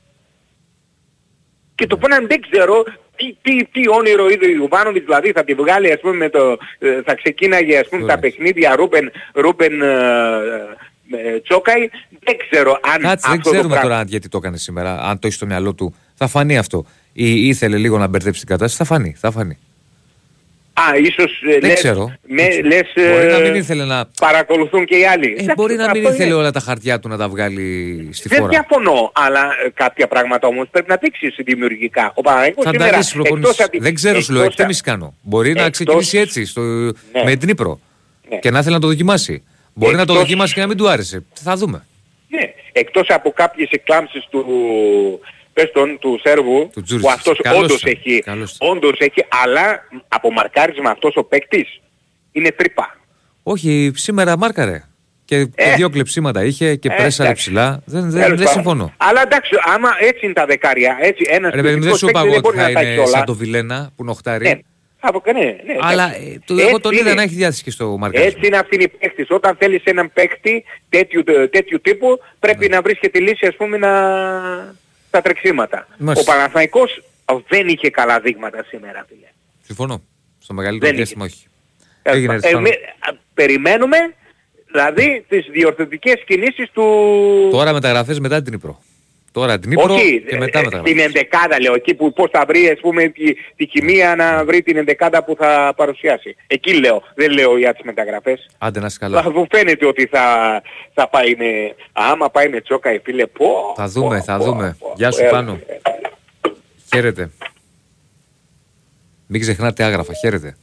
[1.75, 2.83] Και τώρα δεν ξέρω
[3.15, 6.57] τι, τι, τι όνειρο είδε ο Γιοβάνοβιτς, δηλαδή θα τη βγάλει ας πούμε με το,
[6.79, 8.19] ε, θα ξεκίναγε ας πούμε τα Ωραία.
[8.19, 9.87] παιχνίδια Ρούμπεν, Ρούμπεν ε,
[11.11, 11.89] ε, Τσόκαϊ,
[12.23, 15.01] δεν ξέρω αν Κάτσε, δεν αυτό το ξέρουμε πράγμα- τώρα γιατί το έκανε σήμερα.
[15.01, 16.85] Αν το έχει στο μυαλό του, θα φανεί αυτό.
[17.13, 19.15] Ή ήθελε λίγο να μπερδέψει την κατάσταση, θα φανεί.
[19.17, 19.57] Θα φανεί.
[20.79, 22.13] Α, ίσως ε, Δεν λες, ξέρω.
[22.27, 22.67] με, Δεν ξέρω.
[22.67, 24.05] λες, Μπορεί ε, να μην ήθελε να.
[24.19, 25.25] παρακολουθούν και οι άλλοι.
[25.27, 26.33] Ε, Εντάξει, μπορεί να μην αυτό ήθελε είναι.
[26.33, 28.49] όλα τα χαρτιά του να τα βγάλει στη Δεν φόρα.
[28.49, 32.11] διαφωνώ, αλλά ε, κάποια πράγματα όμως πρέπει να δείξεις δημιουργικά.
[32.15, 33.49] Ο Παναγικός Θα τα σήμερα, δεις προπονήσεις.
[33.49, 35.13] εκτός από τη- Δεν ξέρω, σου λέω, εκτός- εκτίμηση κάνω.
[35.21, 36.61] Μπορεί να εκτός- ξεκινήσει έτσι στο...
[36.61, 36.91] Ναι.
[37.25, 37.79] με την Ήπρο
[38.29, 38.37] Ναι.
[38.37, 39.43] και να ήθελε να το δοκιμάσει.
[39.73, 41.25] Μπορεί να το Εκτός- δοκιμάσει και να μην του άρεσε.
[41.33, 41.85] Θα δούμε.
[42.29, 44.45] Ναι, εκτός από κάποιες εκλάμψεις του,
[45.61, 47.01] πες τον, του Σέρβου, Του Τζούρτζιτς.
[47.01, 48.69] που αυτός Καλός όντως ήταν, έχει, καλός ήταν.
[48.69, 51.81] όντως έχει, αλλά από μαρκάρισμα αυτός ο παίκτης
[52.31, 52.97] είναι τρύπα.
[53.43, 54.83] Όχι, σήμερα μάρκαρε.
[55.25, 55.75] Και, και Ε.
[55.75, 57.45] δύο κλεψίματα είχε και Ε, πρέσαρε εντάξει.
[57.45, 57.81] ψηλά.
[57.85, 58.47] Δεν, δεν, Τέλος δεν πάντων.
[58.53, 58.93] συμφωνώ.
[58.97, 62.07] Αλλά εντάξει, άμα έτσι είναι τα δεκάρια, έτσι ένας Ρε παιδί μου, δεν ποιοτικός σου
[62.09, 63.23] είπα παίκτης εγώ δεν ότι μπορεί θα να τα έχει είναι σαν όλα.
[63.23, 64.47] το Βιλένα που είναι οχτάρι.
[64.47, 64.59] Ναι,
[64.99, 66.31] από, ναι, ναι, Αλλά εντάξει.
[66.33, 67.13] ε, το, εγώ Έτσι τον είδα είναι.
[67.13, 68.33] να έχει διάθεση και στο μαρκάρισμα.
[68.35, 69.27] Έτσι είναι αυτοί οι παίκτες.
[69.29, 72.75] Όταν θέλεις έναν παίκτη τέτοιου, τέτοιου τύπου πρέπει Ναι.
[72.75, 73.91] να βρεις και τη λύση ας πούμε να,
[75.07, 75.87] στα τρεξίματα.
[75.97, 76.31] Μάλιστα.
[76.31, 77.01] Ο Παναθηναϊκός
[77.47, 79.27] δεν είχε καλά δείγματα σήμερα, φίλε.
[79.61, 80.01] Συμφωνώ.
[80.39, 81.45] Στο μεγαλύτερο Δεν διάστημα όχι.
[82.03, 82.59] Ε, Έγινε ε, αριστερό.
[82.59, 83.97] μη- α, περιμένουμε
[84.71, 86.83] δηλαδή τις διορθωτικές κινήσεις του...
[87.51, 88.81] Τώρα μεταγραφές μετά την Υπρό.
[89.37, 90.91] Τώρα την Υπρό Όχι, και μετά ε, μεταγραφές.
[90.91, 94.61] την ενδεκάδα λέω, εκεί που πώς θα βρει ας πούμε τη, τη χημεία να βρει
[94.61, 96.35] την ενδεκάδα που θα παρουσιάσει.
[96.47, 98.49] Εκεί λέω, δεν λέω για τις μεταγραφές.
[98.57, 99.31] Άντε να είσαι καλά.
[99.31, 100.25] Μου φαίνεται ότι θα,
[100.93, 101.75] θα πάει με...
[101.91, 103.73] Άμα πάει με τσόκα η φίλε, πω...
[103.75, 104.77] Θα δούμε, θα δούμε.
[104.95, 105.31] Γεια σου έλα.
[105.31, 105.59] πάνω.
[106.93, 107.31] Χαίρετε.
[109.27, 110.13] Μην ξεχνάτε άγραφα.
[110.13, 110.57] Χαίρετε.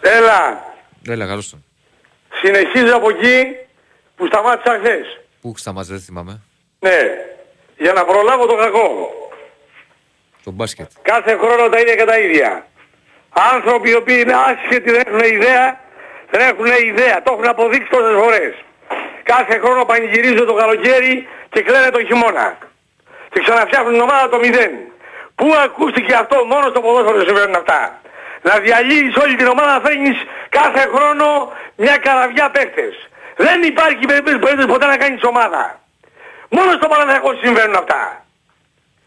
[0.00, 0.64] Έλα,
[1.08, 1.64] Έλα, καλώς τον.
[2.42, 3.44] συνεχίζω από εκεί
[4.16, 5.20] που σταμάτησα χθες.
[5.40, 6.40] Πού σταμάτησε, δεν θυμάμαι.
[6.80, 6.98] Ναι,
[7.76, 9.10] για να προλάβω το κακό.
[10.44, 10.90] Το μπάσκετ.
[11.02, 12.66] Κάθε χρόνο τα ίδια και τα ίδια.
[13.52, 15.80] Άνθρωποι οι οποίοι είναι άσχετοι δεν έχουν ιδέα,
[16.30, 17.22] δεν έχουν ιδέα.
[17.22, 18.54] Το έχουν αποδείξει τόσες φορές.
[19.22, 22.58] Κάθε χρόνο πανηγυρίζουν το καλοκαίρι και κλαίνε το χειμώνα.
[23.30, 24.70] Και ξαναφτιάχνουν την ομάδα το μηδέν.
[25.34, 28.00] Πού ακούστηκε αυτό μόνο στο ποδόσφαιρο συμβαίνουν αυτά.
[28.42, 30.18] Να διαλύεις όλη την ομάδα φέρνεις
[30.48, 33.08] κάθε χρόνο μια καραβιά παίχτες.
[33.36, 35.77] Δεν υπάρχει περίπτωση περίπτωση ποτέ να κάνεις ομάδα.
[36.56, 38.00] Μόνο στο Παναθηναϊκό συμβαίνουν αυτά.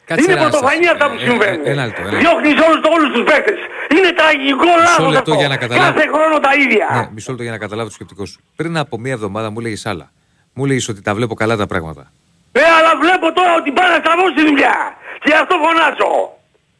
[0.05, 1.61] Κάτσε είναι ένα πρωτοφανή σας- αυτά που ε, ε, συμβαίνουν.
[1.73, 2.01] Ένα λεπτό.
[2.01, 2.17] ένα λεπτό.
[2.23, 3.59] Διώχνεις όλους, όλους τους παίκτες.
[3.95, 5.33] Είναι τραγικό λάθος λεπτό αυτό.
[5.41, 5.87] για να καταλάβω.
[5.93, 6.87] Κάθε χρόνο τα ίδια.
[6.97, 8.39] Ναι, μισό λεπτό για να καταλάβω το σκεπτικό σου.
[8.59, 10.05] Πριν από μία εβδομάδα μου έλεγε άλλα.
[10.53, 12.03] Μου έλεγε ότι τα βλέπω καλά τα πράγματα.
[12.51, 14.77] Ε, αλλά βλέπω τώρα ότι πάει να σταυρώσει τη δουλειά.
[15.21, 16.11] Και γι' αυτό φωνάζω.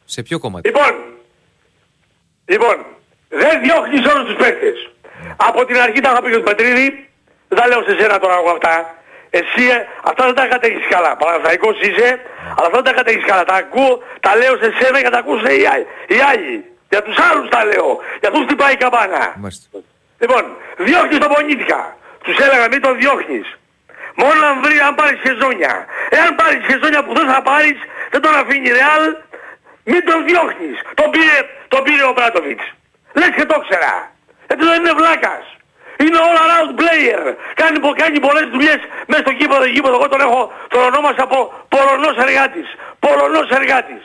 [0.04, 0.92] Σε ποιο κομμάτι; Λοιπόν,
[2.52, 2.76] λοιπόν,
[3.28, 4.76] δεν διώχνεις όλους τους παίκτες.
[5.36, 6.86] Από την αρχή τα είχα πει για τον Πετρίδη,
[7.48, 8.74] δεν τα λέω σε σένα τώρα εγώ αυτά.
[9.38, 9.78] Εσύ ε,
[10.10, 11.16] αυτά δεν τα κατέχεις καλά.
[11.16, 12.08] Παναθαϊκός είσαι,
[12.56, 13.44] αλλά αυτά δεν τα κατέχεις καλά.
[13.44, 16.56] Τα ακούω, τα λέω σε σένα για να τα ακούσουν οι, άλλοι- οι άλλοι.
[16.92, 17.90] Για τους άλλους τα λέω.
[18.20, 19.22] Για αυτούς τι πάει η καμπάνα.
[19.42, 19.66] Μάλιστα.
[20.22, 20.42] Λοιπόν,
[20.86, 21.96] διώχνεις τον Πονίτικα.
[22.24, 23.46] Τους έλεγα μην τον διώχνεις.
[24.22, 25.74] Μόνο αν βρει αν πάρεις χεζόνια.
[26.16, 27.78] Εάν πάρεις χεζόνια που δεν θα πάρεις,
[28.12, 29.04] δεν τον αφήνει η Ρεάλ,
[29.84, 30.76] μην τον διώχνεις.
[30.94, 31.36] Τον πήρε,
[31.68, 32.64] τον πήρε ο Μπράτοβιτς.
[33.18, 33.94] Λες και το ξέρα.
[34.46, 35.44] Έτσι δεν είναι βλάκας.
[35.98, 37.34] Είναι all around player.
[37.54, 39.94] Κάνει, πο- κάνει πολλές δουλειές μέσα στο κήπεδο, γήπεδο.
[39.94, 41.38] Εγώ τον έχω, τον ονόμασα από
[41.68, 42.66] Πολωνός εργάτης.
[42.98, 44.02] Πολωνός εργάτης.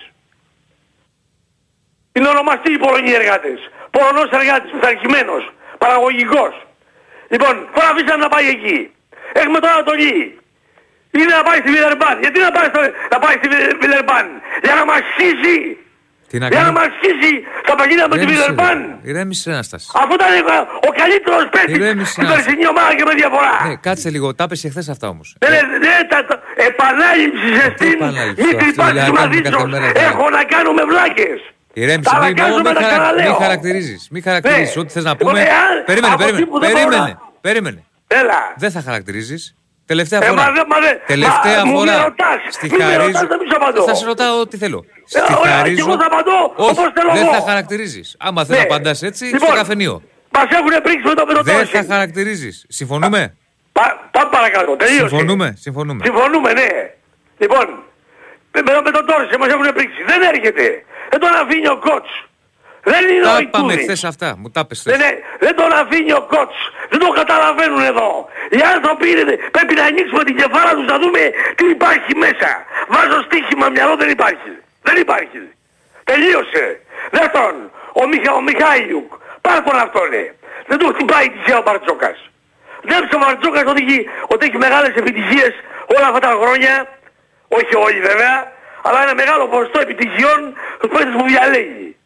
[2.13, 3.59] Είναι ονομαστή οι Πολωνοί εργάτες.
[3.91, 6.53] Πολωνός εργάτης, πειθαρχημένος, παραγωγικός.
[7.29, 8.91] Λοιπόν, τώρα αφήσαμε να πάει εκεί.
[9.33, 10.39] Έχουμε τώρα το Λί.
[11.11, 12.19] Είναι να πάει στη Βιλερμπάν.
[12.19, 12.79] Γιατί να πάει, στο,
[13.11, 14.41] να πάει στη Βιλε- Βιλερμπάν.
[14.63, 15.77] Για να μας σχίσει.
[16.29, 16.77] Τι να Για να κάνω.
[16.79, 17.31] μας σχίσει
[17.65, 18.77] στα παγίδια με τη Ηρέμησε, Βιλερμπάν.
[19.03, 19.09] ρε.
[19.09, 19.87] Ηρέμησε Ανάσταση.
[20.01, 20.29] Αυτό ήταν
[20.87, 22.45] ο καλύτερος παίκτης Ηρέμησε, στην Ανάσταση.
[22.45, 23.53] περσινή ομάδα και με διαφορά.
[23.67, 24.27] Ναι, κάτσε λίγο.
[24.37, 25.27] Τα έπεσε χθε αυτά όμως.
[25.41, 26.35] Ναι, ναι, ναι, τα, τα,
[26.69, 29.63] επανάληψη σε στήν, επανάληψη, μη αυτό τρυπάσεις δηλαδή κάνουμε κάθε μαζίτσος.
[29.73, 30.05] μέρα, δηλαδή.
[30.11, 31.39] Έχω να κάνω με βλάκες.
[31.81, 32.09] Ηρέμησε.
[32.09, 33.31] Τα Μην αναγκάζομαι μη να χαρα- ξαναλέω.
[33.31, 34.01] μη χαρακτηρίζεις.
[34.13, 34.75] Μη χαρακτηρίζεις.
[34.75, 34.81] Ναι.
[34.81, 35.39] Ό,τι θες να Λοιπόν, πούμε.
[35.55, 36.43] εάν- Περίμενε, από περίμενε.
[36.43, 37.09] εκεί που δεν μπορώ Περίμενε.
[37.11, 37.79] να- Περίμενε.
[38.19, 38.39] Έλα.
[38.63, 39.41] Δεν θα χαρακτηρίζεις.
[39.91, 40.41] Τελευταία Ε, φορά.
[40.41, 41.91] μα δεν- μα δεν- Τελευταία μα, μου φορά.
[41.97, 42.39] με ρωτάς.
[42.49, 43.05] Στη Μη με χαρίζω.
[43.05, 43.81] ρωτάς, δεν μη σου απαντώ.
[43.83, 44.79] Θα σε ρωτάω ό,τι θέλω.
[44.87, 45.85] Ε, Στη ωραία, και χαρίζω.
[45.87, 47.33] εγώ θα απαντώ Όχι, όπως θέλω δεν εγώ.
[47.33, 48.07] θα χαρακτηρίζεις.
[48.19, 48.57] Άμα θε Ναι.
[48.57, 49.95] να απαντάς έτσι, στο Λοιπόν, καφενείο.
[50.35, 51.83] Μας έχουν πρίξει με το με το Δεν Τόρσιν.
[51.83, 52.65] θα χαρακτηρίζεις.
[52.79, 53.21] Συμφωνούμε;
[53.71, 55.07] Πα- Πάμε παρακάτω, τελείωσε.
[55.07, 55.47] Συμφωνούμε.
[55.65, 56.01] Συμφωνούμε.
[56.05, 56.67] Συμφωνούμε, ναι.
[57.37, 57.65] Λοιπόν,
[58.53, 59.99] με, με, με τον Τόρσιν μας έχουν πρίξει.
[60.11, 60.65] Δεν έρχεται.
[61.11, 62.11] Δεν τον αφήνει ο κότς.
[62.91, 63.85] Δεν είναι ο Τα είπαμε Ιτούρης.
[63.87, 64.29] χθες αυτά.
[64.41, 65.09] Μου τα πες Δεν, χθες.
[65.11, 66.57] ε- δεν τον αφήνει ο κότς.
[66.91, 68.09] Δεν το καταλαβαίνουν εδώ.
[68.49, 71.21] Οι άνθρωποι είναι, πρέπει να ανοίξουμε την κεφάλα τους να δούμε
[71.57, 72.49] τι υπάρχει μέσα.
[72.93, 74.51] Βάζω στοίχημα μυαλό δεν υπάρχει.
[74.87, 75.39] Δεν υπάρχει.
[76.09, 76.65] Τελείωσε.
[77.17, 77.55] Δεύτερον,
[77.99, 79.09] ο, Μιχα, ο Μιχάηλιουκ.
[79.45, 80.29] Πάρ' τον αυτό λέει.
[80.69, 82.17] Δεν του χτυπάει τυχαία ο Μπαρτζόκας.
[82.87, 83.99] Βλέπει ο Μπαρτζόκας ότι έχει,
[84.33, 85.53] ότι έχει μεγάλες επιτυχίες
[85.97, 86.73] όλα αυτά τα χρόνια.
[87.47, 88.35] Όχι όλοι βέβαια.
[88.81, 90.39] Αλλά ένα μεγάλο ποσοστό επιτυχιών
[90.77, 91.96] στους παίκτες που διαλέγει.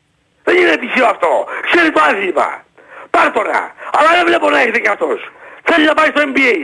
[0.52, 1.45] Δεν είναι τυχαίο αυτό.
[1.72, 2.64] Ξέρει το άθλημα.
[3.10, 3.62] Πάρτονα.
[3.97, 5.32] Αλλά δεν βλέπω να έχετε κι αυτός.
[5.64, 6.56] Θέλει να πάει στο NBA.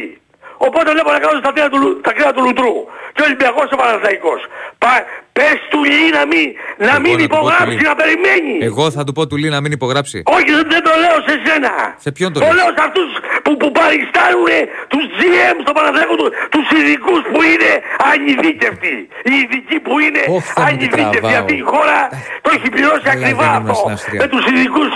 [0.67, 2.75] Οπότε βλέπω να κάνω στα κρέα του, Λου- τα κρέα του Λουτρού.
[3.13, 4.41] Και ο Ολυμπιακός και ο Παναθαϊκός.
[4.83, 4.93] Πα,
[5.37, 6.47] πες του Λί να μην,
[6.87, 7.87] να Εγώ μην θα του πω του υπογράψει, Λί.
[7.91, 8.55] να περιμένει.
[8.69, 10.17] Εγώ θα του πω του Λί να μην υπογράψει.
[10.35, 11.71] Όχι, δεν, δεν το λέω σε σένα.
[12.05, 13.09] Σε ποιον το Το λες; λέω σε αυτούς
[13.43, 14.49] που, που παριστάνουν
[14.91, 17.71] τους GM στο Παναθηναϊκό, του, τους ειδικούς που είναι
[18.11, 18.95] ανειδίκευτοι.
[19.29, 21.17] Οι ειδικοί που είναι Ωχ, θα μου την ανειδίκευτοι.
[21.19, 21.39] τραβάω.
[21.41, 21.99] Αυτή η χώρα
[22.43, 23.73] το έχει πληρώσει Καλά, ακριβά δεν είμαστε αυτό.
[23.81, 24.19] στην Αυστρία.
[24.21, 24.91] Με τους ειδικούς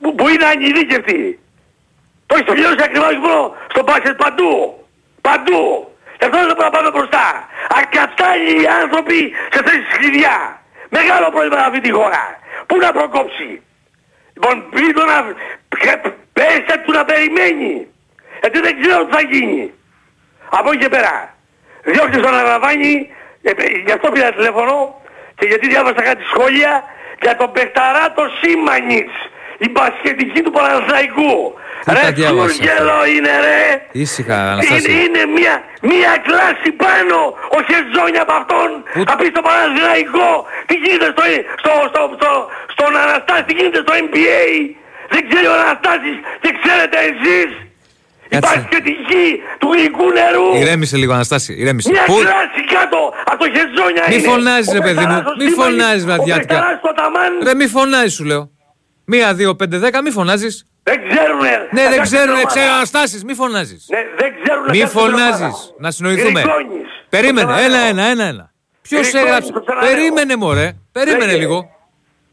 [0.00, 1.20] που, που είναι ανειδίκευτοι.
[2.28, 3.40] Το έχει πληρώσει ακριβά όχι μόνο
[3.72, 4.50] στο μπάσκετ παντού.
[5.20, 5.64] Παντού.
[6.18, 7.26] Γι' αυτό δεν μπορούμε να πάμε μπροστά.
[7.80, 9.18] Ακατάλληλοι άνθρωποι
[9.52, 10.36] σε θέσεις κλειδιά.
[10.88, 12.22] Μεγάλο πρόβλημα σε αυτή τη χώρα.
[12.66, 13.62] Πού να προκόψει;
[14.34, 15.16] Λοιπόν, πριν το να...
[15.68, 17.86] πε- Πέστε του να περιμένει.
[18.40, 19.72] Γιατί δεν ξέρω τι θα γίνει.
[20.50, 21.34] Από εκεί και πέρα.
[21.82, 23.10] Διώξτε στον Αραβάνη,
[23.42, 25.00] ε, ε, γι' αυτό πήρα τηλέφωνο
[25.34, 26.84] και γιατί διάβασα κάτι σχόλια
[27.22, 29.12] για τον παιχταρά το Σίμανιτς.
[29.64, 31.32] Η μπασκετική του Παναθηναϊκού.
[31.84, 33.60] Τι Ρε τα διάβασα Τούργελο είναι ρε.
[34.02, 34.90] Ήσυχα, Είναι, Αναστάση.
[35.04, 35.54] είναι μια,
[35.92, 37.16] μια κλάση πάνω
[37.56, 38.68] ο Χεζόνια από αυτόν.
[38.94, 40.30] Πού- Θα πει στο Παναθηναϊκό
[40.68, 41.24] τι γίνεται στο,
[41.62, 42.30] στο, στο, στο,
[42.74, 44.42] στον Αναστάση, τι γίνεται στο NBA.
[45.12, 47.50] Δεν ξέρει ο Αναστάσης και ξέρετε εσείς.
[48.32, 48.46] Η Κάτσε.
[48.54, 49.26] μπασκετική
[49.60, 50.48] του γλυκού νερού.
[50.62, 51.50] Ηρέμησε λίγο, Αναστάση.
[51.62, 51.88] Ηρέμησε.
[51.94, 52.98] Μια Πού- κλάση κάτω
[53.30, 54.28] από το Χεζόνια Μη είναι.
[54.30, 55.16] φωνάζεις, Ο ρε παιδί μου.
[55.18, 56.54] Πεταράς ο Μη Σίμωνης, φωνάζεις, Ο βραδιάτικα.
[56.54, 57.32] Πεταράς στο Ταμάν.
[57.46, 58.42] Ρε, μη φωνάζεις, σου λέω.
[59.12, 60.64] Μία, δύο, πέντε, δέκα, μη φωνάζεις.
[60.82, 61.50] Δεν ξέρουνε.
[61.70, 62.46] Ναι, δεν Αγάπη ξέρουν, ομάδα.
[62.46, 63.86] ξέρω Αναστάσει, μη φωνάζεις.
[63.88, 64.70] Ναι, δεν ξέρουνε.
[64.70, 65.40] Μη κάτι στην φωνάζεις.
[65.40, 65.56] ομάδα.
[65.78, 66.40] Να συνοηθούμε.
[66.40, 66.88] Γκρικόνης.
[67.08, 67.78] Περίμενε, Το ξαναλέω.
[67.80, 68.24] ένα, ένα, ένα.
[68.24, 68.44] ένα.
[68.82, 69.52] Ποιος Γκρικόνης, έγραψε.
[69.52, 69.90] το ξαναλέω.
[69.90, 70.68] Περίμενε, μωρέ.
[70.92, 71.38] Περίμενε Λέγε.
[71.38, 71.58] λίγο.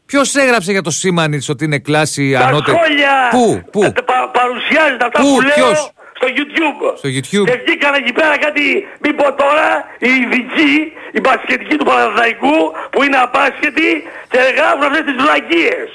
[0.06, 4.30] Ποιος έγραψε για το Σίμανιτς ότι είναι κλάση Τα ανώτερη; σχόλια Πού, πού; τα πα-
[4.38, 5.78] παρουσιάζεται αυτά Πού, που λέω ποιος;
[6.18, 6.96] στο YouTube.
[7.00, 7.46] Στο YouTube.
[7.50, 8.64] Και βγήκαν εκεί πέρα κάτι,
[9.02, 9.68] μην πω τώρα,
[9.98, 10.74] οι ειδικοί,
[11.12, 12.56] οι μπασκετικοί του Παναθηναϊκού
[12.92, 13.88] που είναι απάσχετοι
[14.32, 15.86] και γράφουν αυτές τις βλακίες.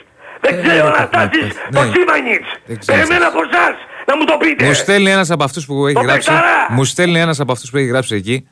[0.46, 1.80] Δεν Ε, ξέρει ο ναι, Αναστάσης ναι.
[1.80, 2.48] ο Σίμανιτς.
[2.66, 3.02] Δεν ξέρεις.
[3.08, 3.76] Περιμένω από εσάς
[4.08, 4.66] να μου το πείτε.
[4.66, 6.30] Μου στέλνει ένας από αυτούς που έχει Το γράψει.
[6.30, 6.66] Πεχταρά.
[6.70, 8.48] Μου στέλνει ένας από αυτούς που έχει γράψει εκεί.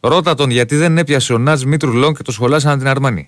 [0.00, 3.24] Ρώτα τον γιατί δεν έπιασε ο Νάτς Μήτρου Λόγκ και το σχολάσαν την Αρμάνι.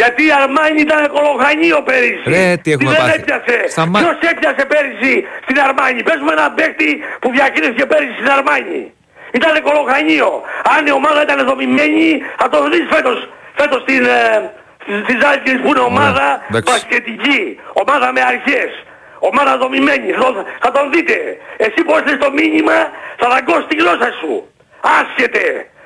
[0.00, 2.22] Γιατί η Αρμάνι ήταν κολοχανίο πέρυσι.
[2.34, 3.18] Ρε, τι έχουμε δεν πάθει.
[3.20, 3.56] έπιασε.
[3.74, 5.14] Σταμά- Ποιος έπιασε πέρυσι
[5.44, 6.00] στην Αρμάνι.
[6.08, 8.82] Πες μου έναν παίκτη που διακρίθηκε πέρυσι στην Αρμάνι.
[9.38, 10.30] Ήταν κολοχανίο.
[10.74, 12.08] Αν η ομάδα ήταν δομημένη
[12.40, 13.18] θα το δεις φέτος.
[13.60, 14.18] Φέτος στην, ε,
[14.82, 16.66] στη- στη Ζάλγκης που είναι ομάδα εντάξει.
[16.68, 17.40] μπασκετική.
[17.82, 18.70] Ομάδα με αρχές.
[19.30, 20.08] Ομάδα δομημένη.
[20.20, 21.16] Θα, το- θα τον δείτε.
[21.64, 22.76] Εσύ που έστειλες το μήνυμα
[23.20, 24.32] θα δαγκώσει τη γλώσσα σου.
[24.98, 25.42] Άσχετε.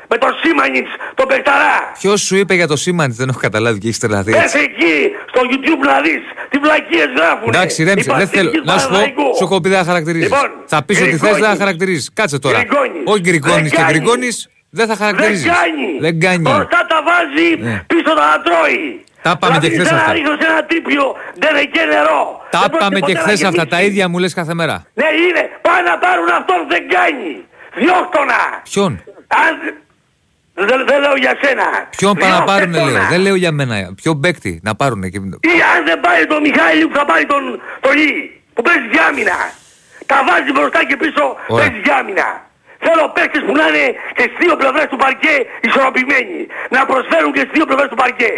[0.09, 1.77] Με τον Σίμανιτς, τον Πεκταρά.
[2.01, 4.31] Ποιος σου είπε για το Σίμανιτς, δεν έχω καταλάβει και έχει τρελαθεί.
[4.33, 4.59] Πες έτσι.
[4.59, 4.95] εκεί,
[5.29, 7.57] στο YouTube να δεις τι βλακίες γράφουνε.
[7.57, 8.51] Εντάξει, ρέμισε, Οι δεν θέλω.
[8.51, 9.37] παστικοί Να σου πω, Παναθηναϊκού.
[9.37, 10.29] σου έχω πει δεν θα χαρακτηρίζεις.
[10.31, 11.59] Λοιπόν, θα πεις ότι θες, δεν θα Γκριγκόνης.
[11.59, 12.11] χαρακτηρίζεις.
[12.15, 12.59] Κάτσε τώρα.
[12.59, 13.03] Γκριγκόνης.
[13.05, 14.29] Όχι γκριγκόνη Δεν και κάνει.
[14.75, 15.45] Γκριγκόνη, δεν θα χαρακτηρίζεις.
[15.45, 15.99] Δεν κάνει.
[16.01, 16.39] Δεν κάνει.
[16.49, 17.83] Μπροστά τα βάζει, Ναι.
[17.87, 19.05] πίσω τα τρώει.
[19.23, 20.07] Τα πάμε και χθες χθες αυτά.
[20.07, 21.05] Να ρίχνω σε ένα τρίπιο,
[21.43, 22.23] δεν έχει νερό.
[22.51, 23.51] Τα Δεν πρόκειται είπαμε και ποτέ να χθες αυτά.
[23.63, 23.69] γεμίσει.
[23.75, 24.77] Τα ίδια μου λες κάθε μέρα.
[25.01, 25.43] Ναι, είναι.
[25.67, 27.31] Πάνε να πάρουν αυτόν, δεν κάνει.
[27.81, 28.41] Διώχτονα.
[28.71, 28.93] Ποιον;
[29.43, 29.53] Αν...
[30.69, 31.67] Δεν, δεν λέω για σένα.
[31.97, 32.89] Ποιον πάνε να Διώχτε πάρουν, τον.
[32.93, 33.07] λέω.
[33.13, 33.77] Δεν λέω για μένα.
[34.03, 35.03] Ποιον παίκτη να πάρουν.
[35.11, 35.19] Και...
[35.55, 37.43] Ή αν δεν πάρει τον Μιχάλη που θα πάρει τον,
[37.81, 39.39] τον Λί, που παίζει για άμυνα.
[40.07, 41.65] Τα βάζει μπροστά και πίσω, Ωραία.
[41.67, 42.44] παίζει για άμυνα.
[42.87, 45.35] Θέλω παίκτες που να είναι και στις δύο πλευρές του παρκέ
[45.67, 46.39] ισορροπημένοι.
[46.75, 48.33] Να προσφέρουν και στις δύο πλευρές του παρκέ.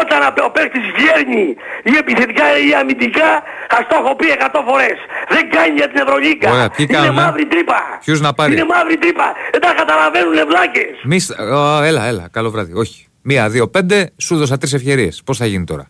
[0.00, 1.44] Όταν ο παίκτης βγαίνει
[1.90, 3.30] ή επιθετικά ή αμυντικά,
[3.72, 4.98] θα στο έχω πει 100 φορές.
[5.34, 6.48] Δεν κάνει για την Ευρωλίγκα.
[6.56, 7.78] Ωραία, ποιοι Είναι κάνουνε; μαύρη τρύπα.
[8.04, 9.26] Ποιους να πάρει; Είναι μαύρη τρύπα.
[9.52, 10.94] Δεν τα καταλαβαίνουν βλάκες.
[11.10, 11.18] Μη...
[11.24, 12.24] στα- Ω, έλα, έλα.
[12.36, 12.72] Καλό βράδυ.
[12.82, 12.98] Όχι.
[13.30, 14.10] Μία, δύο, πέντε.
[14.16, 15.10] Σου δώσα τρεις ευκαιρίε.
[15.24, 15.86] Πώς θα γίνει τώρα;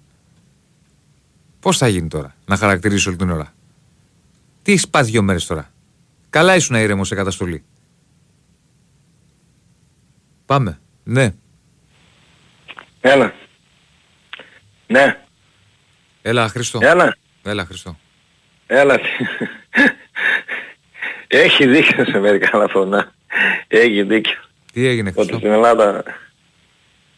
[1.61, 3.53] Πώς θα γίνει τώρα; Να χαρακτηρίσει όλη την ώρα.
[4.63, 5.71] Τι έχει πάθει δύο μέρες τώρα;
[6.31, 7.65] Καλά ήσουν ήρεμος σε καταστολή.
[10.49, 10.79] Πάμε.
[11.05, 11.35] Ναι.
[13.01, 13.33] Έλα.
[14.87, 15.19] Ναι.
[16.23, 16.79] Έλα, Χριστό.
[16.83, 17.17] Έλα.
[17.45, 17.99] Έλα, Χριστό.
[18.67, 19.01] Έλα.
[21.27, 23.13] Έχει δίκιο σε μερικά άλλα φωνά.
[23.69, 24.37] Έχει δίκιο.
[24.73, 25.39] Τι έγινε, Ότι Χριστό.
[25.39, 26.03] στην Ελλάδα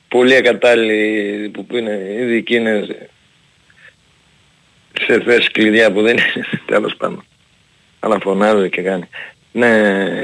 [0.08, 3.10] πολλοί ακατάλληλοι που είναι ειδικοί είναι σε-
[5.06, 7.24] σε θέσεις κλειδιά που δεν είναι τέλος πάντων.
[8.00, 9.08] Αλλά φωνάζει και κάνει.
[9.52, 9.68] Ναι,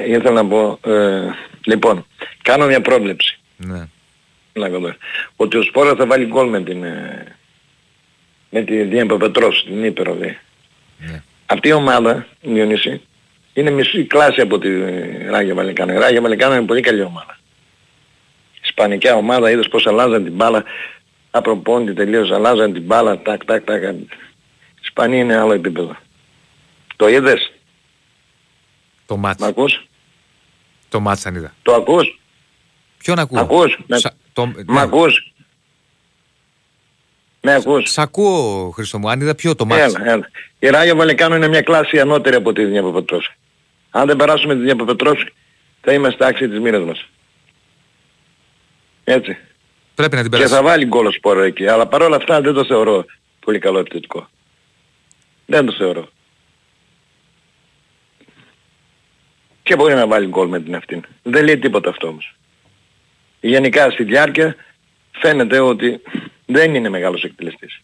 [0.07, 1.31] ήθελα να πω, ε,
[1.67, 2.07] λοιπόν,
[2.43, 3.39] κάνω μια πρόβλεψη.
[3.57, 3.89] Ναι.
[4.53, 4.95] Να δω.
[5.37, 7.37] Ότι ο Σπόρας θα βάλει γκολ με την, ε,
[8.51, 10.31] με τη Δία Παπετρός, την Ήπειρο δε.
[10.99, 11.23] Ναι.
[11.47, 13.01] Αυτή η ομάδα, Διονύση,
[13.53, 14.69] είναι μισή κλάση από τη
[15.31, 15.93] Ράγια Βαλικάνα.
[15.93, 17.39] Η Ράγια Βαλικάνα είναι πολύ καλή ομάδα.
[18.63, 20.65] Ισπανικά ομάδα, είδες πως αλλάζαν την μπάλα,
[21.31, 23.83] απροπόντι τελείως, αλλάζαν την μπάλα, τάκ, τάκ, τάκ.
[23.83, 24.07] Η
[24.83, 25.97] Ισπανία είναι άλλο επίπεδο.
[26.97, 27.53] Το είδες,
[29.07, 29.41] Το μάτς.
[29.43, 29.87] μ' ακούς,
[30.89, 31.55] Το μάτς αν είδα.
[31.63, 32.19] το ακούς,
[32.99, 34.81] Ποιον ακούω; ακούς, με, Σα- το- μ' ναι.
[34.81, 35.33] ακούς,
[37.41, 37.91] με ακούς.
[37.91, 39.11] Σ' ακούω, Χριστό μου.
[39.11, 39.95] Αν είδα ποιο το μάτς.
[39.95, 40.29] Έλα, έλα.
[40.59, 43.33] Η Ράγια Βαλεκάνο είναι μια κλάση ανώτερη από τη Διαπαπετρώση.
[43.91, 45.33] Αν δεν περάσουμε τη Διαπαπετρώση
[45.81, 47.07] θα είμαστε άξιοι της μοίρας μας.
[49.05, 49.37] Έτσι.
[49.95, 50.55] Πρέπει να την Και περάσει.
[50.55, 51.67] θα βάλει γκολ ο Σπόρο εκεί.
[51.67, 53.05] Αλλά παρόλα αυτά δεν το θεωρώ
[53.41, 54.29] πολύ καλό επιθετικό.
[55.47, 56.09] Δεν το θεωρώ.
[59.67, 61.05] Και μπορεί να βάλει γκολ με την αυτήν.
[61.23, 62.37] Δεν λέει τίποτα αυτό όμως.
[63.41, 64.57] Γενικά στη διάρκεια
[65.13, 66.01] φαίνεται ότι
[66.47, 67.81] δεν είναι μεγάλος εκτελεστής.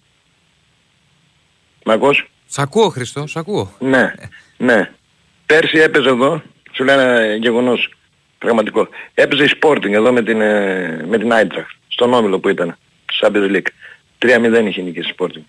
[1.84, 3.76] Μ' ακούς; Σ' ακούω, Χριστό, σ' ακούω.
[3.78, 4.12] Ναι,
[4.56, 4.90] ναι.
[5.46, 6.42] Πέρσι έπαιζε εδώ,
[6.72, 7.94] σου λέει ένα γεγονός
[8.38, 8.88] πραγματικό.
[9.14, 12.78] Έπαιζε η Sporting εδώ με την, ε, με την Eintracht, στον Όμιλο που ήταν,
[13.12, 13.66] στο Champions League.
[14.18, 15.42] 3-0 είχε νικήσει η Sporting.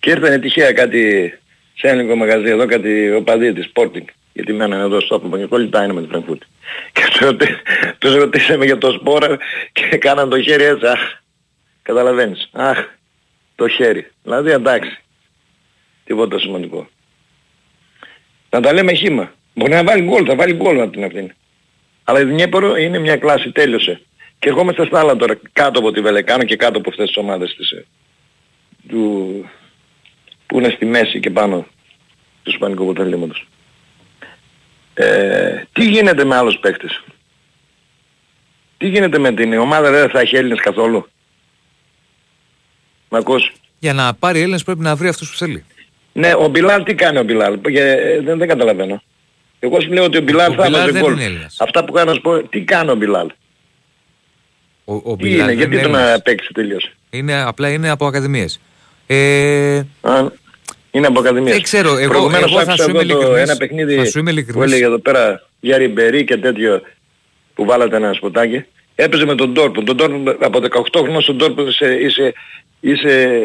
[0.00, 1.32] Και ήρθανε τυχαία κάτι
[1.74, 4.04] σε ένα ελληνικό μαγαζί εδώ, κάτι οπαδί της Sporting.
[4.32, 6.46] Γιατί μένανε εδώ στο Άπλο και λιτά είναι με την Φραγκφούρτη.
[6.92, 7.46] Και τους, ρωτη...
[7.98, 9.38] τους ρωτήσαμε για το σπόρα
[9.72, 10.86] και κάναν το χέρι έτσι.
[10.86, 11.00] Αχ,
[11.82, 12.48] καταλαβαίνεις.
[12.52, 12.78] Αχ,
[13.54, 14.10] το χέρι.
[14.22, 14.98] Δηλαδή εντάξει.
[16.04, 16.88] Τίποτα σημαντικό.
[18.50, 19.32] Να τα λέμε χήμα.
[19.54, 21.34] Μπορεί να βάλει γκολ, θα βάλει γκολ από την Αθήνα.
[22.04, 24.00] Αλλά η Δνιέπωρο είναι μια κλάση, τέλειωσε.
[24.38, 27.54] Και ερχόμαστε στα άλλα τώρα, κάτω από τη Βελεκάνο και κάτω από αυτές τις ομάδες
[27.54, 27.86] της, ε,
[28.88, 29.44] του,
[30.46, 31.66] που είναι στη μέση και πάνω
[32.42, 33.46] του Ισπανικού Πρωταθλήματος.
[34.94, 37.04] Ε, τι γίνεται με άλλους παίκτες;
[38.76, 41.08] Τι γίνεται με την ομάδα, δεν θα έχει Έλληνες καθόλου;
[43.08, 45.64] Μ' ακούς; Για να πάρει Έλληνες πρέπει να βρει αυτούς που θέλει.
[46.12, 49.02] Ναι, ο Μπιλάλ τι κάνει ο Μπιλάλ; Ε, δεν, δεν καταλαβαίνω.
[49.58, 51.18] Εγώ σου λέω ότι ο Μπιλάλ θα έβαζε γκολ.
[51.58, 53.30] Αυτά που κάνω να σου πω, τι κάνει ο Μπιλάλ;
[54.84, 58.60] Ο, ο τι είναι, γιατί τον να παίξει τελείως; Είναι, απλά είναι από ακαδημίες.
[59.06, 59.82] Ε...
[60.00, 60.26] Α,
[60.92, 61.52] είναι από ακαδημίες.
[61.52, 64.12] Δεν ξέρω, εγώ, Προηγουμένως εγώ θα σου είμαι το, ένα παιχνίδι
[64.52, 66.82] που έλεγε εδώ πέρα για Ριμπερί και τέτοιο
[67.54, 68.64] που βάλατε ένα σποτάκι.
[68.94, 69.82] Έπαιζε με τον Τόρπου.
[69.82, 72.32] Τον Τόρπου από 18 χρόνια στον Τόρπου είσαι, είσαι,
[72.80, 73.40] είσαι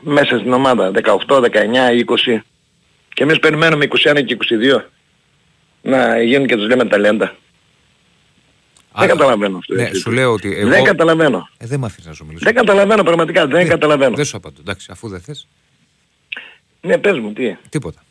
[0.00, 0.90] μέσα στην ομάδα.
[1.26, 1.44] 18, 19,
[2.32, 2.40] 20.
[3.14, 4.36] Και εμείς περιμένουμε 21 και
[4.78, 4.82] 22
[5.82, 7.36] να γίνουν και τους λέμε ταλέντα.
[8.98, 9.74] δεν καταλαβαίνω αυτό.
[9.74, 10.68] Ναι, σου λέω ότι εγώ...
[10.68, 11.48] Δεν καταλαβαίνω.
[11.58, 12.44] Ε, δεν με αφήνεις να σου μιλήσω.
[12.44, 13.46] Δεν καταλαβαίνω πραγματικά.
[13.46, 14.16] Δεν, δεν καταλαβαίνω.
[14.16, 14.56] Δεν σου απαντώ.
[14.60, 15.48] Εντάξει, αφού δεν θες.
[16.80, 17.56] Ναι, πες μου, τι.
[17.68, 18.02] Τίποτα.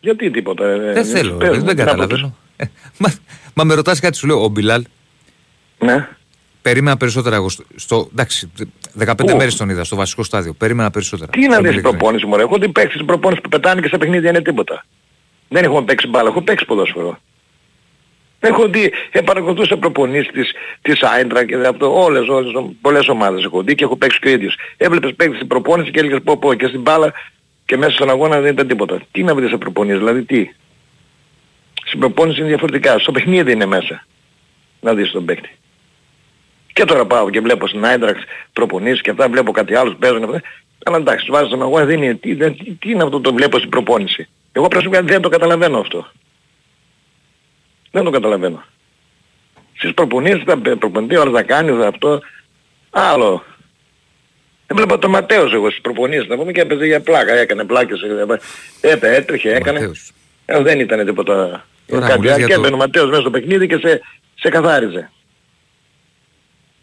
[0.00, 0.66] Γιατί τίποτα.
[0.66, 1.36] Ε, δεν θέλω.
[1.36, 2.36] δεν, δεν καταλαβαίνω.
[2.56, 2.64] Ε,
[2.98, 3.12] μα,
[3.54, 4.84] μα με ρωτάς κάτι σου λέω, ο Μπιλάλ.
[5.78, 6.08] Ναι.
[6.62, 8.50] Περίμενα περισσότερα εγώ στο, στο εντάξει,
[8.98, 10.52] 15 Πού; μέρες τον είδα στο βασικό στάδιο.
[10.52, 11.30] Περίμενα περισσότερα.
[11.30, 14.42] Τι να δεις προπόνηση μου, έχω δει παίξεις προπόνηση που πετάνε και στα παιχνίδια είναι
[14.42, 14.84] τίποτα.
[15.48, 17.18] Δεν έχω παίξει μπάλα, έχω παίξει ποδόσφαιρο.
[18.40, 20.52] Έχω δει, ε, παρακολουθούσα προπονήσεις της,
[20.82, 24.30] της Άιντρα και αυτό, όλες, όλες, πολλές ομάδες έχω δει και έχω παίξει και ο
[24.30, 24.56] ίδιος.
[24.76, 27.12] Έβλεπες παίξεις στην προπόνηση και έλεγες πω πω και στην μπάλα
[27.64, 29.00] και μέσα στον αγώνα δεν ήταν τίποτα.
[29.12, 30.48] Τι να βρεις σε προπονήσεις, δηλαδή τι;
[31.84, 34.06] Στην προπόνηση είναι διαφορετικά, στο παιχνίδι είναι μέσα.
[34.80, 35.50] Να δεις τον παίκτη.
[36.72, 38.22] Και τώρα πάω και βλέπω στην Άιντραξ
[38.52, 40.42] προπονήσεις και αυτά, βλέπω κάτι άλλους παίζουν.
[40.84, 43.58] Αλλά εντάξει, βάζω στον αγώνα, δεν είναι, τι, δεν, τι, τι είναι αυτό το βλέπω
[43.58, 44.28] στην προπόνηση.
[44.52, 46.06] Εγώ προσωπικά δεν το καταλαβαίνω αυτό.
[47.90, 48.64] Δεν το καταλαβαίνω.
[49.76, 52.20] Στις προπονήσεις θα προπονητή όλα θα κάνει αυτό.
[52.90, 53.44] Άλλο.
[54.66, 57.32] Έβλεπα τον Ματέος εγώ στις προπονήσεις να πούμε και έπαιζε για πλάκα.
[57.32, 58.00] Έκανε πλάκες.
[58.80, 59.90] Έπε, έτρεχε, έκανε.
[60.46, 61.66] Ε, δεν ήταν τίποτα.
[61.86, 62.46] Κάτι άλλο.
[62.46, 64.00] Και έπαιρνε ο Ματέος μέσα στο παιχνίδι και σε,
[64.34, 65.10] σε καθάριζε.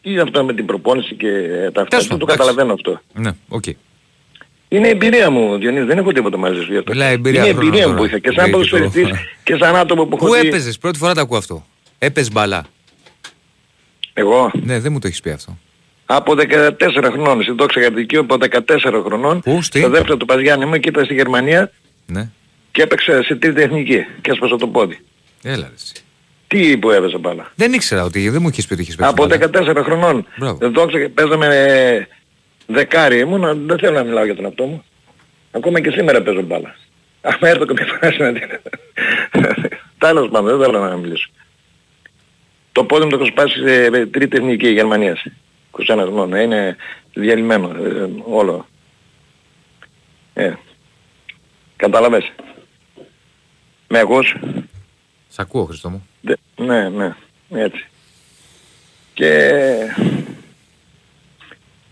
[0.01, 1.29] Τι είναι αυτό με την προπόνηση και
[1.73, 1.99] τα αυτά.
[1.99, 3.01] Δεν το καταλαβαίνω αυτό.
[3.13, 3.63] Ναι, οκ.
[3.67, 3.73] Okay.
[4.69, 6.91] Είναι εμπειρία μου, Διονύσης, δεν έχω τίποτα μαζί σου γι' αυτό.
[6.91, 9.09] Μιλά, εμπειρία είναι εμπειρία μου που είχα και σαν ποδοσφαιριστής
[9.43, 11.65] και σαν άτομο που έχω Πού έπαιζες, πρώτη φορά το ακούω αυτό.
[11.99, 12.65] Έπαιζες μπαλά.
[14.13, 15.57] Εγώ; Ναι, δεν μου το έχεις πει αυτό.
[16.05, 20.65] Από 14 χρονών, στην Τόξα Γαρτική, από 14 χρονών, Πού, στη; στο δεύτερο του Παζιάννη
[20.65, 21.71] μου και ήταν στη Γερμανία
[22.05, 22.29] ναι.
[22.71, 24.99] και έπαιξε σε τρίτη εθνική και έσπασα το πόδι.
[25.43, 25.93] Έλα εσύ.
[26.47, 27.51] Τι που έπαιζε μπάλα.
[27.55, 29.27] Δεν ήξερα ότι δεν μου είχες πει ότι είχες παίξει Από
[29.75, 30.25] 14 χρονών.
[30.59, 31.47] Δόξα, παίζαμε
[32.67, 34.83] δεκάρι ήμουν, δεν θέλω να μιλάω για τον αυτό μου.
[35.51, 36.75] Ακόμα και σήμερα παίζω μπάλα.
[37.21, 38.47] Άμα έρθω κάποια φορά συναντήσω.
[39.97, 41.29] Τέλος πάντων, δεν θέλω να μιλήσω.
[42.71, 45.23] Το πόδι μου το έχω σπάσει σε τρίτη εθνική Γερμανίας.
[45.87, 46.37] 21 μόνο.
[46.37, 46.75] Είναι
[47.13, 48.67] διαλυμένο ε, όλο.
[50.33, 50.53] Ε.
[51.75, 52.31] Καταλαβες.
[53.87, 54.35] Με ακούς;
[55.29, 56.07] Σ' ακούω Χριστό μου.
[56.55, 57.15] ναι, ναι.
[57.49, 57.87] Έτσι.
[59.13, 59.51] Και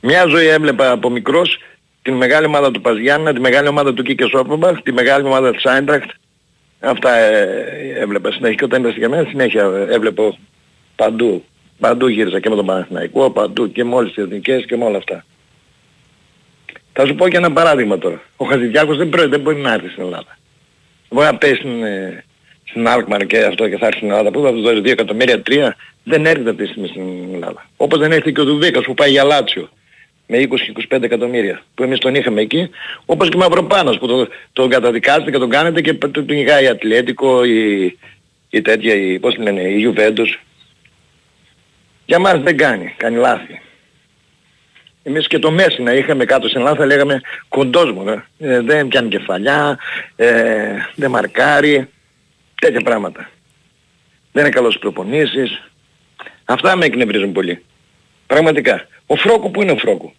[0.06, 1.60] μια ζωή έβλεπα από μικρός
[2.02, 5.65] τη μεγάλη ομάδα του Παζιάννα, τη μεγάλη ομάδα του Κίκες Σόπαμπαχ, τη μεγάλη ομάδα της
[5.65, 6.10] Άιντρακτ.
[6.80, 8.56] Αυτά ε, έβλεπα συνέχεια.
[8.56, 10.38] Και όταν ήταν για μένα συνέχεια έβλεπα
[10.95, 11.44] παντού.
[11.80, 14.98] Παντού γύρισα και με τον Παναθηναϊκό, παντού και με όλες τις εθνικές και με όλα
[14.98, 15.26] αυτά.
[16.94, 18.22] Θα σου πω και ένα παράδειγμα τώρα.
[18.38, 20.38] Ο Χαζηδιάκος δεν, δεν μπορεί να έρθει στην Ελλάδα.
[21.10, 22.23] Μπορεί να πέσει στην, ε,
[22.64, 24.32] στην Αλκμαρ και αυτό και θα έρθει στην Ελλάδα.
[24.32, 25.76] Πού θα του δώσει 2 εκατομμύρια, 3.
[26.03, 27.69] Δεν έρχεται αυτή τη στιγμή στην Ελλάδα.
[27.77, 29.69] Όπως δεν έρθει και ο Δουβίκας που πάει για Λάτσιο
[30.27, 30.47] με
[30.89, 32.69] 20-25 εκατομμύρια που εμείς τον είχαμε εκεί,
[33.06, 36.68] όπως και ο Μαυροπάνος που τον, τον καταδικάζετε και τον κάνετε και τον ηγάει η
[36.68, 37.84] Ατλέτικο, η,
[38.49, 40.39] η τέτοια, η, πώς λένε, η Ιουβέντος.
[42.06, 43.61] Για μας δεν κάνει, κάνει λάθη.
[45.03, 49.10] Εμείς και το Μέση να είχαμε κάτω στην Ελλάδα λέγαμε κοντός μου, ε, δεν πιάνει
[49.10, 49.77] κεφαλιά,
[50.15, 51.89] ε, δεν μαρκάρει,
[52.61, 53.30] τέτοια πράγματα.
[54.31, 55.61] Δεν είναι καλός προπονήσεις.
[56.45, 57.64] Αυτά με εκνευρίζουν πολύ.
[58.27, 58.88] Πραγματικά.
[59.06, 60.14] Ο Φρόκου που είναι ο Φρόκου;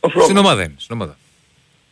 [0.00, 0.24] Ο Φρόκου.
[0.24, 0.74] Στην ομάδα είναι.
[0.76, 1.16] Στην ομάδα.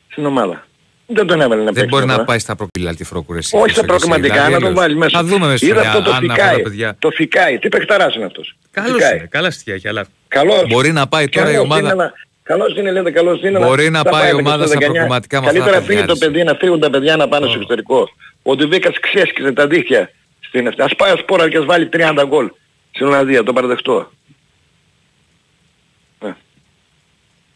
[0.09, 0.67] Στην ομάδα.
[1.11, 3.39] Δεν τον έβαλε να Δεν μπορεί να πάει στα προπηλάτη Φρόκου ρε.
[3.53, 5.19] Όχι στα προκριματικά, να τον βάλει μέσα.
[5.19, 5.67] Θα δούμε μέσα.
[5.67, 6.63] Είδα αυτό το φυκάει.
[6.99, 7.59] Το φυκάει.
[7.59, 8.57] Τι παιχταράς είναι αυτός.
[8.71, 9.29] Καλός είναι.
[9.31, 10.67] Καλά στοιχεία έχει, αλλά καλώς.
[10.67, 12.13] μπορεί να πάει τώρα η ομάδα.
[12.43, 13.59] Καλώς είναι, λέτε, καλώς είναι.
[13.59, 15.53] Μπορεί να πάει η ομάδα στα προκριματικά μας.
[15.53, 18.09] Καλύτερα φύγει το παιδί, να φύγουν τα παιδιά να πάνε στο εξωτερικό.
[18.43, 20.11] Ο Ντιβίκας ξέσκιζε τα δίχτυα
[20.41, 20.83] στην αυτή.
[20.83, 22.51] Ας πάει ο Σπόρα και ας βάλει 30 γκολ
[22.99, 24.11] στην Ολλανδία, το παραδεχτώ.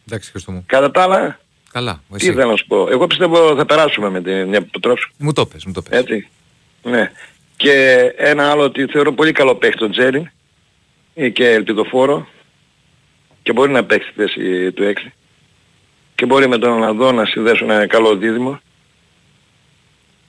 [0.07, 0.63] Εντάξει, Χριστό μου.
[0.67, 1.39] Κατά τα άλλα,
[1.71, 2.03] Καλά.
[2.17, 2.87] Τι θέλω να σου πω.
[2.89, 5.11] Εγώ πιστεύω θα περάσουμε με την Επιτρόψη.
[5.17, 5.99] Μου το πες, μου το πες.
[5.99, 6.27] Έτσι.
[6.83, 7.11] Ναι.
[7.55, 7.71] Και
[8.17, 10.29] ένα άλλο ότι θεωρώ πολύ καλό παίχτη τον Τζέριν
[11.13, 12.27] ε, και ελπιδοφόρο
[13.43, 15.11] και μπορεί να παίξει τη θέση του 6
[16.15, 18.59] και μπορεί με τον Ολλανδό να συνδέσουν ένα καλό δίδυμο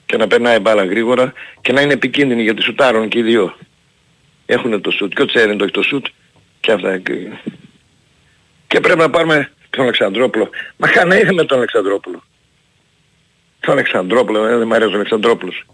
[0.06, 3.54] και να περνάει μπάλα γρήγορα και να είναι επικίνδυνοι γιατί σουτάρουν και οι δύο.
[4.46, 6.06] Έχουν το σουτ και ο Τσέριν το έχει το σουτ
[6.60, 6.98] και αυτά.
[8.66, 10.48] Και πρέπει να πάρουμε τον Αλεξανδρόπουλο.
[10.76, 12.22] Μα χάνε είχαμε τον Αλεξανδρόπουλο.
[13.60, 15.64] Τον Αλεξανδρόπουλο, ε, δεν μου αρέσει ο Αλεξανδρόπουλος.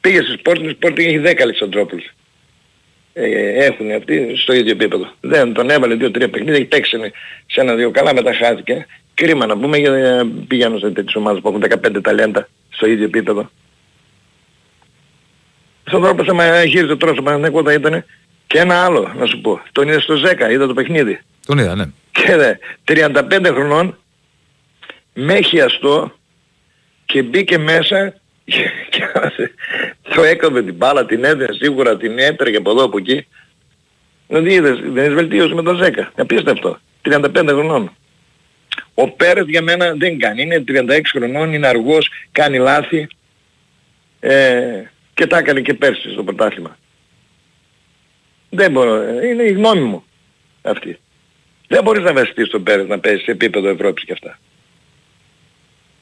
[0.00, 2.04] Πήγε στη Sporting, η Sporting έχει 10 Αλεξανδρόπουλους.
[3.12, 5.12] Ε, έχουν αυτοί στο ίδιο επίπεδο.
[5.20, 6.96] Δεν τον έβαλε 2-3 παιχνίδια, έχει παίξει
[7.46, 8.86] σε ένα-δύο καλά, μετά χάθηκε.
[9.14, 13.50] Κρίμα να πούμε γιατί πηγαίνω σε τέτοιες ομάδες που έχουν 15 ταλέντα στο ίδιο επίπεδο.
[15.88, 18.04] Στον τρόπο σε χείριζε τώρα στο Παναγενικό θα ήταν
[18.46, 19.60] και ένα άλλο να σου πω.
[19.72, 21.20] Τον είδες στο 10, είδα το παιχνίδι.
[21.46, 21.84] Τον είδα, ναι.
[22.10, 22.54] Και δε,
[22.84, 23.98] 35 χρονών
[25.14, 26.12] με έχει αστό
[27.04, 29.02] και μπήκε μέσα και, και
[30.14, 33.26] το έκαμε την μπάλα, την έδινε σίγουρα, την έτρεγε από εδώ από εκεί.
[34.26, 35.90] Δηλαδή είδες, δεν είναι βελτίωση με το 10.
[36.16, 36.78] Απίστευτο.
[37.02, 37.92] 35 χρονών.
[38.94, 40.42] Ο Πέρες για μένα δεν κάνει.
[40.42, 43.08] Είναι 36 χρονών, είναι αργός, κάνει λάθη.
[44.20, 44.82] Ε,
[45.18, 46.78] και τα έκανε και πέρσι στο πρωτάθλημα.
[48.50, 50.04] Δεν μπορώ, είναι η γνώμη μου
[50.62, 50.98] αυτή.
[51.68, 54.38] Δεν μπορείς να βασιστείς τον Πέρες να παίζεις σε επίπεδο Ευρώπης και αυτά.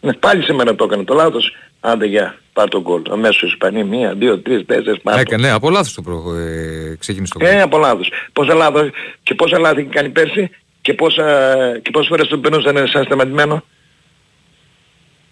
[0.00, 1.56] Ναι, πάλι σήμερα το έκανε το λάθος.
[1.80, 3.02] Άντε για, πάρ' τον κόλ.
[3.10, 6.34] Αμέσως η Ισπανία, μία, δύο, τρεις, τέσσερις, πάρ' Έκανε, ναι, από λάθος το προ...
[6.34, 8.12] ε, ξεκίνησε το Ε, από λάθος.
[8.32, 8.90] Πόσα λάθος
[9.22, 13.64] και πόσα λάθη έχει κάνει πέρσι και, πόσα, και πόσες φορές τον περνούσαν σαν σταματημένο.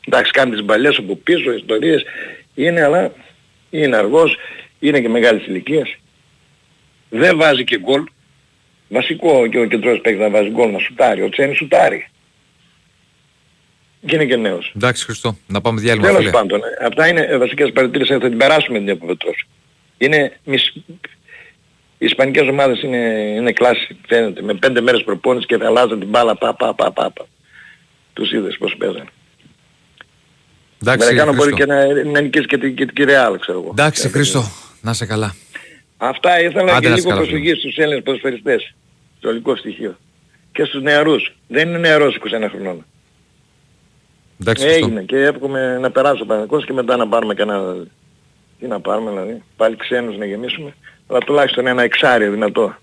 [0.06, 2.05] Εντάξει, κάνει τις μπαλιές από πίσω, ιστορίες.
[2.55, 3.12] Είναι, αλλά
[3.82, 4.36] είναι αργός,
[4.78, 5.96] είναι και μεγάλης ηλικίας.
[7.09, 8.05] Δεν βάζει και γκολ.
[8.88, 11.22] Βασικό και ο κεντρός παίκτης να βάζει γκολ να σουτάρει.
[11.22, 12.09] Ο Τσένι σουτάρει.
[14.06, 14.72] Και είναι και νέος.
[14.76, 16.06] Εντάξει Χριστό, να πάμε διάλειμμα.
[16.09, 19.46] Τέλος πάντων, ε, αυτά είναι ε, βασικές παρατηρήσεις, θα την περάσουμε την αποβετρός.
[19.98, 20.74] Είναι μισ...
[21.98, 22.96] Οι ισπανικές ομάδες είναι,
[23.36, 26.92] είναι κλάση, φαίνεται, με πέντε μέρες προπόνηση και θα αλλάζουν την μπάλα, πα, πα, πα,
[26.92, 27.26] πα, πα.
[28.12, 29.09] Τους είδες πώς παίζανε.
[30.86, 33.69] Εντάξει, κάνω μπορεί και να, να νικήσει και την, και την κυρία ξέρω εγώ.
[33.70, 34.44] Εντάξει Χρήστο,
[34.81, 35.35] να σε καλά.
[35.97, 38.74] Αυτά ήθελα Άντε και να λίγο σε καλά, προσοχή στους Έλληνες ποδοσφαιριστές.
[39.19, 39.98] Στο ολικό στοιχείο.
[40.52, 41.36] Και στους νεαρούς.
[41.48, 42.85] Δεν είναι νεαρός 21 χρονών.
[44.40, 44.86] Εντάξει, Χριστό.
[44.86, 47.74] Έγινε και εύχομαι να περάσει ο Παναγικός και μετά να πάρουμε κανένα...
[48.61, 50.74] Τι να πάρουμε δηλαδή, πάλι ξένους να γεμίσουμε.
[51.06, 52.77] Αλλά τουλάχιστον ένα εξάρι δυνατό.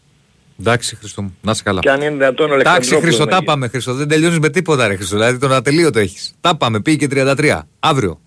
[0.59, 1.79] Εντάξει Χριστό μου, να σε καλά.
[1.79, 3.45] Και αν είναι δυνατόν ο Εντάξει Αλεξανδρόπουλος Χρήστο, να τα γίνει.
[3.45, 3.93] πάμε Χρήστο.
[3.93, 5.15] Δεν τελειώνεις με τίποτα ρε Χρήστο.
[5.15, 6.33] Δηλαδή τον ατελείωτο έχεις.
[6.41, 7.61] Τα πάμε, πήγε και 33.
[7.79, 8.19] Αύριο.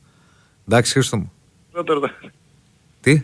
[0.69, 1.33] Εντάξει Χρήστο μου.
[1.73, 2.11] Πρώτο-
[3.01, 3.23] Τι;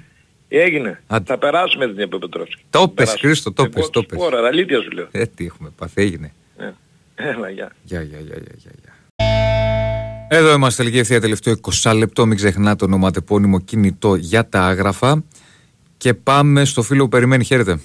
[0.48, 1.24] Έγινε; Άντε.
[1.26, 2.54] Θα περάσουμε την Επίπετρόφη.
[2.70, 4.18] Το πες Χρήστο, το πες, το πες.
[4.20, 5.08] Σπόρα, αλήθεια σου λέω.
[5.10, 6.32] Ε, τι έχουμε πάθει, έγινε.
[6.56, 6.70] Ε,
[7.14, 7.72] Έλα, γεια.
[7.82, 8.94] Γεια, γεια, γεια, γεια, γεια, γεια.
[10.32, 12.26] Εδώ είμαστε τελική ευθεία τελευταίο 20 λεπτό.
[12.26, 15.24] Μην ξεχνάτε το ονοματεπώνυμο κινητό για τα άγραφα.
[15.96, 17.44] Και πάμε στο φίλο που περιμένει.
[17.44, 17.80] Χαίρετε.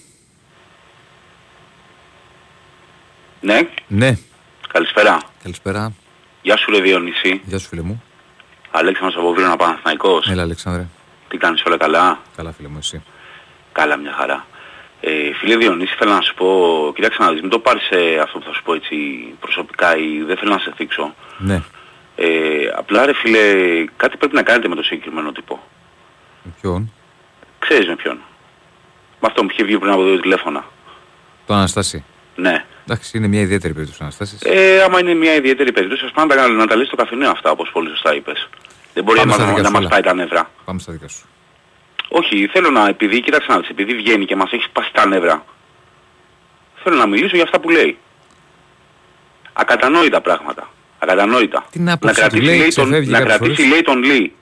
[3.46, 4.18] Ναι, Ναι,
[4.68, 5.18] καλησπέρα.
[5.44, 5.92] καλησπέρα.
[6.42, 7.42] Γεια σου ρε Διονύση.
[7.46, 8.04] Γεια σου φίλε μου.
[8.72, 10.28] Αλέξανδρος από Βίρονα Παναθηναϊκός.
[10.30, 10.88] Έλα Αλεξάνδρε.
[11.28, 13.04] Τι κάνεις όλα καλά; Καλά φίλε μου εσύ.
[13.72, 14.46] Καλά μια χαρά.
[15.02, 18.40] Ε, φίλε Διονύση, θέλω να σου πω, κοίταξε να δεις, μην το πάρεις ε, αυτό
[18.40, 18.96] που θα σου πω έτσι
[19.40, 21.14] προσωπικά ή δεν θέλω να σε θίξω.
[21.38, 21.62] Ναι.
[22.16, 22.28] Ε,
[22.76, 23.40] απλά ρε φίλε,
[23.98, 25.64] κάτι πρέπει να κάνετε με το συγκεκριμένο τύπο.
[26.44, 26.92] Με ποιον;
[27.60, 28.16] Ξέρεις με ποιον.
[29.20, 30.66] Με αυτό που είχε βγει πριν από δύο τηλέφωνα.
[31.46, 32.04] Το Αναστάση.
[32.36, 32.66] Ναι.
[32.88, 34.42] Εντάξει, είναι μια ιδιαίτερη περίπτωση Αναστάσης.
[34.44, 37.30] Ε, άμα είναι μια ιδιαίτερη περίπτωση, ας πάμε να τα, να τα λες στο καφενείο
[37.30, 38.50] αυτά, όπως πολύ σωστά είπες.
[38.94, 39.90] Δεν μπορεί Πάμε να, στα να, δικά να σου, μας έλα.
[39.90, 40.50] πάει τα νεύρα.
[40.66, 41.26] Πάμε στα δικά σου.
[42.10, 45.46] Όχι, θέλω να, επειδή, κοίταξε να δεις, επειδή βγαίνει και μας έχει σπάσει τα νεύρα,
[46.84, 47.98] θέλω να μιλήσω για αυτά που λέει.
[49.54, 50.70] Ακατανόητα πράγματα.
[51.00, 51.66] Ακατανόητα.
[51.72, 53.72] Την άποψη του λέει, τον, ξεφεύγει να κάποιες κρατήσει φορές.
[53.72, 54.34] λέει τον Λί.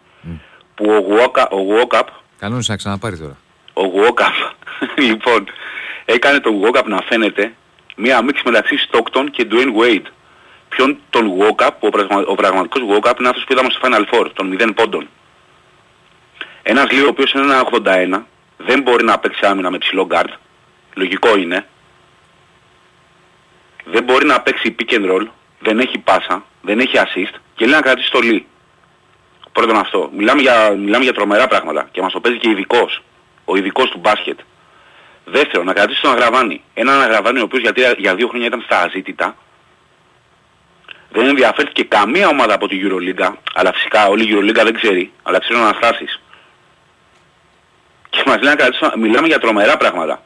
[0.76, 2.08] Που ο Γουόκα, ο Γουόκαπ,
[2.40, 3.38] Κανόνισε να ξαναπάρει τώρα.
[3.74, 4.34] ο Γουόκαπ,
[5.08, 5.46] λοιπόν,
[6.06, 7.54] έκανε τον Γουόκαπ να φαίνεται
[7.96, 10.06] μία μίξη μεταξύ Stockton και Dwayne Wade.
[10.70, 14.32] Ποιον τον Γουόκαπ, ο, πραγμα, ο πραγματικός Γουόκαπ είναι αυτός που είδαμε στο Final Four,
[14.34, 15.08] των 0 πόντων.
[16.64, 17.68] Ένας Λί ο οποίος είναι ένα
[18.18, 18.22] 81,
[18.58, 20.30] δεν μπορεί να παίξει άμυνα με ψηλό guard,
[20.94, 21.68] λογικό είναι.
[23.86, 25.28] Δεν μπορεί να παίξει pick and roll,
[25.60, 28.46] δεν έχει πάσα, δεν έχει assist και λέει να κρατήσει το Λί.
[29.52, 30.10] Πρώτον αυτό.
[30.14, 33.04] Μιλάμε για, μιλάμε για τρομερά πράγματα και μας το παίζει και ειδικός.
[33.46, 34.40] Ο ειδικός του μπάσκετ.
[35.26, 36.62] Δεύτερον, να κρατήσει τον Αγραβάνη.
[36.74, 39.36] Έναν Αγραβάνη ο οποίος για, τρία- για δύο χρόνια ήταν στα αζήτητα.
[41.12, 45.40] Δεν ενδιαφέρθηκε καμία ομάδα από τη Euroliga, αλλά φυσικά όλη η Euroliga δεν ξέρει, αλλά
[45.40, 46.22] ξέρουν αναστάσεις.
[48.10, 50.24] Και μας λέει να κρατήσει, μιλάμε για τρομερά πράγματα.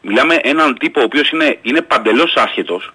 [0.00, 2.92] Μιλάμε έναν τύπο ο οποίος είναι, είναι παντελώς άσχετος,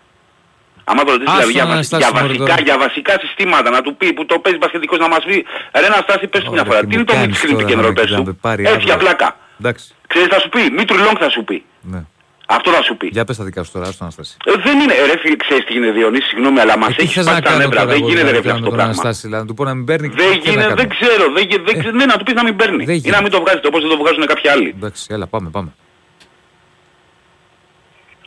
[0.90, 2.62] Άμα το ρωτήσεις Άστο δηλαδή για, να βασι- Αναστάση, για, μωρέ, βασικά, τώρα.
[2.62, 5.46] για βασικά συστήματα να του πει που το παίζει μπασκετικός να μας πει
[5.80, 6.80] ρε Αναστάση πες του μια Ωραία, φορά.
[6.80, 8.24] τι Τι μου είναι το mid κάνεις screen τώρα, pick and roll να πες με
[8.24, 8.36] του.
[8.42, 8.86] πάρει Έτσι άδεια.
[8.86, 9.38] για πλάκα.
[9.60, 9.94] Εντάξει.
[10.08, 10.60] Ξέρεις θα σου πει.
[10.78, 11.66] Mid long θα σου πει.
[11.82, 12.04] Ναι.
[12.50, 13.08] Αυτό θα σου πει.
[13.12, 14.38] Για πες τα δικά σου τώρα, άστο Αναστάση.
[14.46, 17.14] Ε, δεν είναι, ρε φίλε, ξέρεις τι γίνεται Διονύση, συγγνώμη, αλλά μας Ε, τι έχεις
[17.14, 17.76] θες σπάσει να τα κάνω νεύρα.
[17.80, 18.92] τώρα, Δεν εγώ, γίνεται να ρε φίλε κάνω αυτό το τον πράγμα.
[19.02, 20.76] Αναστάση, δηλαδή, να του πω να μην παίρνει και Δεν τι να γίνεται, κάνω.
[20.82, 22.84] δεν ξέρω, δεν, γι- δεν, ξε- ναι, να του πεις να μην παίρνει.
[22.86, 23.22] Δεν Ή να γίνεται.
[23.22, 24.70] μην το βγάζετε όπως δεν το βγάζουν κάποιοι άλλοι.
[24.78, 25.70] Εντάξει, έλα πάμε, πάμε.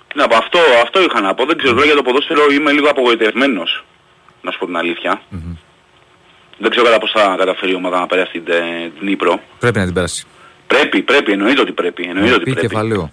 [0.09, 1.45] Τι Να πω, αυτό, αυτό είχα να πω.
[1.47, 3.85] Δεν ξέρω, τώρα για το ποδόσφαιρο είμαι λίγο απογοητευμένος,
[4.43, 5.23] να σου πω την αλήθεια.
[6.63, 9.41] Δεν ξέρω κατά πώς θα καταφέρει η ομάδα να περάσει την, ε, την Ήπρο.
[9.59, 10.27] Πρέπει να την περάσει.
[10.73, 12.03] Πρέπει, πρέπει, εννοείται ότι πρέπει.
[12.03, 12.67] Εννοείται ότι Πει πρέπει.
[12.67, 13.13] κεφαλαίο.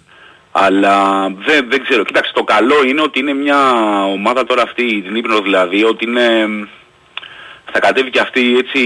[0.52, 2.04] Αλλά δεν, δεν ξέρω.
[2.04, 3.60] Κοίταξε, το καλό είναι ότι είναι μια
[4.04, 6.46] ομάδα τώρα αυτή, την Ήπειρο δηλαδή, ότι είναι...
[7.72, 8.80] θα κατέβει και αυτή έτσι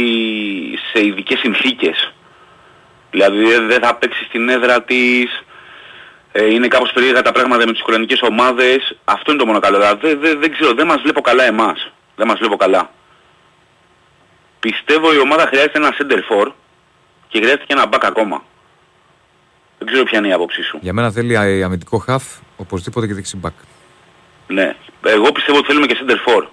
[0.93, 2.13] σε ειδικές συνθήκες.
[3.11, 5.45] Δηλαδή δεν δεν θα παίξει στην έδρα της,
[6.33, 8.97] ε, είναι κάπως περίεργα τα πράγματα με τις ουκρανικές ομάδες.
[9.05, 9.77] Αυτό είναι το μόνο καλό.
[9.79, 11.93] Δηλαδή, δεν, δεν, δεν ξέρω, δεν μας βλέπω καλά εμάς.
[12.17, 12.91] Δεν μας βλέπω καλά.
[14.61, 16.53] Πιστεύω η ομάδα χρειάζεται ένα center for
[17.29, 18.43] και χρειάζεται και ένα back ακόμα.
[19.83, 20.79] Δεν ξέρω ποια είναι η άποψή σου.
[20.81, 22.25] Για μένα θέλει α- αμυντικό χαφ,
[22.57, 23.53] οπωσδήποτε και δεξί μπακ.
[24.47, 24.77] Ναι.
[25.07, 26.47] Εγώ πιστεύω ότι θέλουμε και center for.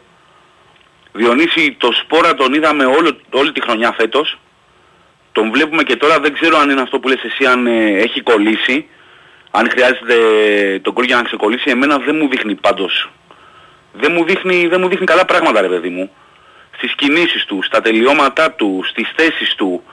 [1.12, 4.40] Διονύση, το Σπόρα τον είδαμε όλο, όλη τη χρονιά φέτος.
[5.32, 8.22] Τον βλέπουμε και τώρα, δεν ξέρω αν είναι αυτό που λες εσύ, αν ε, έχει
[8.22, 8.88] κολλήσει.
[9.52, 10.16] Αν χρειάζεται
[10.82, 11.70] τον κόλ για να ξεκολλήσει.
[11.70, 13.10] Εμένα δεν μου δείχνει πάντως.
[13.94, 16.12] Δεν μου δείχνει, δεν μου δείχνει καλά πράγματα ρε παιδί μου.
[16.78, 19.84] Στις κινήσεις του, στα τελειώματά του, στις θέσεις του.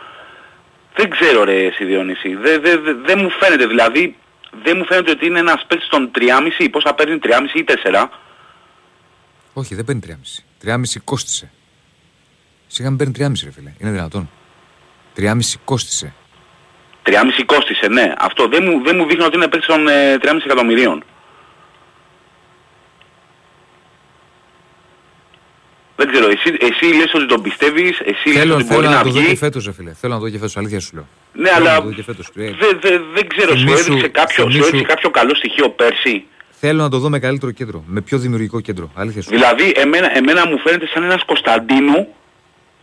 [0.97, 2.35] Δεν ξέρω ρε εσύ Διονύση.
[2.35, 4.16] Δεν δε, δε, δεν μου φαίνεται δηλαδή.
[4.62, 6.10] Δεν μου φαίνεται ότι είναι ένας παίκτης των
[6.59, 8.06] 3,5 πόσα παίρνει 3,5 ή 4.
[9.52, 10.68] Όχι, δεν παίρνει 3,5.
[10.68, 10.74] 3,5
[11.05, 11.51] κόστησε.
[12.66, 13.73] Σιγά μην παίρνει 3,5 ρε φίλε.
[13.78, 14.31] Είναι δυνατόν.
[15.16, 15.32] 3,5
[15.64, 16.14] κόστησε.
[17.02, 17.14] 3,5
[17.47, 18.14] κόστησε, ναι.
[18.18, 21.05] Αυτό δεν μου, δεν μου δείχνει ότι είναι παίκτης των ε, 3,5 εκατομμυρίων.
[25.97, 28.97] Δεν ξέρω, εσύ, εσύ λες ότι τον πιστεύεις, εσύ λες Θέλω, ότι θέλω μπορεί να
[28.97, 29.36] να το δω και βγει.
[29.36, 29.93] φέτος ρε φίλε.
[29.93, 31.06] Θέλω να το δω και φέτος, αλήθεια σου λέω.
[31.32, 32.27] Ναι, Θέλω να αλλά το δω και φέτος.
[32.35, 35.68] Ε, δεν δε, δεν ξέρω, σου θυμήσου- έδειξε κάποιο, σου θυμήσου- έδειξε κάποιο καλό στοιχείο
[35.70, 36.24] πέρσι;
[36.60, 37.85] Θέλω να το δω με καλύτερο κέντρο.
[37.86, 38.90] Με πιο δημιουργικό κέντρο.
[38.94, 39.39] Αλήθεια σου λέω.
[39.39, 42.06] Δηλαδή, εμένα, εμένα μου φαίνεται σαν ένας Κωνσταντίνου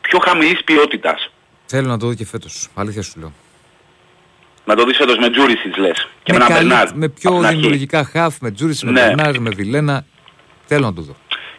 [0.02, 1.32] πιο χαμηλής ποιότητας.
[1.66, 2.68] Θέλω να το δω και φέτος.
[2.74, 3.34] Αλήθεια σου λέω.
[4.66, 6.08] Να το δεις φέτος με Τζούρισιτς λες.
[6.24, 6.96] Και με, έναν καλύ- Μπερνάρ.
[6.96, 7.56] με απ' πιο την αρχή.
[7.56, 9.02] δημιουργικά χαφ, με Τζούρισι, με Ναι.
[9.02, 10.06] Μπερνάρ, με Βιλένα.
[10.66, 11.16] Θέλω να το δω.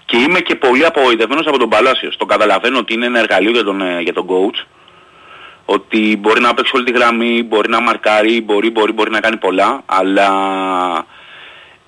[0.07, 2.17] Και είμαι και πολύ απογοητευμένος από τον Παλάσιος.
[2.17, 4.67] Το καταλαβαίνω ότι είναι ένα εργαλείο για τον, ε, για τον coach.
[5.65, 9.37] Ότι μπορεί να παίξει όλη τη γραμμή, μπορεί να μαρκάρει, μπορεί, μπορεί, μπορεί να κάνει
[9.37, 9.83] πολλά.
[9.87, 10.29] Αλλά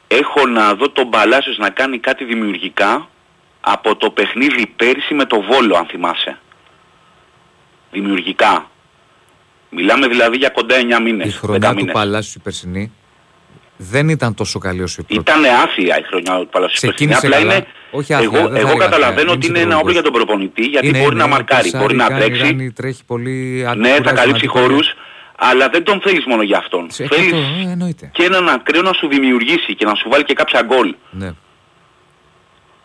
[0.08, 3.08] έχω να δω τον Παλάσιος να κάνει κάτι δημιουργικά
[3.60, 6.38] από το παιχνίδι πέρυσι με το Βόλο, αν θυμάσαι.
[7.90, 8.70] Δημιουργικά.
[9.70, 11.92] Μιλάμε δηλαδή για κοντά 9 Η μήνες, 10 χρονιά του μήνες.
[11.92, 12.92] Παλάσιου η περσινή
[13.76, 15.30] δεν ήταν τόσο καλή όσο η πρώτη.
[15.30, 16.76] Ήταν άθλια η χρονιά του Παλασίου.
[16.90, 17.54] Ξεκίνησε Απλά καλά.
[17.54, 19.92] είναι, Όχι άθλια, εγώ, δεν θα εγώ έλεγα καταλαβαίνω άθλια, ότι είναι είναι ένα όπλο
[19.92, 19.92] συντροφικός.
[19.92, 22.42] για τον προπονητή γιατί Είναι, μπορεί είναι, να μαρκάρει, πασάρει, μπορεί να κάνει, τρέξει.
[22.42, 23.32] κάνει, τρέχει πολύ
[23.76, 24.50] Ναι, θα κουράζει καλύψει σημαντικά.
[24.60, 24.94] χώρους,
[25.36, 26.86] αλλά δεν τον θέλεις μόνο για αυτόν.
[26.90, 27.36] Σε Θέλεις αυτό,
[27.68, 28.10] ε, εννοείται.
[28.12, 30.94] και έναν ακραίο να σου δημιουργήσει και να σου βάλει και κάποια γκολ.
[31.10, 31.30] Ναι.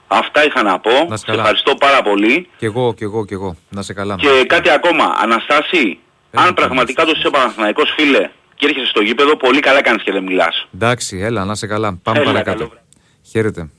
[0.08, 0.92] Αυτά είχα να πω.
[1.10, 1.40] Να Σε καλά.
[1.40, 2.48] ευχαριστώ πάρα πολύ.
[2.58, 3.56] Κι εγώ, κι εγώ, κι εγώ.
[3.70, 4.16] Να σε καλά.
[4.16, 5.04] Και κάτι ακόμα.
[5.24, 6.00] Αναστάση,
[6.32, 8.30] αν πραγματικά το είσαι Παναθηναϊκός φίλε
[8.62, 10.68] και έρχεσαι στο γήπεδο, πολύ καλά κάνεις και δεν μιλάς.
[10.74, 11.96] Εντάξει, έλα, να σε καλά.
[12.04, 12.68] Πάμε Έλα, παρακάτω.
[12.68, 12.82] καλό
[13.24, 13.70] Χαίρετε.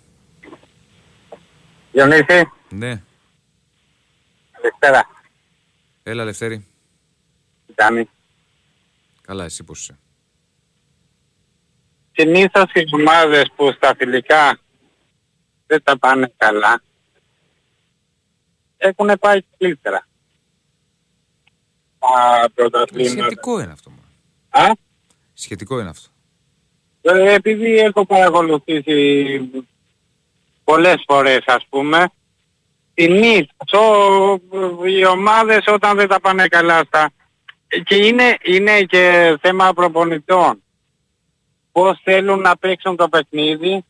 [1.93, 3.03] Διονύση, Ναι,
[4.53, 5.09] καλησπέρα.
[6.03, 6.67] έλα Λευτέρη.
[7.67, 8.09] Τι κάνει.
[9.23, 9.99] Καλά, εσύ πώς είσαι.
[12.13, 14.59] Συνήθως οι ομάδες που στα φιλικά
[15.67, 16.83] δεν τα πάνε καλά
[18.77, 20.07] έχουν πάει καλύτερα.
[21.99, 23.11] Τα πρωταθλήματα.
[23.21, 23.93] Σχετικό είναι αυτό.
[24.55, 24.67] Μόνο.
[24.71, 24.73] Α,
[25.35, 26.09] Σχετικό είναι αυτό.
[27.01, 29.51] ε, επειδή έχω παρακολουθήσει
[30.65, 32.07] πολλές φορές ας πούμε
[32.95, 37.11] συνήθως ο- οι ομάδες όταν δεν τα πάνε καλά στα
[37.85, 40.63] και είναι, είναι και θέμα προπονητών
[41.73, 43.85] πώς θέλουν να παίξουν το παιχνίδι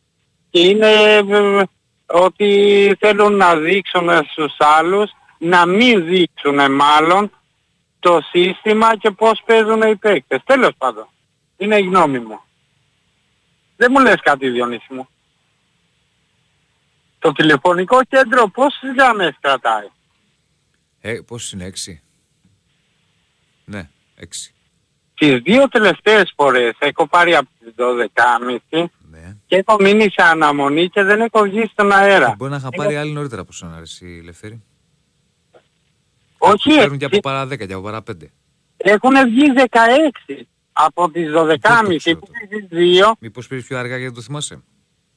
[0.49, 1.63] και είναι ε,
[2.05, 7.31] ότι θέλουν να δείξουν στους άλλους να μην δείξουν μάλλον
[8.03, 10.41] το σύστημα και πώς παίζουν οι παίκτες.
[10.45, 11.07] Τέλος πάντων.
[11.57, 12.39] Είναι η γνώμη μου.
[13.75, 15.07] Δεν μου λες κάτι Διονύση μου.
[17.19, 19.87] Το τηλεφωνικό κέντρο πόσες γραμμές κρατάει;
[21.01, 22.01] Ε, πώς είναι, έξι;
[23.65, 24.53] Ναι, έξι.
[25.13, 29.35] Τις δύο τελευταίες φορές έχω πάρει από τις 12.30 Ναι.
[29.45, 32.35] και έχω μείνει σε αναμονή και δεν έχω βγει στον αέρα.
[32.37, 34.63] Μπορεί να είχα πάρει άλλη νωρίτερα από σένα, αρέσει Λευτέρη.
[36.45, 38.13] Όχι, Παίρνουν και από παρά 10 και από παρά 5.
[38.77, 41.57] έχουν βγει 16 από τις 12.30
[42.19, 43.15] που τις δύο.
[43.19, 44.63] Μήπως πήρες πιο αργά γιατί δεν το θυμάσαι;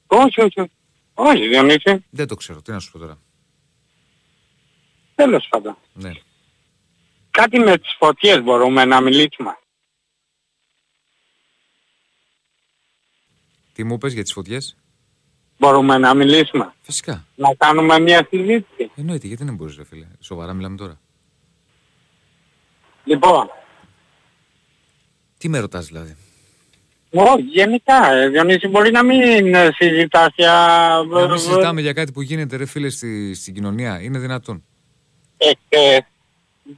[0.07, 0.71] Όχι, όχι, όχι.
[1.13, 2.05] Όχι, Διονύση.
[2.09, 2.61] Δεν το ξέρω.
[2.61, 3.17] Τι να σου πω τώρα.
[5.15, 5.77] Τέλος πάντων.
[5.93, 6.11] Ναι.
[7.31, 9.57] Κάτι με τις φωτιές μπορούμε να μιλήσουμε.
[13.73, 14.77] Τι μου είπες για τις φωτιές;
[15.57, 16.73] Μπορούμε να μιλήσουμε.
[16.81, 17.25] Φυσικά.
[17.35, 18.91] Να κάνουμε μια συζήτηση.
[18.95, 19.27] Εννοείται.
[19.27, 20.07] Γιατί δεν μπορείς ρε φίλε.
[20.19, 20.99] Σοβαρά μιλάμε τώρα.
[23.07, 23.49] Λοιπόν,
[25.37, 26.15] Τι με ρωτάς δηλαδή;
[27.11, 30.53] όχι, γενικά, ε, Διονύση, μπορεί να μην ε, συζητάς για...
[31.09, 34.01] Να μην συζητάμε για κάτι που γίνεται ρε φίλε στη, στην κοινωνία.
[34.01, 34.63] Είναι δυνατόν.
[35.37, 35.99] Ε, ε,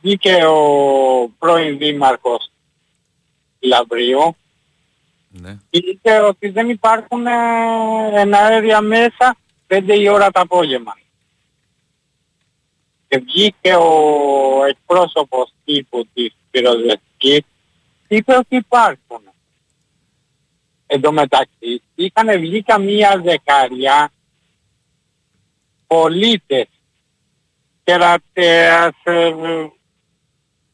[0.01, 0.63] βγήκε ο
[1.39, 2.51] πρώην δήμαρχος
[3.59, 4.35] Λαμπρίου
[5.29, 5.57] Ναι.
[5.69, 7.31] και είπε ότι δεν υπάρχουν ε,
[8.13, 9.37] εναέρια μέσα
[9.67, 10.97] 5 η ώρα το απόγευμα.
[13.09, 17.41] Και βγήκε ο εκπρόσωπος τύπου της πυροσβεστικής
[18.07, 19.21] είπε ότι υπάρχουν.
[20.87, 24.11] Εν τω μεταξύ είχαν βγει καμία δεκαριά
[25.87, 26.67] πολίτες
[27.83, 29.33] κερατέας, ε,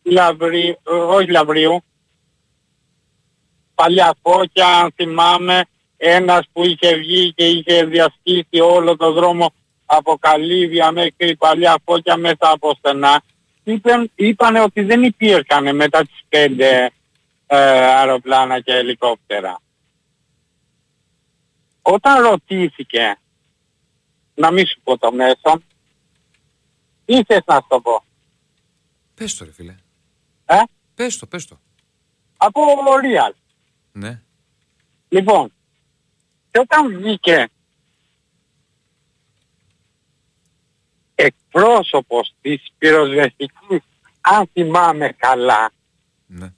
[0.03, 1.83] λαμπρίου, ε, όχι λαμπρίου,
[3.75, 5.65] παλιακόκια αν θυμάμαι,
[5.97, 9.53] ένας που είχε βγει και είχε διαστήσει όλο το δρόμο
[9.85, 13.23] από Καλύβια μέχρι παλιά φώκια μέσα από στενά.
[13.63, 16.91] Είπαν, είπανε ότι δεν υπήρχαν μετά τις πέντε
[17.47, 19.61] ε, αεροπλάνα και ελικόπτερα.
[21.81, 23.19] Όταν ρωτήθηκε,
[24.35, 25.61] να μην σου πω το μέσο,
[27.05, 28.03] τι θες να σου το πω.
[29.15, 29.75] Πες το ρε φίλε.
[30.45, 30.61] Ε;
[30.95, 31.59] Πες το, πες το.
[32.37, 32.61] Από
[33.03, 33.33] Real.
[33.91, 34.21] Ναι.
[35.09, 35.53] Λοιπόν,
[36.51, 37.47] και όταν βγήκε
[41.15, 43.81] εκπρόσωπος της πυροσβεστικής,
[44.21, 45.71] αν θυμάμαι καλά,
[46.27, 46.53] Ναι.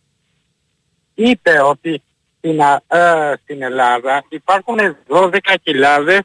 [1.13, 2.01] είπε ότι
[2.37, 4.77] στην, Α- ε, στην Ελλάδα υπάρχουν
[5.07, 6.19] 12.000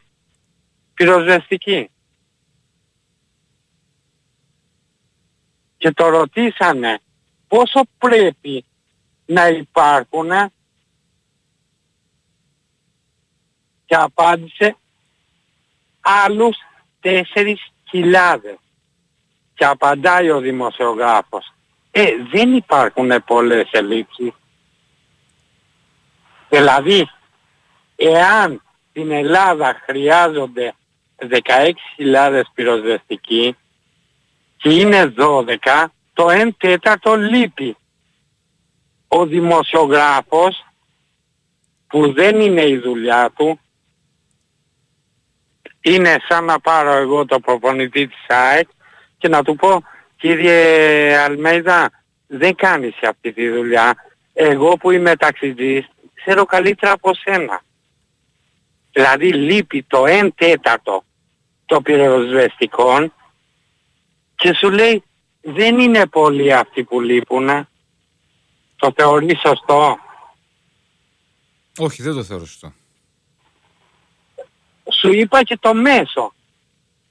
[0.94, 1.90] πυροσβεστικοί.
[5.76, 6.98] Και το ρωτήσανε
[7.48, 8.64] πόσο πρέπει
[9.26, 10.30] να υπάρχουν
[13.84, 14.76] και απάντησε
[16.00, 16.56] άλλους
[17.92, 18.58] 4.000.
[19.54, 21.52] Και απαντάει ο δημοσιογράφος.
[21.90, 24.32] Ε, δεν υπάρχουν πολλές ελλείψεις.
[26.48, 27.10] Δηλαδή,
[27.96, 30.74] εάν στην Ελλάδα χρειάζονται
[31.16, 33.56] 16.000 πυροσβεστικοί
[34.56, 37.76] και είναι 12, το 1 τέταρτο λείπει.
[39.08, 40.66] Ο δημοσιογράφος
[41.86, 43.60] που δεν είναι η δουλειά του
[45.82, 48.68] είναι σαν να πάρω εγώ το προπονητή της ΑΕΚ
[49.18, 49.82] και να του πω
[50.16, 51.90] κύριε Αλμέιδα
[52.26, 53.94] δεν κάνεις αυτή τη δουλειά.
[54.32, 57.62] Εγώ που είμαι ταξιτζής ξέρω καλύτερα από σένα
[58.92, 61.04] δηλαδή λείπει το 1 τέταρτο
[61.66, 63.12] των πυροσβεστικών
[64.34, 65.02] και σου λέει
[65.40, 67.68] δεν είναι πολλοί αυτοί που λείπουν.
[68.76, 69.98] Το θεωρείς σωστό;
[71.78, 72.72] Όχι, δεν το θεωρώ σωστό.
[74.90, 76.34] Σου είπα και το μέσο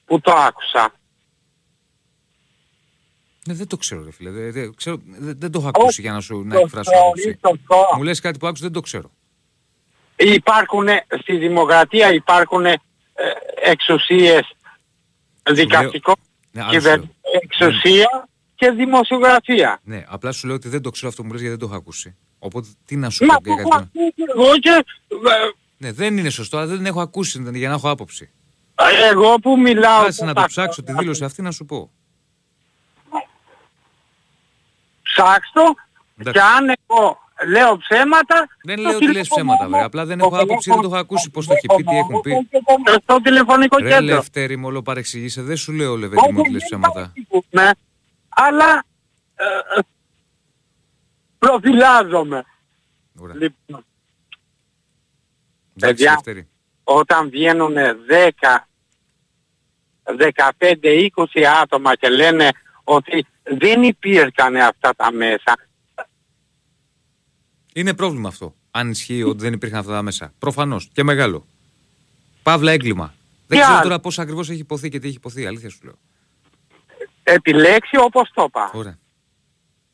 [0.04, 0.92] που το άκουσα
[3.46, 4.30] Ναι, δεν το ξέρω ρε φίλε.
[4.30, 7.24] Δεν, δεν, ξέρω, δεν, δεν το έχω ακούσει για να σου να το εκφράσω θεωρείς
[7.26, 7.38] άποψη.
[7.68, 7.96] σωστό.
[7.96, 9.10] Μου λες κάτι που άκουσα δεν το ξέρω.
[10.16, 10.86] υπάρχουν
[11.20, 12.80] στη δημοκρατία υπάρχουν ε,
[13.62, 14.52] εξουσίες
[15.52, 16.14] δικαστικό,
[16.52, 16.98] Ναι, άλλο κυβερ...
[16.98, 17.10] σου
[17.42, 19.80] εξουσία και δημοσιογραφία.
[19.84, 21.72] Ναι, απλά σου λέω ότι δεν το ξέρω αυτό που μου λες γιατί δεν το
[21.74, 22.16] έχω ακούσει.
[22.38, 23.80] Οπότε τι να σου Μα πω για το κάτι.
[23.84, 25.50] έχω που- ακούσει εγώ και ε,
[25.82, 28.30] Ναι, δεν είναι σωστό, αλλά δεν έχω ακούσει για να έχω άποψη.
[29.10, 31.90] εγώ που μιλάω Κάτσε να το ψάξω τη δήλωση αυτή να σου πω.
[35.02, 35.62] ψάξω
[36.18, 36.40] Εντάξει.
[36.40, 37.18] και αν εγώ
[37.48, 39.70] λέω ψέματα Δεν το λέω ότι λες τηλεφωνώ ψέματα, μου.
[39.70, 39.86] βέβαια.
[39.86, 42.48] Απλά δεν έχω άποψη, δεν το έχω ακούσει πώς το έχει πει, τι έχουν πει.
[43.02, 44.14] Στο τηλεφωνικό Ρε κέντρο.
[44.14, 45.42] Λευτέρη μου, όλο παρεξηγήσε.
[45.42, 47.12] Δεν σου λέω, Λεβέντη μου, ότι λες ψέματα.
[47.50, 47.70] Ναι,
[48.28, 48.84] αλλά
[49.34, 49.44] ε,
[49.78, 49.80] ε,
[51.38, 52.44] προφυλάζομαι.
[53.20, 53.36] Ωραία.
[53.36, 53.91] Λοιπόν, Εντάξει,
[55.80, 56.10] παιδιά.
[56.10, 56.48] Λευτέρη.
[56.84, 58.66] όταν βγαίνουν 10,
[60.58, 62.50] 15, 20 άτομα και λένε
[62.84, 65.56] ότι δεν υπήρχαν αυτά τα μέσα.
[67.74, 68.54] Είναι πρόβλημα αυτό.
[68.70, 70.32] Αν ισχύει ότι δεν υπήρχαν αυτά τα μέσα.
[70.38, 71.46] Προφανώς και μεγάλο.
[72.42, 73.14] Παύλα έγκλημα.
[73.46, 75.46] Δεν Τι ξέρω άλλο; τώρα πώς ακριβώς έχει υποθεί και τι έχει υποθεί.
[75.46, 75.98] Αλήθεια σου λέω.
[77.22, 78.70] Επιλέξει όπως το είπα.
[78.74, 78.98] Ωραία.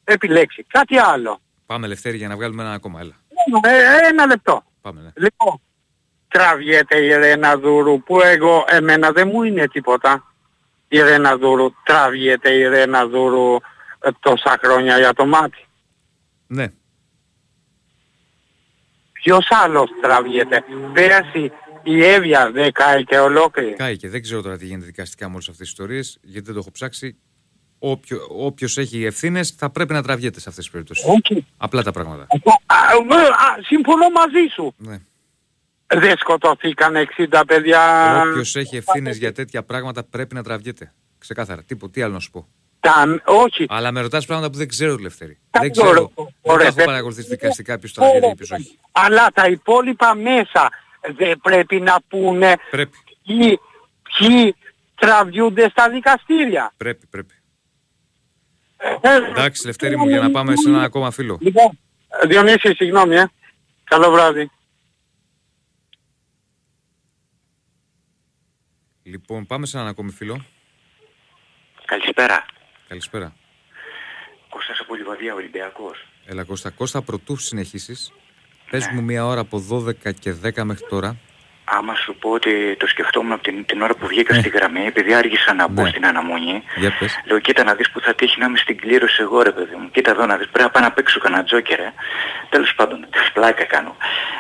[0.05, 0.63] Επιλέξει.
[0.69, 1.41] Κάτι άλλο.
[1.67, 3.01] Πάμε Λευτέρη για να βγάλουμε ένα ακόμα.
[3.01, 3.15] Έλα.
[3.63, 4.65] Ε, ένα λεπτό.
[4.81, 5.11] Πάμε, ναι.
[5.17, 5.61] Λοιπόν,
[6.29, 10.35] τραβιέται η Ρένα Δούρου που εγώ, εμένα δεν μου είναι τίποτα.
[10.89, 13.55] Η Ρένα Δούρου, τραβιέται η Ρένα Δούρου
[14.01, 15.67] ε, τόσα χρόνια για το μάτι.
[16.47, 16.73] Ναι.
[19.13, 21.53] Ποιος άλλος τραβιέται; Πέρσι
[21.83, 23.75] η Εύβοια δεν κάηκε ολόκληρη.
[23.75, 24.09] Κάηκε.
[24.09, 26.71] Δεν ξέρω τώρα τι γίνεται δικαστικά με όλες αυτές τις ιστορίες, γιατί δεν το έχω
[26.71, 27.19] ψάξει.
[27.79, 31.05] Όποιο, όποιος έχει ευθύνες θα πρέπει να τραβιέται σε αυτές τις περιπτώσεις.
[31.05, 31.47] Όχι.
[31.57, 32.23] Απλά τα πράγματα.
[32.23, 34.75] Α, α, α, συμφωνώ μαζί σου.
[34.77, 34.99] Ναι.
[35.95, 37.81] Δεν σκοτωθήκαν 60 παιδιά.
[38.29, 40.93] Όποιος έχει ευθύνες για τέτοια πράγματα πρέπει να τραβιέται.
[41.19, 41.63] Ξεκάθαρα.
[41.63, 42.49] Τίποτα, τι άλλο να σου πω;
[42.81, 43.67] Τα, όχι.
[43.69, 45.39] Αλλά με ρωτάς πράγματα που δεν ξέρω, Λευτέρη.
[45.51, 45.89] Τα δεν ξέρω.
[45.91, 46.11] ξέρω.
[46.15, 48.79] Δεν Ωραία, έχω δεν- παρακολουθήσει δικαστικά ποιος τραβιέται και ποιος όχι.
[48.93, 50.71] Αλλά τα υπόλοιπα μέσα
[51.17, 52.97] δεν πρέπει να πούνε Πρέπει.
[53.27, 53.59] ποιοι,
[54.19, 54.55] ποιοι
[54.95, 56.73] τραβιούνται στα δικαστήρια.
[56.77, 57.35] Πρέπει, πρέπει.
[59.01, 61.39] Ε, Εντάξει, Λευτέρη μου, για να πάμε σε ένα ακόμα φίλο.
[61.41, 61.79] Λοιπόν,
[62.27, 63.25] Διονύση, συγγνώμη, ε.
[63.85, 64.51] Καλό βράδυ.
[69.11, 70.45] Λοιπόν, πάμε σε έναν ακόμη φίλο.
[71.85, 72.47] Καλησπέρα.
[72.89, 73.33] Καλησπέρα.
[74.49, 76.07] Κώστας από Λιβαδία, Ολυμπιακός.
[76.25, 78.13] Έλα Κώστα, Κώστα, πρωτού συνεχίσεις.
[78.71, 81.17] Πες μου μία ώρα από 12 και 10 μέχρι τώρα.
[81.77, 85.15] Άμα σου πω ότι το σκεφτόμουν από την, την ώρα που βγήκα στη γραμμή, επειδή
[85.15, 85.89] άργησα να μπω Ναι.
[85.89, 87.21] στην αναμονή, Για πες.
[87.25, 89.91] λέω κοίτα να δεις που θα τύχει να είμαι στην κλήρωση εγώ ρε παιδί μου.
[89.91, 91.93] Κοίτα εδώ να δεις, πρέπει να πάω να παίξω κανένα τζόκερ, ε.
[92.49, 93.97] Τέλος πάντων, πλάκα κάνω.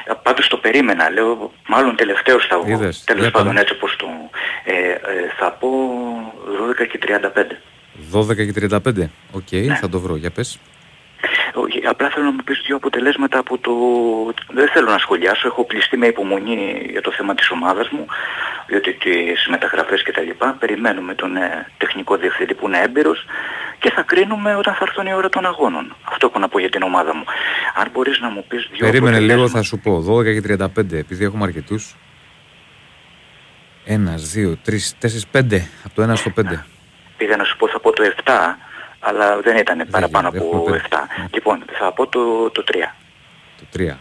[0.07, 2.69] Ε, Πάντως το περίμενα, λέω, μάλλον τελευταίος θα βγω.
[2.71, 3.61] Είδες, Τέλος για πάντων πάμε.
[3.61, 4.07] έτσι όπως το...
[4.65, 4.99] Ε, ε,
[5.39, 5.69] θα πω
[6.83, 7.57] 12 και 35.
[8.13, 9.09] 12 και 35.
[9.33, 9.75] Οκ, Ναι.
[9.75, 10.17] θα το βρω.
[10.17, 10.59] Για πες.
[11.55, 13.73] Όχι, απλά θέλω να μου πεις δύο αποτελέσματα από το...
[14.53, 18.07] Δεν θέλω να σχολιάσω, έχω οπλιστεί με υπομονή για το θέμα της ομάδας μου,
[18.67, 20.57] διότι τις μεταγραφές και τα λοιπά.
[20.59, 23.25] Περιμένουμε τον ε, τεχνικό διευθυντή που είναι έμπειρος
[23.79, 25.97] και θα κρίνουμε όταν θα έρθουν η ώρα των αγώνων.
[26.13, 27.25] Αυτό έχω να πω για την ομάδα μου.
[27.75, 30.01] Αν μπορείς να μου πεις δύο Περίμενε λίγο, αποτελέσματα- θα σου πω.
[30.01, 31.97] 12 και 35, επειδή έχουμε αρκετούς.
[33.85, 35.69] Ένας, δύο, τρεις, τέσσερις, πέντε.
[35.85, 36.65] Από το 1 στο 5.
[37.17, 38.59] Πήγα να σου πω θα πω το 7,
[39.01, 40.97] αλλά δεν ήταν παραπάνω γίνεται, από έχουμε 7.
[41.35, 42.75] Λοιπόν, θα πω το, το 3.
[43.57, 43.95] Το 3.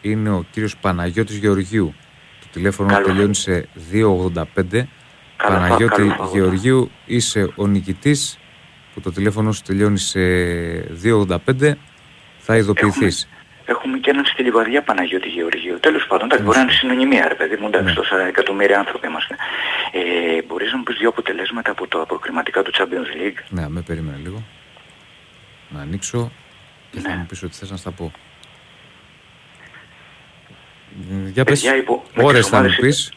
[0.00, 1.94] Είναι ο κύριος Παναγιώτης Γεωργίου.
[2.40, 3.06] Το τηλέφωνο Καλό.
[3.06, 4.44] τελειώνει σε 285.
[4.72, 4.86] Καλό,
[5.36, 6.30] Παναγιώτη καλό, καλό.
[6.32, 8.38] Γεωργίου, είσαι ο νικητής
[8.94, 10.20] που το τηλέφωνο σου τελειώνει σε
[11.02, 11.72] 285.
[12.38, 13.28] Θα ειδοποιηθείς.
[13.66, 15.80] Έχουμε και έναν στη Λιβαδιά Παναγιώτη Γεωργίου.
[15.80, 17.94] Τέλος πάντων, εντάξει, μπορεί να είναι συνωνυμία, ρε παιδί μου, εντάξει, Ναι.
[17.94, 19.36] τόσα εκατομμύρια άνθρωποι είμαστε.
[19.92, 23.80] Ε, μπορείς να μου πεις δύο αποτελέσματα από το αποκριματικά του Champions League; Ναι, με
[23.80, 24.42] περίμενε λίγο.
[25.68, 26.32] Να ανοίξω
[26.90, 27.08] και Ναι.
[27.08, 28.12] θα μου πεις ότι θες να στα πω.
[31.10, 33.12] Ε, Για πες, Παιδιά, υπό- με ώρες τις θα μου ομάδες- πεις.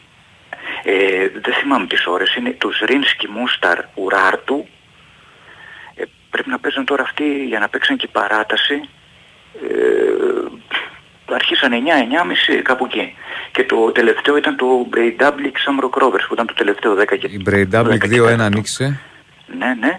[0.82, 4.66] Ε, δεν θυμάμαι τις ώρες, είναι τους Ρίνσκι Μούσταρ Ουράρτου.
[5.94, 8.80] Ε, πρέπει να παίζουν τώρα αυτοί για να παίξουν και παράταση.
[9.54, 13.14] Ε, αρχίσαν 9-9.30 κάπου εκεί.
[13.52, 17.40] Και το τελευταίο ήταν το Breidablik Shamrock Rovers που ήταν το τελευταίο 10 και Η
[17.42, 19.00] Μπρεϊντάμπλικ 2-1 ανοίξε.
[19.58, 19.98] Ναι, ναι.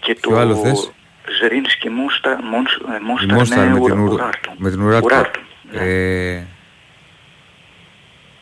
[0.00, 0.92] Και Ποιο το άλλο θες;
[1.40, 4.12] Ζερίνσκι Μούστα, Μόνς- ε, Η Μούσταρ Μόσταρ με με την, Ουρα- Ουρ...
[4.12, 4.50] Ουράρτου.
[4.56, 5.04] με την Ουράρτου.
[5.06, 5.40] Ουράρτου,
[5.72, 6.44] Ε,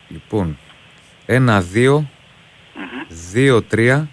[0.07, 0.57] λοιπόν,
[1.25, 2.03] 1-2,
[3.33, 4.07] 2-3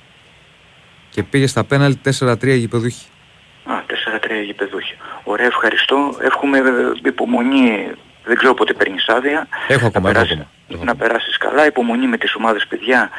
[1.11, 3.07] και πήγε στα πέναλ 4-3 η γηπεδούχη.
[3.65, 4.95] Α, 4-3 γηπεδούχοι.
[5.33, 5.99] Ωραία, ευχαριστώ.
[6.29, 6.63] Εύχομαι ε,
[7.05, 7.69] υπομονή.
[8.29, 9.49] Δεν ξέρω πότε παίρνεις άδεια.
[9.69, 10.85] Έχω ακόμα, έχω περάσεις- ακόμα.
[10.85, 13.11] Να περάσεις καλά, υπομονή με τις ομάδες παιδιά.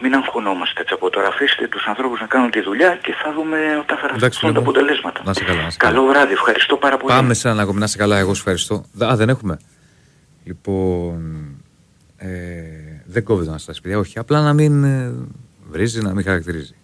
[0.00, 1.28] Μην αγχωνόμαστε έτσι από τώρα.
[1.28, 4.58] Αφήστε τους ανθρώπους να κάνουν τη δουλειά και θα δούμε όταν θα Εντάξει, έρθουν τα
[4.58, 4.62] λοιπόν.
[4.64, 5.20] αποτελέσματα.
[5.24, 5.92] Να σε καλά, να σε καλά.
[5.94, 7.12] Καλό βράδυ, ευχαριστώ πάρα πολύ.
[7.12, 7.78] Πάμε σε έναν ακόμη.
[7.78, 8.84] Να σε καλά, εγώ σου ευχαριστώ.
[9.04, 9.58] Α, δεν έχουμε.
[10.44, 11.44] Λοιπόν.
[12.16, 12.28] Ε,
[13.06, 14.18] δεν κόβεις να στα παιδιά, όχι.
[14.18, 15.12] Απλά να μην ε,
[15.70, 16.74] βρίζει, να μην χαρακτηρίζει.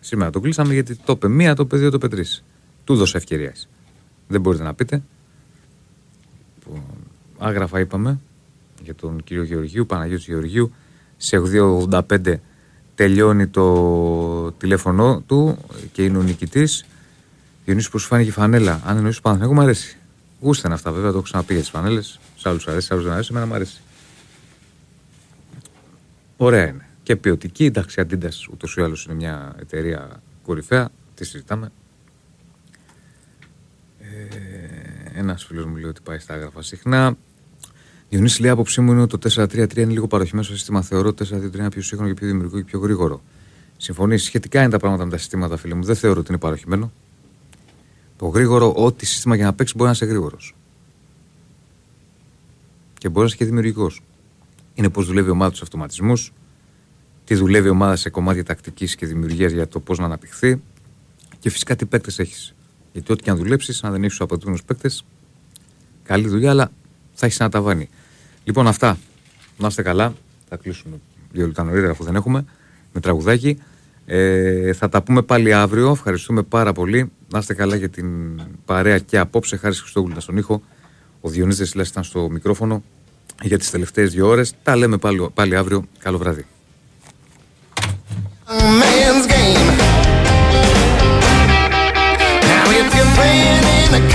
[0.00, 2.24] Σήμερα το κλείσαμε γιατί το είπε μία, το είπε δύο, το είπε τρει.
[2.84, 3.52] Του δώσε ευκαιρία.
[4.28, 5.02] Δεν μπορείτε να πείτε.
[6.58, 6.82] Λοιπόν,
[7.38, 8.18] άγραφα είπαμε
[8.82, 10.72] για τον κύριο Γεωργίου, Παναγιώτης Γεωργίου.
[11.16, 11.38] Σε
[11.90, 12.34] 285
[12.94, 15.58] τελειώνει το τηλέφωνο του
[15.92, 16.84] και είναι ο νικητής.
[17.64, 19.96] Διονύσης που σου φάνηκε η φανέλα; Αν εννοείς τους Παναθηναϊκούς, μου αρέσει.
[20.40, 22.20] Γούστα είναι αυτά, βέβαια, το έχω ξαναπεί για τις φανέλες.
[22.36, 23.28] Σε άλλους αρέσει, σε άλλους δεν αρέσει.
[23.30, 23.80] Εμένα μου αρέσει.
[26.36, 26.86] Ωραία είναι.
[27.02, 30.88] Και ποιοτική, εντάξει, η Adidas ούτως ή άλλως είναι μια εταιρεία κορυφαία.
[31.14, 31.72] Τι συζητάμε.
[34.00, 37.16] Ε, Ένας φίλος μου λέει ότι πάει στα άγραφα συχνά.
[38.08, 40.82] Διονύση λέει: Άποψή μου είναι ότι το 4-3-3 είναι λίγο παροχημένο στο σύστημα.
[40.82, 43.22] Θεωρώ το 4-2-3 είναι πιο σύγχρονο και πιο δημιουργικό και πιο γρήγορο.
[43.76, 45.84] Συμφωνείς; Σχετικά είναι τα πράγματα με τα συστήματα, φίλε μου.
[45.84, 46.92] Δεν θεωρώ ότι είναι παροχημένο.
[48.16, 50.56] Το γρήγορο, ό,τι σύστημα για να παίξεις μπορεί να είσαι γρήγορος.
[52.98, 54.02] Και μπορεί να είσαι και δημιουργικός.
[54.74, 56.32] Είναι πώς δουλεύει η ομάδα στους αυτοματισμούς,
[57.24, 60.62] τι δουλεύει η ομάδα σε κομμάτια τακτικής και δημιουργίας για το πώς να αναπτυχθεί
[61.38, 62.54] και φυσικά τι παίκτες έχεις.
[62.92, 65.04] Γιατί ό,τι και αν δουλέψεις, αν δεν έχεις τους απαιτούμενου παίκτες,
[66.02, 66.70] καλή δουλειά, αλλά
[67.14, 67.88] θα έχεις ένα ταβάνι.
[68.44, 68.98] Λοιπόν, αυτά.
[69.56, 70.14] Να είστε καλά.
[70.48, 70.96] Θα κλείσουμε
[71.32, 72.44] δύο λεπτά νωρίτερα αφού δεν έχουμε.
[72.92, 73.58] Με τραγουδάκι.
[74.06, 75.90] Ε, θα τα πούμε πάλι αύριο.
[75.90, 77.10] Ευχαριστούμε πάρα πολύ.
[77.28, 79.56] Να είστε καλά για την παρέα και απόψε.
[79.56, 80.62] Χάρη Χριστόγλου ήταν στον ήχο.
[81.20, 82.82] Ο Διονύσης Δεσίλας ήταν στο μικρόφωνο.
[83.42, 84.54] για τις τελευταίες δύο ώρες.
[84.62, 85.84] Τα λέμε πάλι, πάλι αύριο.
[85.98, 86.46] Καλό βράδυ.
[88.80, 89.71] Man
[93.14, 93.51] free.